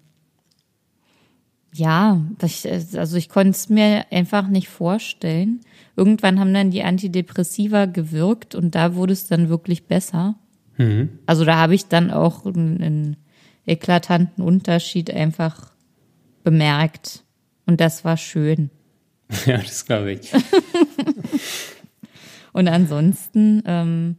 ja, 1.74 2.20
das, 2.38 2.66
also 2.66 3.16
ich 3.16 3.28
konnte 3.28 3.50
es 3.50 3.68
mir 3.68 4.04
einfach 4.10 4.48
nicht 4.48 4.68
vorstellen. 4.68 5.60
Irgendwann 5.96 6.38
haben 6.38 6.52
dann 6.52 6.70
die 6.70 6.82
Antidepressiva 6.82 7.86
gewirkt 7.86 8.54
und 8.54 8.74
da 8.74 8.94
wurde 8.94 9.14
es 9.14 9.26
dann 9.26 9.48
wirklich 9.48 9.86
besser. 9.86 10.36
Mhm. 10.76 11.18
Also 11.26 11.44
da 11.44 11.56
habe 11.56 11.74
ich 11.74 11.86
dann 11.86 12.10
auch 12.10 12.44
einen, 12.44 12.82
einen 12.82 13.16
eklatanten 13.66 14.44
Unterschied 14.44 15.10
einfach 15.10 15.72
bemerkt. 16.44 17.24
Und 17.66 17.80
das 17.80 18.04
war 18.04 18.16
schön. 18.16 18.70
Ja, 19.46 19.56
das 19.56 19.86
glaube 19.86 20.12
ich. 20.12 20.30
Und 22.52 22.68
ansonsten, 22.68 23.62
ähm, 23.66 24.16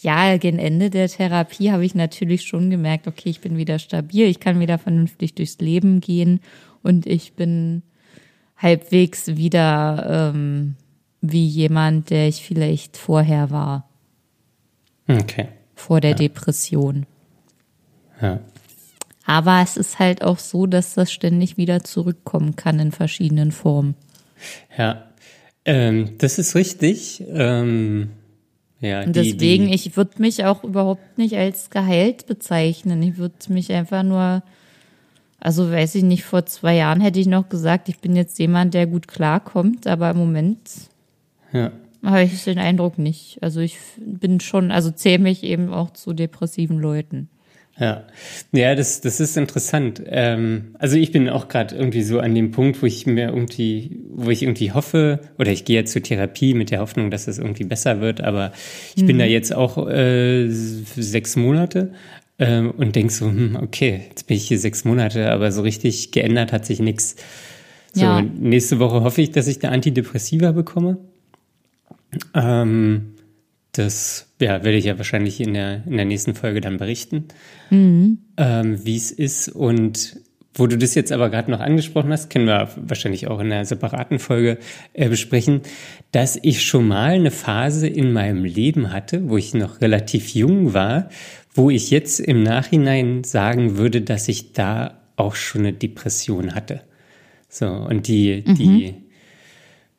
ja, 0.00 0.36
gegen 0.36 0.58
Ende 0.58 0.90
der 0.90 1.08
Therapie 1.08 1.70
habe 1.70 1.84
ich 1.84 1.94
natürlich 1.94 2.42
schon 2.42 2.70
gemerkt, 2.70 3.06
okay, 3.06 3.28
ich 3.28 3.40
bin 3.40 3.56
wieder 3.56 3.78
stabil, 3.78 4.26
ich 4.26 4.40
kann 4.40 4.60
wieder 4.60 4.78
vernünftig 4.78 5.34
durchs 5.34 5.58
Leben 5.58 6.00
gehen 6.00 6.40
und 6.82 7.06
ich 7.06 7.34
bin 7.34 7.82
halbwegs 8.56 9.36
wieder 9.36 10.32
ähm, 10.34 10.76
wie 11.20 11.46
jemand, 11.46 12.10
der 12.10 12.28
ich 12.28 12.42
vielleicht 12.44 12.96
vorher 12.96 13.50
war. 13.50 13.88
Okay. 15.08 15.48
Vor 15.74 16.00
der 16.00 16.10
ja. 16.10 16.16
Depression. 16.16 17.06
Ja. 18.20 18.40
Aber 19.24 19.60
es 19.62 19.76
ist 19.76 19.98
halt 19.98 20.22
auch 20.22 20.38
so, 20.38 20.66
dass 20.66 20.94
das 20.94 21.12
ständig 21.12 21.56
wieder 21.56 21.84
zurückkommen 21.84 22.56
kann 22.56 22.78
in 22.80 22.92
verschiedenen 22.92 23.52
Formen. 23.52 23.94
Ja, 24.76 25.04
ähm, 25.64 26.18
das 26.18 26.38
ist 26.38 26.54
richtig. 26.54 27.22
Ähm, 27.28 28.10
ja, 28.80 29.04
Und 29.04 29.14
deswegen, 29.14 29.68
die, 29.68 29.74
ich 29.74 29.96
würde 29.96 30.20
mich 30.20 30.44
auch 30.44 30.64
überhaupt 30.64 31.16
nicht 31.16 31.36
als 31.36 31.70
geheilt 31.70 32.26
bezeichnen. 32.26 33.00
Ich 33.02 33.16
würde 33.16 33.34
mich 33.48 33.72
einfach 33.72 34.02
nur, 34.02 34.42
also 35.38 35.70
weiß 35.70 35.94
ich 35.94 36.02
nicht, 36.02 36.24
vor 36.24 36.46
zwei 36.46 36.74
Jahren 36.74 37.00
hätte 37.00 37.20
ich 37.20 37.28
noch 37.28 37.48
gesagt, 37.48 37.88
ich 37.88 38.00
bin 38.00 38.16
jetzt 38.16 38.40
jemand, 38.40 38.74
der 38.74 38.88
gut 38.88 39.06
klarkommt, 39.06 39.86
aber 39.86 40.10
im 40.10 40.16
Moment 40.16 40.58
ja. 41.52 41.70
habe 42.02 42.24
ich 42.24 42.42
den 42.42 42.58
Eindruck 42.58 42.98
nicht. 42.98 43.40
Also 43.40 43.60
ich 43.60 43.78
bin 43.98 44.40
schon, 44.40 44.72
also 44.72 44.90
zähle 44.90 45.20
mich 45.20 45.44
eben 45.44 45.72
auch 45.72 45.92
zu 45.92 46.12
depressiven 46.12 46.80
Leuten. 46.80 47.28
Ja, 47.78 48.04
ja, 48.52 48.74
das, 48.74 49.00
das 49.00 49.18
ist 49.18 49.36
interessant. 49.36 50.02
Ähm, 50.06 50.76
also 50.78 50.96
ich 50.96 51.10
bin 51.10 51.28
auch 51.30 51.48
gerade 51.48 51.74
irgendwie 51.74 52.02
so 52.02 52.20
an 52.20 52.34
dem 52.34 52.50
Punkt, 52.50 52.82
wo 52.82 52.86
ich 52.86 53.06
mir 53.06 53.28
irgendwie, 53.28 53.98
wo 54.10 54.30
ich 54.30 54.42
irgendwie 54.42 54.72
hoffe, 54.72 55.20
oder 55.38 55.50
ich 55.50 55.64
gehe 55.64 55.76
jetzt 55.76 55.92
zur 55.92 56.02
Therapie 56.02 56.52
mit 56.52 56.70
der 56.70 56.80
Hoffnung, 56.80 57.10
dass 57.10 57.28
es 57.28 57.38
irgendwie 57.38 57.64
besser 57.64 58.00
wird, 58.00 58.20
aber 58.20 58.52
ich 58.94 59.02
mhm. 59.02 59.06
bin 59.06 59.18
da 59.18 59.24
mhm. 59.24 59.30
jetzt 59.30 59.54
auch 59.54 59.88
äh, 59.88 60.48
sechs 60.48 61.34
Monate 61.36 61.92
äh, 62.36 62.60
und 62.60 62.94
denk 62.94 63.10
so, 63.10 63.26
hm, 63.26 63.56
okay, 63.56 64.02
jetzt 64.10 64.26
bin 64.26 64.36
ich 64.36 64.48
hier 64.48 64.58
sechs 64.58 64.84
Monate, 64.84 65.30
aber 65.30 65.50
so 65.50 65.62
richtig 65.62 66.12
geändert 66.12 66.52
hat 66.52 66.66
sich 66.66 66.80
nichts. 66.80 67.16
So, 67.94 68.02
ja. 68.02 68.22
nächste 68.22 68.80
Woche 68.80 69.02
hoffe 69.02 69.22
ich, 69.22 69.30
dass 69.30 69.46
ich 69.46 69.58
da 69.58 69.70
Antidepressiva 69.70 70.52
bekomme. 70.52 70.98
Ähm, 72.34 73.11
das 73.72 74.28
ja, 74.40 74.64
werde 74.64 74.76
ich 74.76 74.84
ja 74.84 74.98
wahrscheinlich 74.98 75.40
in 75.40 75.54
der, 75.54 75.82
in 75.86 75.96
der 75.96 76.04
nächsten 76.04 76.34
Folge 76.34 76.60
dann 76.60 76.76
berichten, 76.76 77.28
mhm. 77.70 78.18
ähm, 78.36 78.84
wie 78.84 78.96
es 78.96 79.10
ist. 79.10 79.48
Und 79.48 80.20
wo 80.54 80.66
du 80.66 80.76
das 80.76 80.94
jetzt 80.94 81.12
aber 81.12 81.30
gerade 81.30 81.50
noch 81.50 81.60
angesprochen 81.60 82.12
hast, 82.12 82.28
können 82.28 82.46
wir 82.46 82.68
wahrscheinlich 82.76 83.28
auch 83.28 83.40
in 83.40 83.50
einer 83.50 83.64
separaten 83.64 84.18
Folge 84.18 84.58
äh, 84.92 85.08
besprechen, 85.08 85.62
dass 86.10 86.38
ich 86.42 86.62
schon 86.62 86.86
mal 86.86 87.12
eine 87.12 87.30
Phase 87.30 87.88
in 87.88 88.12
meinem 88.12 88.44
Leben 88.44 88.92
hatte, 88.92 89.28
wo 89.30 89.38
ich 89.38 89.54
noch 89.54 89.80
relativ 89.80 90.34
jung 90.34 90.74
war, 90.74 91.08
wo 91.54 91.70
ich 91.70 91.90
jetzt 91.90 92.20
im 92.20 92.42
Nachhinein 92.42 93.24
sagen 93.24 93.78
würde, 93.78 94.02
dass 94.02 94.28
ich 94.28 94.52
da 94.52 95.00
auch 95.16 95.34
schon 95.34 95.62
eine 95.62 95.72
Depression 95.72 96.54
hatte. 96.54 96.82
So, 97.48 97.66
und 97.66 98.08
die, 98.08 98.44
mhm. 98.46 98.54
die, 98.54 98.94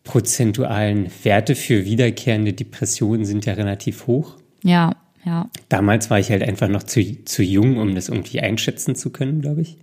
prozentualen 0.03 1.09
Werte 1.23 1.55
für 1.55 1.85
wiederkehrende 1.85 2.53
Depressionen 2.53 3.25
sind 3.25 3.45
ja 3.45 3.53
relativ 3.53 4.07
hoch. 4.07 4.37
Ja, 4.63 4.95
ja. 5.25 5.49
Damals 5.69 6.09
war 6.09 6.19
ich 6.19 6.29
halt 6.29 6.43
einfach 6.43 6.67
noch 6.67 6.83
zu, 6.83 7.23
zu 7.25 7.43
jung, 7.43 7.77
um 7.77 7.95
das 7.95 8.09
irgendwie 8.09 8.41
einschätzen 8.41 8.95
zu 8.95 9.11
können, 9.11 9.41
glaube 9.41 9.61
ich. 9.61 9.77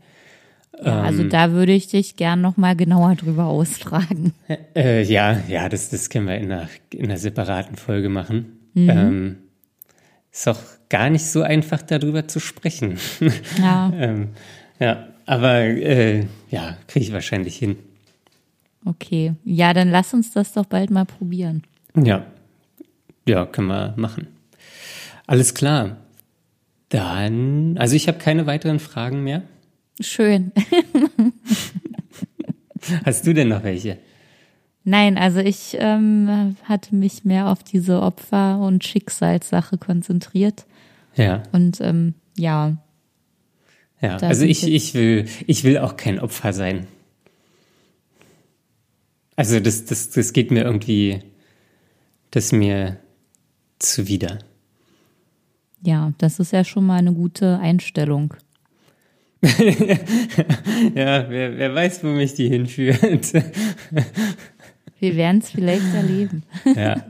Ja, 0.83 1.03
also 1.03 1.23
ähm, 1.23 1.31
da 1.31 1.53
würde 1.53 1.73
ich 1.73 1.89
dich 1.89 2.17
gern 2.17 2.41
noch 2.41 2.57
mal 2.57 2.77
genauer 2.77 3.15
drüber 3.15 3.47
ausfragen. 3.47 4.33
Äh, 4.75 5.03
ja, 5.03 5.41
ja, 5.49 5.69
das, 5.69 5.91
das 5.91 6.11
können 6.11 6.27
wir 6.27 6.37
in 6.37 6.51
einer, 6.53 6.69
in 6.93 7.05
einer 7.05 7.19
separaten 7.19 7.77
Folge 7.77 8.09
machen. 8.09 8.59
Mhm. 8.75 8.91
Ähm, 8.91 9.37
ist 10.33 10.49
auch 10.49 10.61
gar 10.89 11.11
nicht 11.11 11.27
so 11.27 11.43
einfach, 11.43 11.83
darüber 11.83 12.29
zu 12.29 12.41
sprechen. 12.41 12.99
Ja. 13.59 13.93
ähm, 13.99 14.29
ja, 14.79 15.09
aber 15.27 15.61
äh, 15.61 16.27
ja, 16.51 16.77
kriege 16.87 17.05
ich 17.05 17.13
wahrscheinlich 17.13 17.57
hin. 17.57 17.77
Okay, 18.85 19.35
ja, 19.45 19.75
dann 19.75 19.91
lass 19.91 20.15
uns 20.15 20.33
das 20.33 20.53
doch 20.53 20.67
bald 20.67 20.91
mal 20.91 21.05
probieren. 21.05 21.63
Ja, 21.95 22.27
ja, 23.27 23.47
können 23.47 23.69
wir 23.69 23.95
machen. 23.97 24.27
Alles 25.27 25.55
klar. 25.55 25.99
Dann, 26.89 27.79
also 27.79 27.95
ich 27.95 28.09
habe 28.09 28.19
keine 28.19 28.47
weiteren 28.47 28.81
Fragen 28.81 29.23
mehr. 29.23 29.43
Schön. 30.01 30.51
Hast 33.05 33.27
du 33.27 33.35
denn 33.35 33.49
noch 33.49 33.63
welche? 33.63 33.99
Nein, 34.83 35.19
also 35.19 35.39
ich 35.39 35.77
ähm, 35.79 36.57
hatte 36.65 36.95
mich 36.95 37.25
mehr 37.25 37.49
auf 37.49 37.63
diese 37.63 38.01
Opfer- 38.01 38.59
und 38.59 38.83
Schicksalssache 38.83 39.79
konzentriert. 39.79 40.65
Ja. 41.15 41.43
Und 41.53 41.81
ähm, 41.81 42.15
ja. 42.37 42.79
Ja, 44.01 44.17
also 44.17 44.45
ich, 44.47 44.67
ich 44.67 44.95
will, 44.95 45.27
ich 45.47 45.63
will 45.63 45.79
auch 45.79 45.97
kein 45.97 46.19
Opfer 46.19 46.53
sein. 46.55 46.87
Also 49.41 49.59
das, 49.59 49.87
das, 49.87 50.11
das 50.11 50.35
geht 50.35 50.51
mir 50.51 50.65
irgendwie, 50.65 51.21
das 52.31 52.53
mir 52.53 52.99
zuwider. 53.79 54.41
Ja, 55.83 56.13
das 56.19 56.41
ist 56.41 56.53
ja 56.53 56.63
schon 56.63 56.85
mal 56.85 56.99
eine 56.99 57.15
gute 57.15 57.59
Einstellung. 57.59 58.35
ja, 59.43 59.57
wer, 61.31 61.57
wer 61.57 61.75
weiß, 61.75 62.05
wo 62.05 62.09
mich 62.09 62.35
die 62.35 62.51
hinführt. 62.51 63.33
Wir 65.01 65.17
werden 65.17 65.41
es 65.41 65.51
vielleicht 65.51 65.95
erleben. 65.95 66.43
ja, 66.77 67.03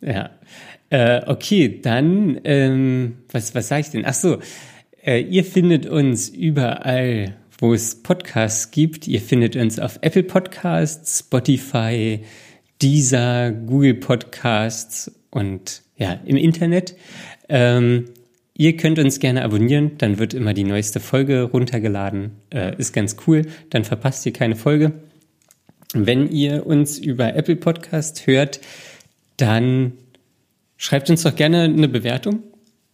ja. 0.00 0.30
Äh, 0.90 1.22
okay, 1.26 1.80
dann, 1.80 2.40
ähm, 2.42 3.18
was, 3.30 3.54
was 3.54 3.68
sage 3.68 3.82
ich 3.82 3.90
denn? 3.90 4.04
Ach 4.04 4.14
so, 4.14 4.38
äh, 5.04 5.20
ihr 5.20 5.44
findet 5.44 5.86
uns 5.86 6.30
überall 6.30 7.36
wo 7.58 7.72
es 7.72 8.02
Podcasts 8.02 8.70
gibt. 8.70 9.08
Ihr 9.08 9.20
findet 9.20 9.56
uns 9.56 9.78
auf 9.78 9.98
Apple 10.02 10.22
Podcasts, 10.22 11.20
Spotify, 11.20 12.20
Deezer, 12.82 13.52
Google 13.52 13.94
Podcasts 13.94 15.10
und 15.30 15.82
ja, 15.96 16.20
im 16.24 16.36
Internet. 16.36 16.96
Ähm, 17.48 18.06
ihr 18.54 18.76
könnt 18.76 18.98
uns 18.98 19.18
gerne 19.18 19.42
abonnieren, 19.44 19.92
dann 19.98 20.18
wird 20.18 20.34
immer 20.34 20.52
die 20.52 20.64
neueste 20.64 21.00
Folge 21.00 21.42
runtergeladen. 21.42 22.32
Äh, 22.50 22.76
ist 22.76 22.92
ganz 22.92 23.16
cool, 23.26 23.42
dann 23.70 23.84
verpasst 23.84 24.26
ihr 24.26 24.32
keine 24.32 24.56
Folge. 24.56 24.92
Wenn 25.94 26.30
ihr 26.30 26.66
uns 26.66 26.98
über 26.98 27.34
Apple 27.34 27.56
Podcast 27.56 28.26
hört, 28.26 28.60
dann 29.38 29.92
schreibt 30.76 31.08
uns 31.08 31.22
doch 31.22 31.34
gerne 31.34 31.62
eine 31.62 31.88
Bewertung. 31.88 32.42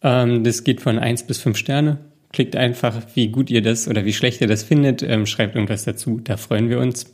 Ähm, 0.03 0.45
das 0.45 0.63
geht 0.63 0.81
von 0.81 0.99
eins 0.99 1.25
bis 1.25 1.39
fünf 1.39 1.57
Sterne. 1.57 2.12
Klickt 2.33 2.57
einfach, 2.57 3.03
wie 3.15 3.29
gut 3.29 3.51
ihr 3.51 3.63
das 3.63 3.89
oder 3.89 4.05
wie 4.05 4.13
schlecht 4.13 4.41
ihr 4.41 4.47
das 4.47 4.63
findet. 4.63 5.03
Ähm, 5.03 5.27
schreibt 5.27 5.55
irgendwas 5.55 5.85
dazu, 5.85 6.21
da 6.23 6.37
freuen 6.37 6.71
wir 6.71 6.79
uns. 6.79 7.07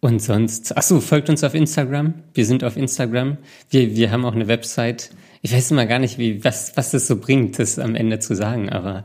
Und 0.00 0.20
sonst, 0.20 0.76
ach 0.76 0.82
so, 0.82 1.00
folgt 1.00 1.28
uns 1.28 1.44
auf 1.44 1.54
Instagram. 1.54 2.14
Wir 2.34 2.44
sind 2.44 2.64
auf 2.64 2.76
Instagram. 2.76 3.38
Wir, 3.70 3.94
wir 3.94 4.10
haben 4.10 4.24
auch 4.24 4.34
eine 4.34 4.48
Website. 4.48 5.10
Ich 5.42 5.52
weiß 5.52 5.70
immer 5.70 5.86
gar 5.86 5.98
nicht, 5.98 6.18
wie, 6.18 6.44
was, 6.44 6.76
was 6.76 6.90
das 6.90 7.06
so 7.06 7.16
bringt, 7.16 7.58
das 7.58 7.78
am 7.78 7.94
Ende 7.94 8.18
zu 8.18 8.34
sagen, 8.34 8.68
aber. 8.68 9.04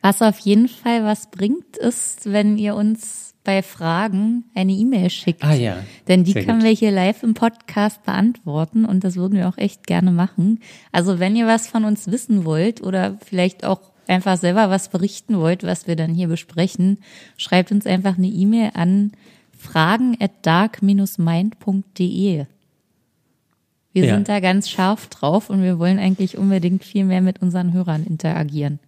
Was 0.00 0.22
auf 0.22 0.38
jeden 0.38 0.68
Fall 0.68 1.04
was 1.04 1.30
bringt, 1.30 1.76
ist, 1.76 2.32
wenn 2.32 2.58
ihr 2.58 2.74
uns 2.74 3.31
bei 3.44 3.62
Fragen 3.62 4.44
eine 4.54 4.72
E-Mail 4.72 5.10
schickt. 5.10 5.44
Ah 5.44 5.54
ja. 5.54 5.78
Denn 6.08 6.24
die 6.24 6.32
Sehr 6.32 6.44
können 6.44 6.60
gut. 6.60 6.68
wir 6.68 6.74
hier 6.74 6.90
live 6.90 7.22
im 7.22 7.34
Podcast 7.34 8.02
beantworten 8.04 8.84
und 8.84 9.04
das 9.04 9.16
würden 9.16 9.38
wir 9.38 9.48
auch 9.48 9.58
echt 9.58 9.86
gerne 9.86 10.12
machen. 10.12 10.60
Also 10.92 11.18
wenn 11.18 11.36
ihr 11.36 11.46
was 11.46 11.66
von 11.66 11.84
uns 11.84 12.10
wissen 12.10 12.44
wollt 12.44 12.82
oder 12.82 13.18
vielleicht 13.24 13.64
auch 13.64 13.80
einfach 14.06 14.36
selber 14.36 14.70
was 14.70 14.88
berichten 14.88 15.38
wollt, 15.38 15.64
was 15.64 15.86
wir 15.86 15.96
dann 15.96 16.14
hier 16.14 16.28
besprechen, 16.28 16.98
schreibt 17.36 17.72
uns 17.72 17.86
einfach 17.86 18.16
eine 18.16 18.28
E-Mail 18.28 18.70
an 18.74 19.12
fragen 19.56 20.16
at 20.20 20.32
dark-mind.de. 20.42 22.46
Wir 23.94 24.04
ja. 24.04 24.14
sind 24.14 24.28
da 24.28 24.40
ganz 24.40 24.70
scharf 24.70 25.08
drauf 25.08 25.50
und 25.50 25.62
wir 25.62 25.78
wollen 25.78 25.98
eigentlich 25.98 26.38
unbedingt 26.38 26.84
viel 26.84 27.04
mehr 27.04 27.20
mit 27.20 27.42
unseren 27.42 27.72
Hörern 27.72 28.04
interagieren. 28.04 28.78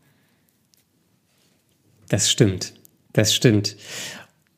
Das 2.09 2.31
stimmt. 2.31 2.75
Das 3.13 3.35
stimmt. 3.35 3.77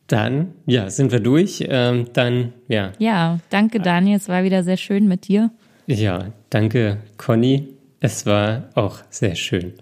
Dann, 0.06 0.54
ja, 0.66 0.88
sind 0.88 1.10
wir 1.10 1.20
durch. 1.20 1.64
Ähm, 1.68 2.06
dann, 2.12 2.52
ja. 2.68 2.92
Ja, 2.98 3.40
danke 3.50 3.80
Daniel, 3.80 4.16
es 4.16 4.28
war 4.28 4.44
wieder 4.44 4.62
sehr 4.62 4.76
schön 4.76 5.08
mit 5.08 5.28
dir. 5.28 5.50
Ja, 5.86 6.32
danke 6.50 6.98
Conny, 7.16 7.68
es 8.00 8.26
war 8.26 8.70
auch 8.74 8.98
sehr 9.10 9.34
schön. 9.34 9.74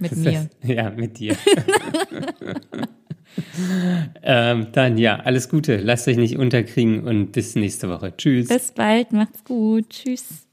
mit 0.00 0.16
mir. 0.16 0.50
ja, 0.62 0.90
mit 0.90 1.18
dir. 1.18 1.36
ähm, 4.22 4.68
dann, 4.72 4.98
ja, 4.98 5.16
alles 5.16 5.48
Gute, 5.48 5.76
lasst 5.76 6.08
euch 6.08 6.16
nicht 6.16 6.36
unterkriegen 6.36 7.06
und 7.06 7.32
bis 7.32 7.54
nächste 7.54 7.88
Woche. 7.88 8.14
Tschüss. 8.16 8.48
Bis 8.48 8.72
bald, 8.72 9.12
macht's 9.12 9.44
gut. 9.44 9.90
Tschüss. 9.90 10.46